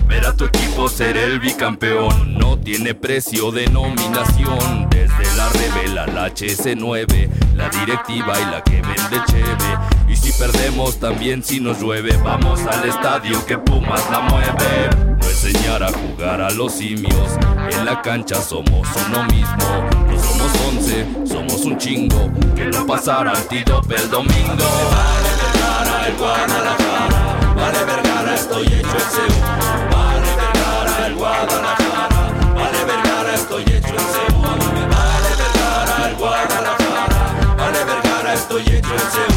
[0.09, 4.89] Ver a tu equipo ser el bicampeón no tiene precio de nominación.
[4.91, 9.79] Desde la revela, la HS9, la directiva y la que vende cheve.
[10.09, 14.91] Y si perdemos también si nos llueve, vamos al estadio que Pumas la mueve.
[15.07, 17.31] No enseñar a jugar a los simios,
[17.71, 19.89] en la cancha somos uno mismo.
[20.09, 24.67] No somos once, somos un chingo, que no pasará antídope el domingo.
[24.93, 29.43] Vale Vergara, el Guadalajara, vale Vergara, estoy hecho en Seúl.
[29.91, 32.09] Vale Vergara, el Guadalajara,
[32.55, 34.43] vale Vergara, estoy hecho en Seúl.
[34.43, 39.36] Vale Vergara, el Guadalajara, vale Vergara, estoy hecho en Seúl.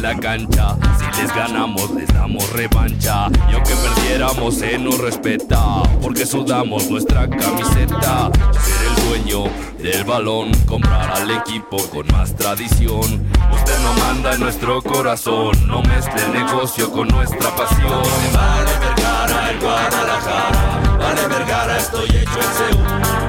[0.00, 0.76] La cancha.
[0.98, 3.28] Si les ganamos, les damos revancha.
[3.50, 5.82] Y aunque perdiéramos, se nos respeta.
[6.00, 8.30] Porque sudamos nuestra camiseta.
[8.52, 9.44] Ser el dueño
[9.78, 13.26] del balón, comprar al equipo con más tradición.
[13.52, 15.56] Usted no manda en nuestro corazón.
[15.66, 18.02] No mezcle negocio con nuestra pasión.
[18.32, 20.98] Vale Vergara, el Guadalajara.
[20.98, 22.84] Vale Vergara, estoy hecho en Seúl.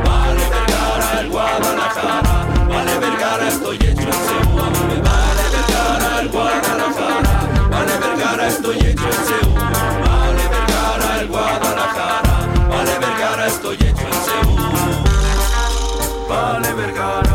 [0.05, 2.47] Vale Vergara, el Guadalajara.
[2.67, 5.18] Vale Vergara, estoy hecho en Seúl.
[6.29, 7.69] El Guadalajara.
[7.71, 9.55] Vale Vergara, estoy hecho en Seúl.
[9.55, 12.47] Vale Vergara, el Guadalajara.
[12.69, 14.59] Vale Vergara, estoy hecho en Seúl.
[16.29, 17.28] Vale Vergara.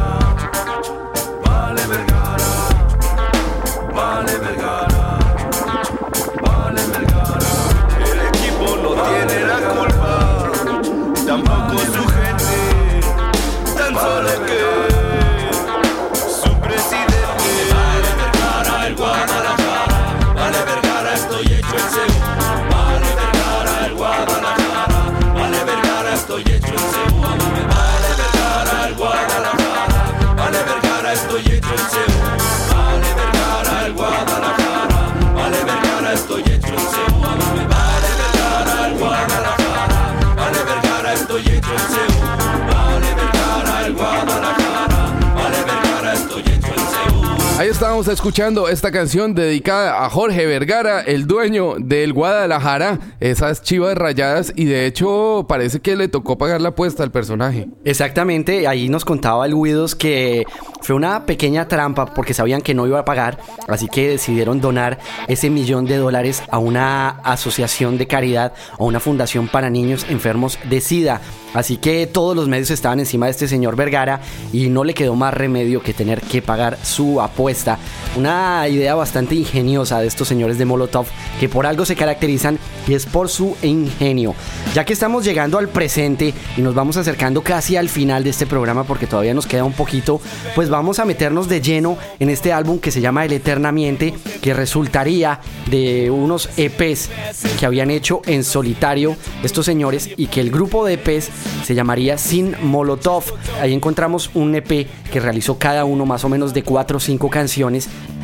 [47.65, 53.97] Ahí estábamos escuchando esta canción dedicada a Jorge Vergara, el dueño del Guadalajara, esas chivas
[53.97, 57.69] rayadas, y de hecho parece que le tocó pagar la apuesta al personaje.
[57.85, 60.45] Exactamente, ahí nos contaba el Guidos que
[60.81, 63.39] fue una pequeña trampa porque sabían que no iba a pagar,
[63.69, 64.99] así que decidieron donar
[65.29, 70.59] ese millón de dólares a una asociación de caridad o una fundación para niños enfermos
[70.69, 71.21] de SIDA.
[71.55, 74.21] Así que todos los medios estaban encima de este señor Vergara
[74.53, 77.79] y no le quedó más remedio que tener que pagar su apuesta.
[78.17, 81.07] Una idea bastante ingeniosa de estos señores de Molotov
[81.41, 84.35] que por algo se caracterizan y es por su ingenio.
[84.73, 88.47] Ya que estamos llegando al presente y nos vamos acercando casi al final de este
[88.47, 90.21] programa porque todavía nos queda un poquito,
[90.55, 94.55] pues vamos a meternos de lleno en este álbum que se llama El Eternamente, que
[94.55, 95.41] resultaría
[95.71, 97.11] de unos EPs
[97.59, 101.31] que habían hecho en solitario estos señores y que el grupo de EPs
[101.65, 103.25] se llamaría Sin Molotov.
[103.61, 107.31] Ahí encontramos un EP que realizó cada uno más o menos de 4 o 5
[107.31, 107.74] canciones.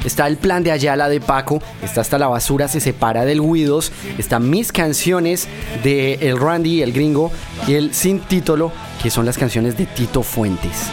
[0.05, 3.93] Está el plan de Ayala de Paco, está hasta la basura se separa del Guidos,
[4.17, 5.47] están mis canciones
[5.85, 7.31] de El Randy, el gringo,
[7.67, 8.73] y el Sin Título,
[9.03, 10.87] que son las canciones de Tito Fuentes.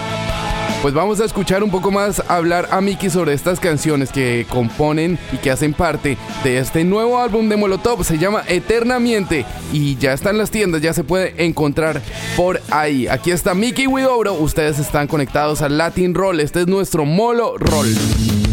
[0.81, 5.17] Pues vamos a escuchar un poco más hablar a Miki sobre estas canciones que componen
[5.33, 8.03] y que hacen parte de este nuevo álbum de Molotov.
[8.03, 9.43] Se llama Eternamente
[9.73, 12.01] y ya está en las tiendas, ya se puede encontrar
[12.35, 13.07] por ahí.
[13.07, 14.33] Aquí está Miki Widobro.
[14.33, 16.39] Ustedes están conectados al Latin Roll.
[16.39, 18.46] Este es nuestro Molo Roll.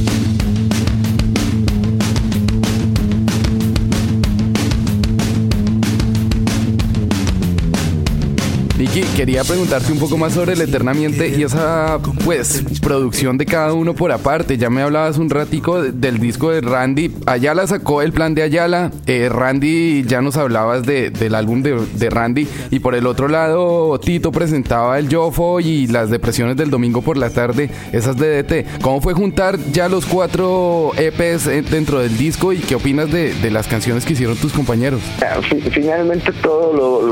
[9.14, 13.94] Quería preguntarte un poco más sobre el Eternamente y esa, pues, producción de cada uno
[13.94, 14.56] por aparte.
[14.58, 17.12] Ya me hablabas un ratico de- del disco de Randy.
[17.26, 18.90] Ayala sacó el plan de Ayala.
[19.06, 22.48] Eh, Randy, ya nos hablabas de- del álbum de, de Randy.
[22.70, 27.16] Y por el otro lado, Tito presentaba el Yofo y las depresiones del domingo por
[27.16, 28.66] la tarde, esas DDT.
[28.82, 33.32] ¿Cómo fue juntar ya los cuatro EPs eh, dentro del disco y qué opinas de,
[33.34, 35.00] de las canciones que hicieron tus compañeros?
[35.48, 37.02] Fi- Finalmente todo lo,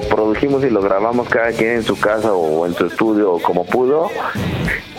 [0.00, 3.64] lo produjimos y lo grabamos cada quien en su casa o en su estudio como
[3.64, 4.10] pudo.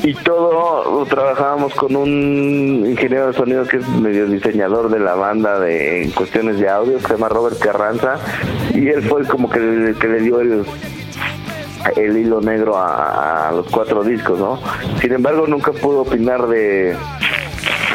[0.03, 5.59] Y todo trabajábamos con un ingeniero de sonido que es medio diseñador de la banda
[5.59, 8.15] de, en cuestiones de audio, que se llama Robert Carranza.
[8.73, 10.65] Y él fue como que, que le dio el,
[11.95, 14.59] el hilo negro a, los cuatro discos, ¿no?
[15.01, 16.95] Sin embargo, nunca pudo opinar de,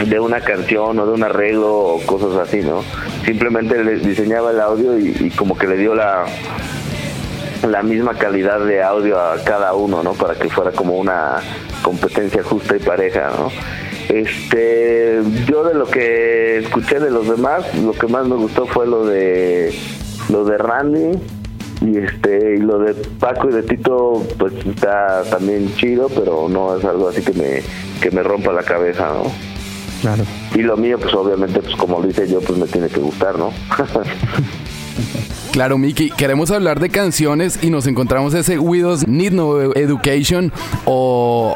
[0.06, 2.82] de una canción o de un arreglo o cosas así, ¿no?
[3.24, 6.26] Simplemente le diseñaba el audio y como que le dio la
[7.62, 10.12] la misma calidad de audio a cada uno, ¿no?
[10.14, 11.40] Para que fuera como una
[11.82, 13.50] competencia justa y pareja, ¿no?
[14.08, 18.86] Este, yo de lo que escuché de los demás, lo que más me gustó fue
[18.86, 19.74] lo de
[20.28, 21.18] lo de Randy
[21.80, 26.76] y este y lo de Paco y de Tito, pues está también chido, pero no
[26.76, 27.62] es algo así que me
[28.00, 29.30] que me rompa la cabeza, ¿no?
[30.00, 30.24] Claro.
[30.54, 33.38] Y lo mío, pues obviamente, pues como lo hice yo, pues me tiene que gustar,
[33.38, 33.52] ¿no?
[35.52, 40.50] Claro, Miki, queremos hablar de canciones y nos encontramos ese Widows Need No Education
[40.86, 41.54] o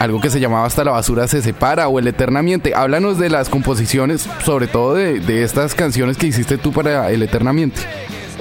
[0.00, 2.74] algo que se llamaba Hasta la basura se separa o el Eternamente.
[2.74, 7.22] Háblanos de las composiciones, sobre todo de, de estas canciones que hiciste tú para el
[7.22, 7.82] Eternamente.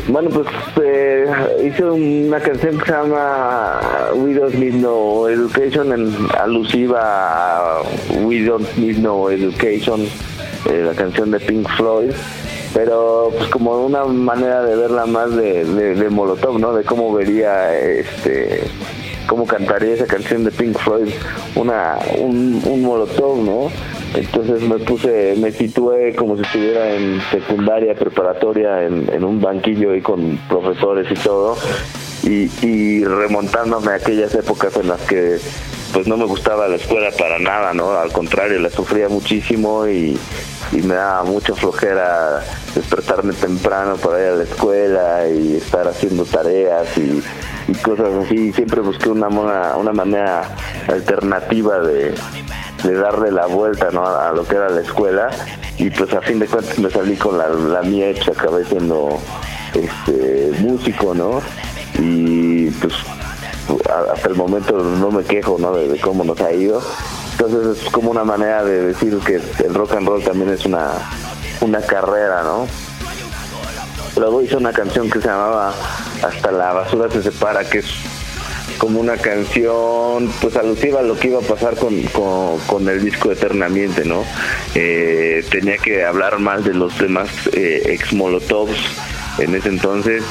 [0.07, 0.47] Bueno, pues
[0.83, 1.27] eh,
[1.67, 3.79] hice una canción que se llama
[4.15, 7.81] We Don't Need No Education, en, alusiva a
[8.23, 12.09] We Don't Need No Education, eh, la canción de Pink Floyd,
[12.73, 16.73] pero pues como una manera de verla más de, de, Molotov, ¿no?
[16.73, 18.63] De cómo vería, este,
[19.27, 21.09] cómo cantaría esa canción de Pink Floyd,
[21.55, 23.71] una, un, un Molotov, ¿no?
[24.15, 29.91] Entonces me puse, me situé como si estuviera en secundaria, preparatoria, en, en un banquillo
[29.91, 31.57] ahí con profesores y todo,
[32.23, 35.37] y, y remontándome a aquellas épocas en las que
[35.93, 37.91] pues no me gustaba la escuela para nada, ¿no?
[37.91, 40.19] Al contrario, la sufría muchísimo y,
[40.71, 42.43] me daba mucha flojera
[42.75, 47.23] despertarme temprano para ir a la escuela y estar haciendo tareas y,
[47.81, 48.53] cosas así.
[48.53, 50.55] Siempre busqué una, mona- una manera
[50.87, 52.13] alternativa de,
[52.83, 54.05] darle la vuelta ¿no?
[54.05, 55.29] a lo que era la escuela
[55.77, 59.19] y pues a fin de cuentas me salí con la, la mía hecha, acabé siendo
[59.73, 61.41] este, músico, ¿no?
[61.99, 62.93] Y pues
[64.13, 65.73] hasta el momento no me quejo, ¿no?
[65.73, 66.81] De, cómo nos ha ido.
[67.31, 70.91] Entonces es como una manera de decir que el rock and roll también es una,
[71.61, 72.67] una carrera, ¿no?
[74.17, 75.73] Luego hice una canción que se llamaba
[76.21, 77.85] Hasta la basura se separa, que es
[78.77, 83.03] como una canción pues alusiva a lo que iba a pasar con, con, con el
[83.03, 84.23] disco Eternamente, ¿no?
[84.73, 88.77] Eh, tenía que hablar más de los demás eh, ex Molotovs
[89.37, 90.23] en ese entonces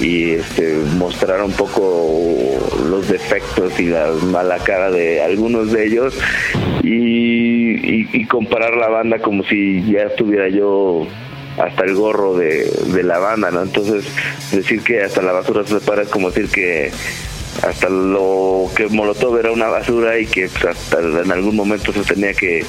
[0.00, 2.20] y este, mostrar un poco
[2.88, 6.14] los defectos y la mala cara de algunos de ellos
[6.82, 7.58] y
[8.12, 11.06] y, comparar la banda como si ya estuviera yo
[11.58, 13.62] hasta el gorro de, de la banda, ¿no?
[13.62, 14.04] Entonces,
[14.52, 16.92] decir que hasta la basura se separa es como decir que
[17.62, 22.02] hasta lo que Molotov era una basura y que pues, hasta en algún momento se
[22.02, 22.64] tenía que,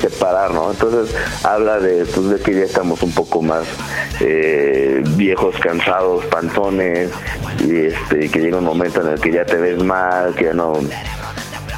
[0.00, 0.70] separar, ¿no?
[0.70, 3.66] Entonces habla de, pues, de que ya estamos un poco más
[4.20, 7.10] eh, viejos, cansados, pantones
[7.60, 10.54] y este que llega un momento en el que ya te ves mal, que ya
[10.54, 10.72] no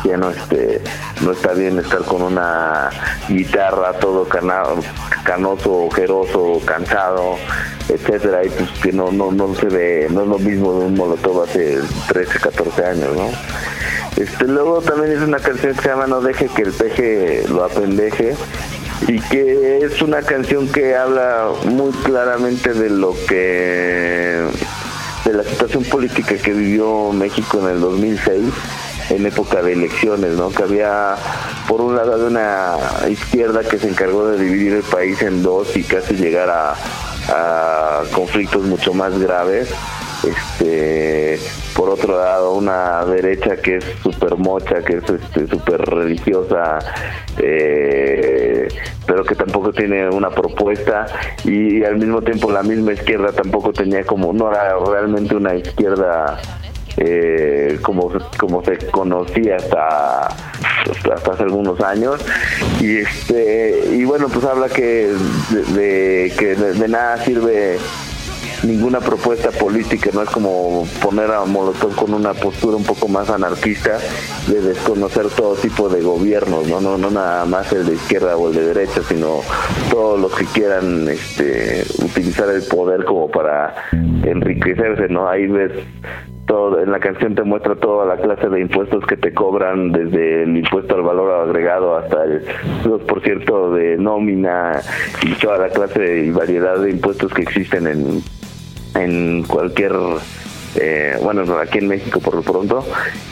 [0.09, 0.81] ya no este
[1.23, 2.91] no está bien estar con una
[3.29, 4.63] guitarra todo cana-
[5.25, 7.37] canoso, ojeroso, cansado,
[7.89, 10.95] etcétera, y pues que no, no, no se ve, no es lo mismo de un
[10.95, 11.79] molotov hace
[12.09, 13.29] 13, 14 años, ¿no?
[14.17, 17.65] Este luego también es una canción que se llama No deje que el peje lo
[17.65, 18.35] apendeje
[19.09, 24.43] y que es una canción que habla muy claramente de lo que
[25.25, 28.45] de la situación política que vivió México en el 2006
[29.11, 30.51] en época de elecciones, ¿no?
[30.51, 31.17] Que había,
[31.69, 32.77] por un lado, una
[33.09, 36.75] izquierda que se encargó de dividir el país en dos y casi llegar a,
[38.15, 39.69] conflictos mucho más graves.
[40.23, 41.39] Este,
[41.75, 46.79] por otro lado, una derecha que es súper mocha, que es este, súper religiosa,
[47.39, 48.69] eh,
[49.07, 51.07] pero que tampoco tiene una propuesta
[51.45, 56.41] y al mismo tiempo la misma izquierda tampoco tenía como, no era realmente una izquierda
[56.97, 62.25] eh, como, como se conocía hasta, hasta hace algunos años.
[62.81, 65.13] Y este y bueno pues habla que
[65.75, 67.79] de, que de, de nada sirve
[68.63, 73.29] ninguna propuesta política, no es como poner a Molotov con una postura un poco más
[73.31, 73.99] anarquista
[74.49, 78.49] de desconocer todo tipo de gobiernos, no no no nada más el de izquierda o
[78.49, 79.41] el de derecha, sino
[79.91, 85.29] todos los que quieran este utilizar el poder como para enriquecerse, ¿no?
[85.29, 85.73] Ahí ves
[86.47, 90.45] todo, en la canción te muestra toda la clase de impuestos que te cobran, desde
[90.45, 92.45] el impuesto al valor agregado hasta el
[92.85, 94.81] 2% de nómina
[95.23, 98.23] y toda la clase y variedad de impuestos que existen en,
[98.95, 99.93] en cualquier
[100.79, 102.85] eh, bueno aquí en México por lo pronto.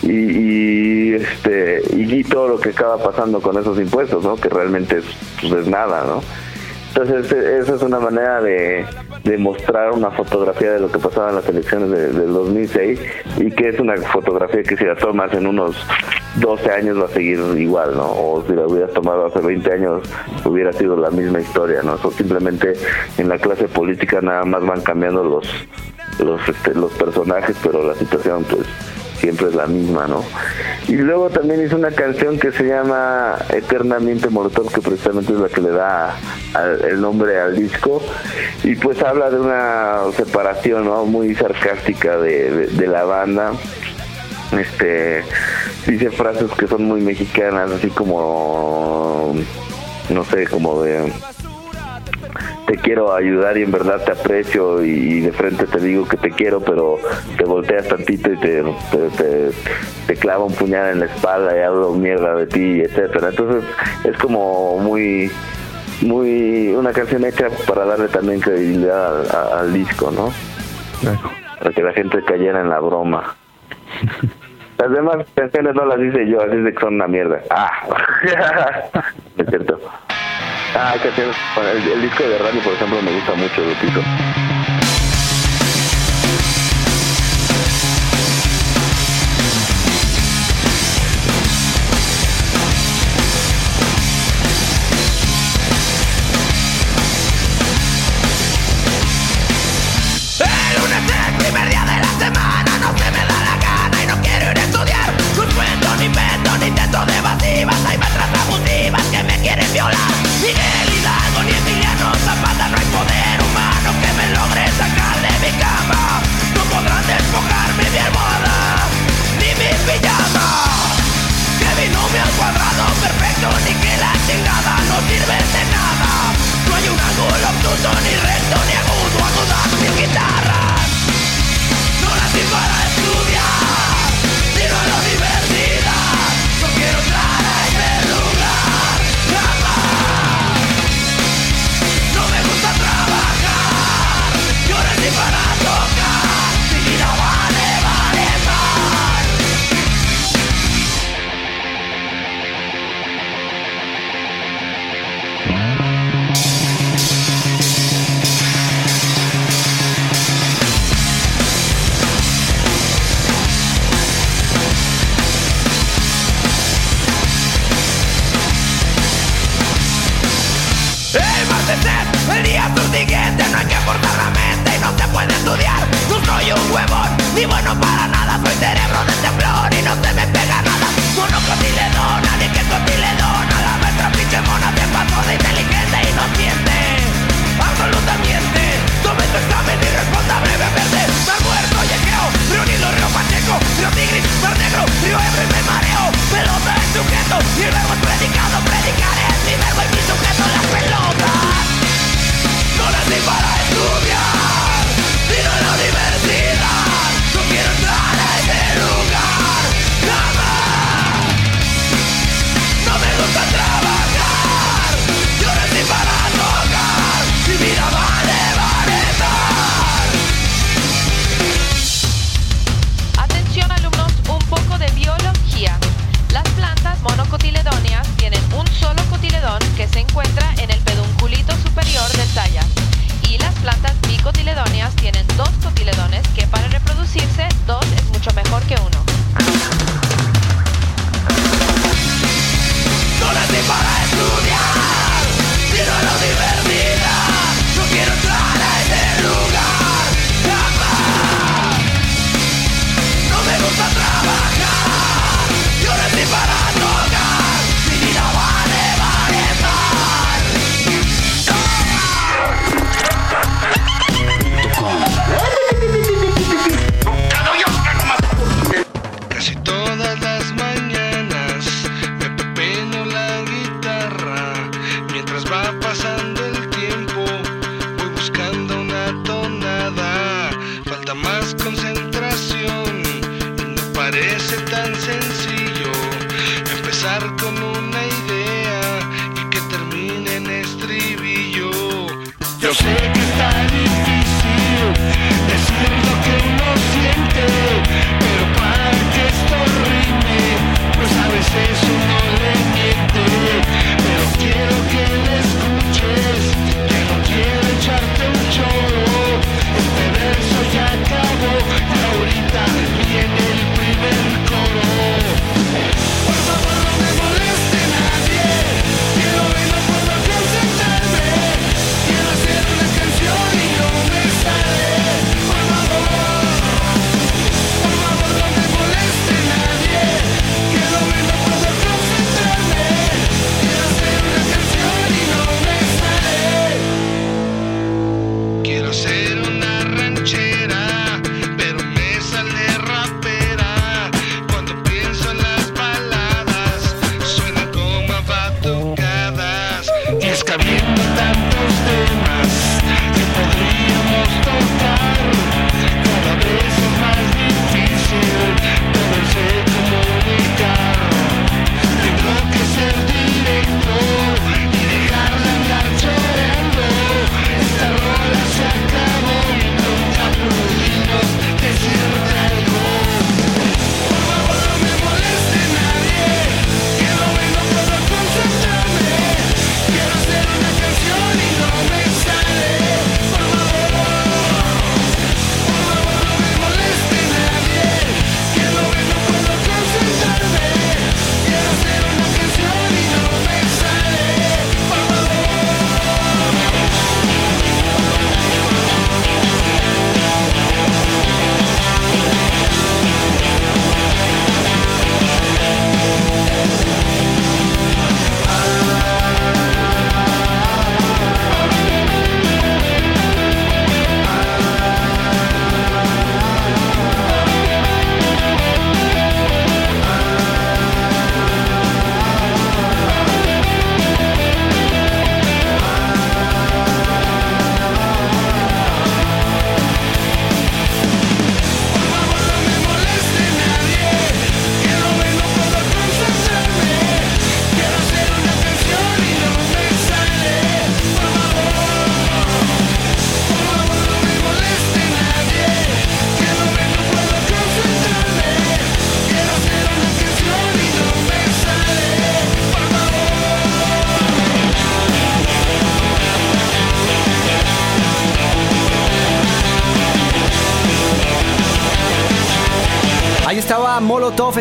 [0.03, 4.49] Y, y, este y, y todo lo que acaba pasando con esos impuestos no que
[4.49, 5.05] realmente es,
[5.41, 6.23] pues, es nada no
[6.97, 8.85] entonces esa es una manera de,
[9.25, 13.01] de mostrar una fotografía de lo que pasaba en las elecciones de- del 2006
[13.39, 15.75] y que es una fotografía que si la tomas en unos
[16.37, 18.05] 12 años va a seguir igual, ¿no?
[18.11, 20.03] O si la hubieras tomado hace 20 años
[20.45, 21.95] hubiera sido la misma historia, ¿no?
[22.03, 22.75] O simplemente
[23.19, 25.49] en la clase política nada más van cambiando los
[26.21, 28.63] los este, los personajes, pero la situación pues
[29.25, 30.23] siempre es la misma, ¿no?
[30.87, 35.49] Y luego también hizo una canción que se llama Eternamente Molotov, que precisamente es la
[35.49, 36.15] que le da
[36.53, 38.03] al- el nombre al disco,
[38.63, 41.07] y pues habla de una separación, ¿no?
[41.07, 43.53] Muy sarcástica de- de la banda.
[44.59, 45.25] Este
[45.87, 49.35] dice frases que son muy mexicanas, así como
[50.11, 51.11] no sé, como de
[52.67, 56.31] te quiero ayudar y en verdad te aprecio y, de frente te digo que te
[56.31, 56.99] quiero, pero
[57.37, 59.51] te volteas tantito y te, te, te-
[60.07, 63.29] te clava un puñal en la espalda y hablo mierda de ti, etcétera.
[63.31, 63.65] Entonces
[64.05, 65.31] es como muy
[66.03, 70.33] muy una canción hecha para darle también credibilidad al disco, ¿no?
[71.59, 73.37] Para que la gente cayera en la broma.
[74.79, 77.41] Las demás canciones no las hice yo, así de que son una mierda.
[77.51, 77.71] Ah,
[79.39, 79.81] es cierto.
[80.75, 84.01] Ah, canciones, bueno, el, el disco de Randy, por ejemplo, me gusta mucho, Lupito.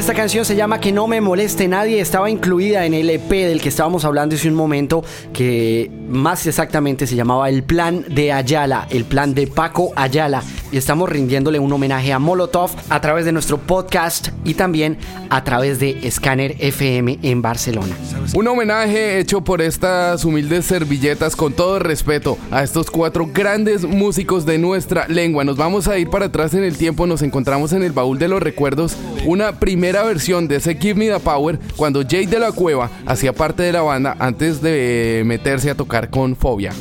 [0.04, 2.02] Esta canción se llama Que no me moleste nadie.
[2.02, 5.02] Estaba incluida en el EP del que estábamos hablando hace un momento,
[5.32, 10.44] que más exactamente se llamaba El Plan de Ayala, el plan de Paco Ayala.
[10.74, 14.98] Y estamos rindiéndole un homenaje a Molotov a través de nuestro podcast y también
[15.30, 17.96] a través de Scanner FM en Barcelona.
[18.34, 24.48] Un homenaje hecho por estas humildes servilletas con todo respeto a estos cuatro grandes músicos
[24.48, 25.44] de nuestra lengua.
[25.44, 28.30] Nos vamos a ir para atrás en el tiempo, nos encontramos en el baúl de
[28.30, 28.98] los recuerdos
[29.28, 33.32] una primera versión de ese Give Me the Power cuando Jay de la Cueva hacía
[33.32, 36.74] parte de la banda antes de meterse a tocar con Fobia.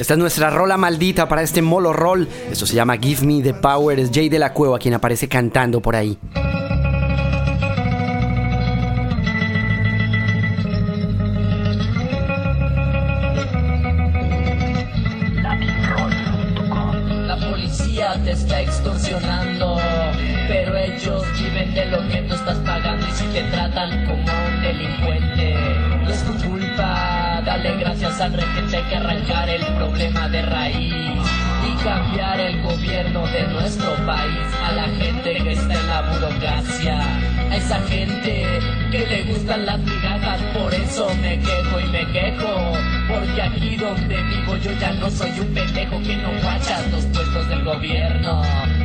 [0.00, 2.26] Esta es nuestra rola maldita para este molo roll.
[2.50, 4.00] Esto se llama Give Me the Power.
[4.00, 6.16] Es Jay de la Cueva quien aparece cantando por ahí.
[45.10, 48.42] No soy un pendejo que no guachas los puestos del gobierno.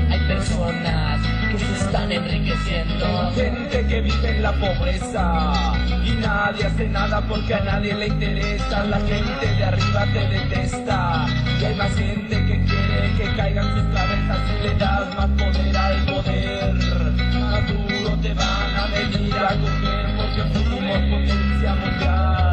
[0.10, 1.22] Hay personas
[1.52, 3.32] que se están enriqueciendo.
[3.36, 5.74] Gente que vive en la pobreza
[6.04, 8.86] y nadie hace nada porque a nadie le interesa.
[8.86, 11.26] La gente de arriba te detesta
[11.60, 15.78] y hay más gente que quiere que caigan sus cabezas y le das más poder
[15.78, 16.74] al poder.
[16.74, 22.46] Más duro te van a venir a coger porque fuimos potencia mundial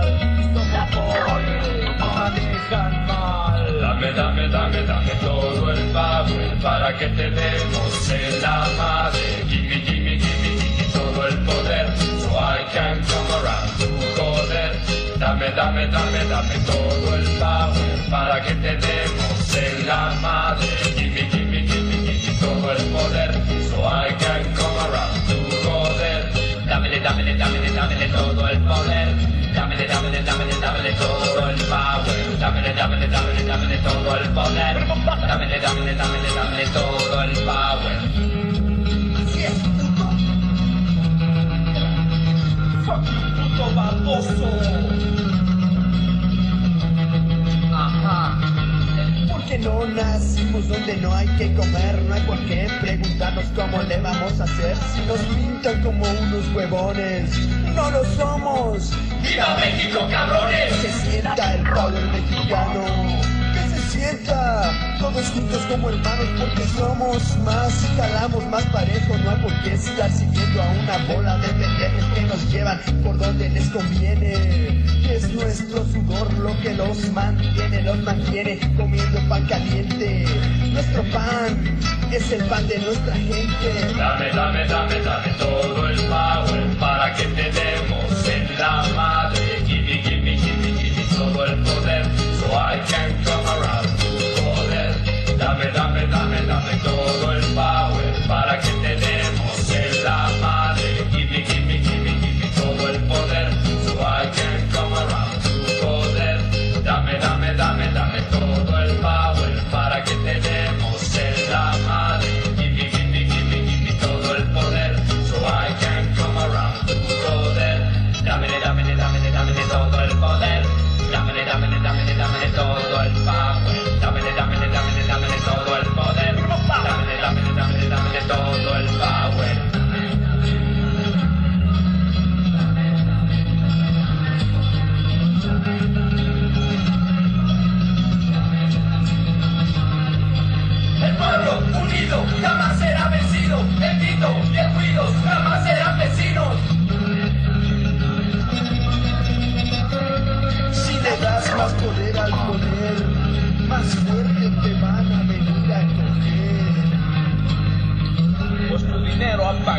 [0.55, 3.22] somos pobres, manejan mal.
[3.83, 9.45] Dame, dame, dame, dame todo el power para que te demos en la madre.
[9.49, 11.87] Gimme, gimme, gimme, gimme todo el poder,
[12.21, 14.71] so I can come around to joder.
[15.19, 20.69] Dame, dame, dame, dame todo el power para que te demos en la madre.
[20.95, 23.33] Gimme, gimme, gimme, gimme todo el poder,
[23.69, 25.37] so I can come around to
[25.67, 26.31] joder.
[26.69, 29.32] Dámele, dámele, dámele, dámele todo el poder.
[29.89, 32.39] Dámele, dámele, dámele, dámele todo el power.
[32.39, 34.87] Dámele, dámele, dámele, dámele todo el poder.
[35.27, 37.99] Dámele, dámele, dámele, dámele todo el power.
[39.23, 40.07] Así es, puto.
[42.85, 44.49] Fucking puto baboso.
[47.75, 48.39] Ajá.
[49.33, 54.01] Porque no nacimos donde no hay que comer, no hay por qué preguntarnos cómo le
[54.01, 57.31] vamos a hacer si nos pintan como unos huevones.
[57.75, 58.93] No lo somos.
[59.33, 60.75] ¡Viva México, cabrones!
[60.75, 62.85] Que se sienta el poder mexicano.
[63.55, 69.17] Que se sienta todos juntos como hermanos porque somos más y jalamos más parejo.
[69.25, 73.17] No hay por qué estar siguiendo a una bola de pendejos que nos llevan por
[73.17, 74.85] donde les conviene.
[75.11, 80.27] Es nuestro sudor lo que los mantiene, los mantiene comiendo pan caliente.
[80.75, 81.79] Nuestro pan
[82.11, 83.95] es el pan de nuestra gente.
[83.97, 87.51] Dame, dame, dame, dame todo el power para que te
[88.23, 89.63] demos en la madre.
[89.67, 92.05] Gimme, gimme, gimme, gimme todo el poder,
[92.39, 94.09] so I can come around to
[94.41, 94.95] joder.
[95.39, 95.92] Dame, dame, dame,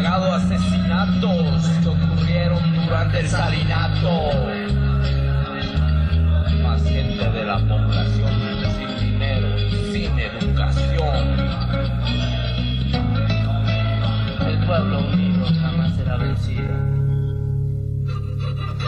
[0.06, 4.32] asesinatos que ocurrieron durante el salinato.
[6.62, 8.23] Más gente de la población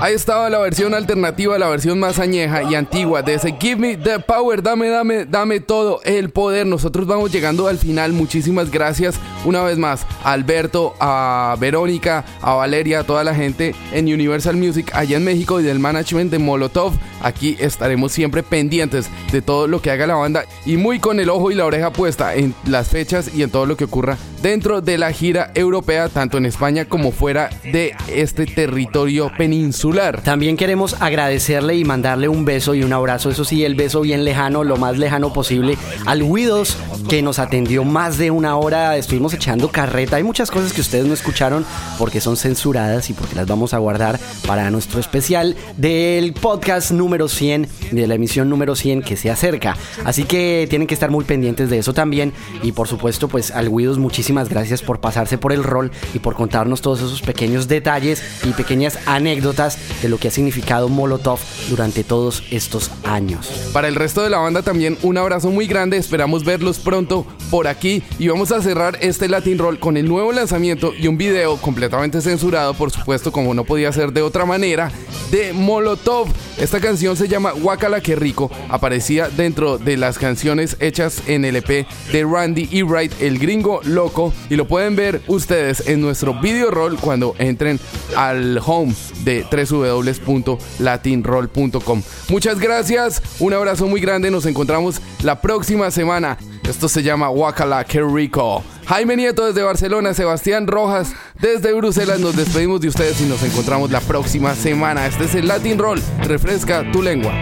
[0.02, 3.96] Ahí estaba la versión alternativa, la versión más añeja y antigua de ese Give Me
[3.96, 6.68] the Power, dame, dame, dame todo el poder.
[6.68, 8.12] Nosotros vamos llegando al final.
[8.12, 9.16] Muchísimas gracias
[9.46, 14.58] una vez más a Alberto, a Verónica, a Valeria, a toda la gente en Universal
[14.58, 16.94] Music allá en México y del management de Molotov.
[17.26, 21.32] Aquí estaremos siempre pendientes de todo lo que haga la banda y muy con el
[21.32, 24.80] ojo y la oreja puesta en las fechas y en todo lo que ocurra dentro
[24.80, 30.22] de la gira europea, tanto en España como fuera de este territorio peninsular.
[30.22, 34.24] También queremos agradecerle y mandarle un beso y un abrazo, eso sí, el beso bien
[34.24, 36.78] lejano, lo más lejano posible, al Widows
[37.10, 41.08] que nos atendió más de una hora, estuvimos echando carreta, hay muchas cosas que ustedes
[41.08, 41.66] no escucharon
[41.98, 47.15] porque son censuradas y porque las vamos a guardar para nuestro especial del podcast número
[47.28, 49.78] 100, de la emisión número 100 que se acerca.
[50.04, 53.70] Así que tienen que estar muy pendientes de eso también y por supuesto pues al
[53.70, 58.22] Widows muchísimas gracias por pasarse por el rol y por contarnos todos esos pequeños detalles
[58.44, 61.40] y pequeñas anécdotas de lo que ha significado Molotov
[61.70, 63.48] durante todos estos años.
[63.74, 67.68] Para el resto de la banda también un abrazo muy grande, esperamos verlos pronto por
[67.68, 71.58] aquí y vamos a cerrar este Latin Roll con el nuevo lanzamiento y un video
[71.58, 74.92] completamente censurado, por supuesto, como no podía ser de otra manera,
[75.32, 76.28] de Molotov.
[76.58, 81.58] Esta canción se llama Guacala que rico, aparecía dentro de las canciones hechas en el
[81.58, 82.84] EP de Randy E.
[82.84, 87.82] Wright, el gringo loco, y lo pueden ver ustedes en nuestro video roll cuando entren
[88.16, 92.02] al home de www.latinroll.com.
[92.30, 96.38] Muchas gracias, un abrazo muy grande, nos encontramos la próxima semana.
[96.68, 98.64] Esto se llama Guacala que rico.
[98.88, 102.20] Jaime Nieto desde Barcelona, Sebastián Rojas desde Bruselas.
[102.20, 105.08] Nos despedimos de ustedes y nos encontramos la próxima semana.
[105.08, 106.02] Este es el Latin Roll.
[106.28, 107.34] Refresca tu lengua.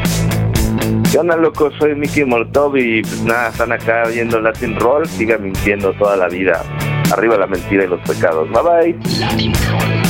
[1.11, 1.69] ¿Qué onda, loco?
[1.79, 5.07] Soy Mickey Molotov y pues nada, están acá viendo Latin Roll.
[5.07, 6.63] Sigan mintiendo toda la vida.
[7.11, 8.49] Arriba la mentira y los pecados.
[8.49, 10.02] Bye bye.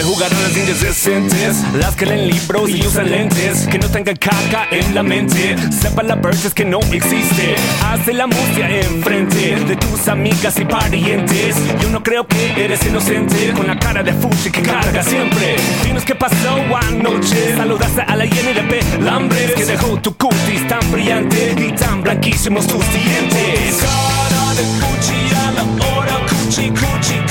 [0.00, 4.66] Donde jugarán las indecentes Las que leen libros y usan lentes Que no tengan caca
[4.70, 5.56] en la mente.
[5.70, 7.56] Sepa la verses que no existe.
[7.84, 11.56] Hace la música enfrente De tus amigas y parientes.
[11.80, 15.56] Yo no creo que eres inocente Con la cara de fuchi que carga siempre.
[15.84, 17.56] Dinos qué pasó anoche.
[17.56, 22.66] Saludaste a la llena de pelambres Que dejó tu cutis tan brillante Y tan blanquísimos
[22.66, 23.78] tus dientes.
[23.80, 27.29] Cara de a la hora cuchi cuchi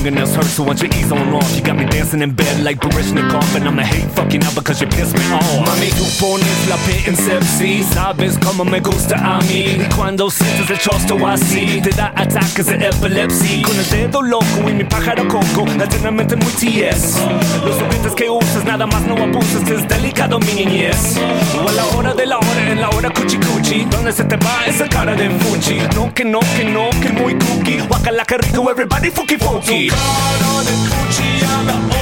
[0.00, 1.56] fingernails hurt so why don't you ease on off.
[1.56, 4.86] You got me dancing in bed like Barishnikov And I'ma hate fucking up because you
[4.86, 5.66] piss me off.
[5.66, 9.76] Mami, tu pones la P en sepsi Sabes cómo me gusta a mí.
[9.80, 13.62] Y cuando sientes el chosto así Te da ataques de epilepsia.
[13.62, 17.18] Con el dedo loco y mi pájaro coco Alternamente muy TS
[17.64, 21.16] Los juguetes que usas nada más no abuses Es delicado mi niñez.
[21.62, 24.36] O a la hora de la hora en la hora cuchi cuchi ¿Dónde se te
[24.36, 25.78] va esa cara de fuchi?
[25.94, 27.80] No que no, que no, que muy cookie.
[27.86, 31.99] Guacala que rico, everybody fuki fuki Cara de cuchi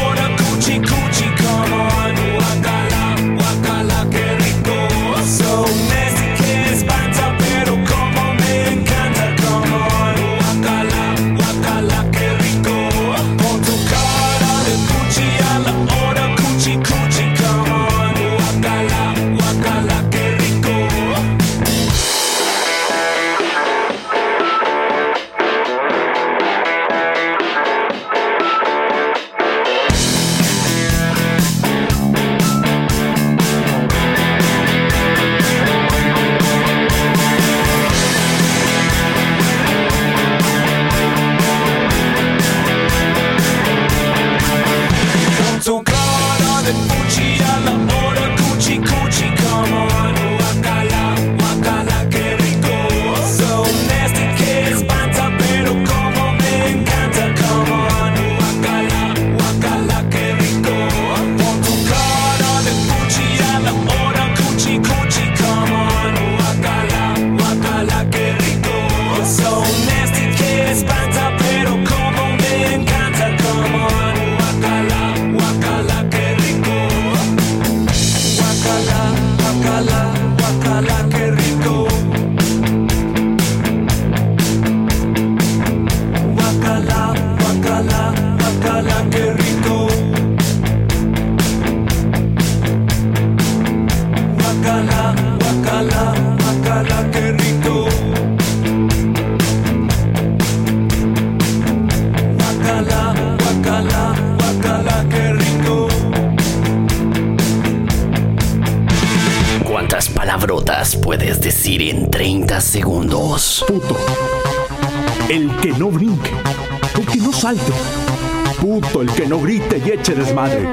[120.08, 120.68] eche desmadre.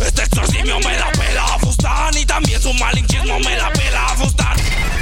[0.00, 4.56] Este exorcismo me la pela Fustan y también su malinchismo me la pela Fustan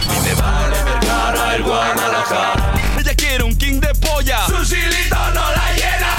[0.04, 2.74] Y me vale Vergara, el Guadalajara.
[2.98, 4.46] Ella quiere un king de polla.
[4.46, 6.12] Su chilito no la llena.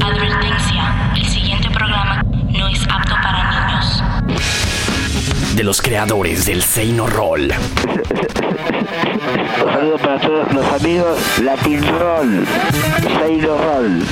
[0.00, 4.02] Advertencia, el siguiente programa no es apto para niños.
[5.54, 7.52] De los creadores del Seino Roll.
[9.18, 12.46] Un saludo para todos los amigos Latin Roll,
[13.18, 14.06] Seino Roll.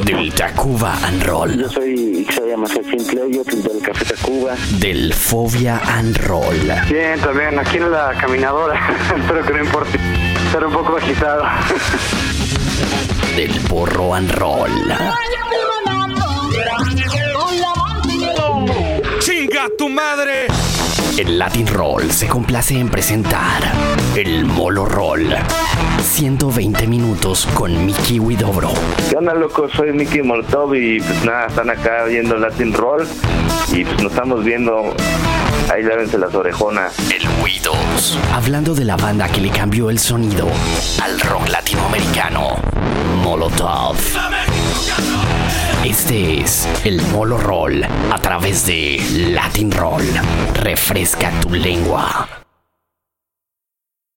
[0.04, 1.58] Del Tacuba and Roll.
[1.58, 4.54] Yo soy Xavier Macachín Cleyo, del Café Tacuba.
[4.78, 6.72] Del Fobia and Roll.
[6.88, 8.80] Bien, también aquí en la caminadora.
[9.16, 9.98] Espero que no importe.
[10.46, 11.44] Estar un poco agitado.
[13.36, 14.70] Del Porro and Roll.
[19.20, 20.46] ¡Chinga tu madre!
[21.16, 23.62] El Latin Roll se complace en presentar
[24.16, 25.28] el Molo Roll.
[26.02, 28.72] 120 minutos con Mickey Widobro.
[29.08, 29.68] ¿Qué onda, loco?
[29.68, 33.06] Soy Mickey Molotov y pues nada, están acá viendo Latin Roll
[33.72, 34.92] y pues nos estamos viendo.
[35.72, 36.98] Ahí lávense las orejonas.
[37.10, 38.18] El Widows.
[38.32, 40.48] Hablando de la banda que le cambió el sonido
[41.00, 42.56] al rock latinoamericano,
[43.22, 43.96] Molotov.
[45.84, 48.98] Este es el Molo Roll a través de
[49.34, 50.04] Latin Roll.
[50.54, 52.43] Refresca tu lengua.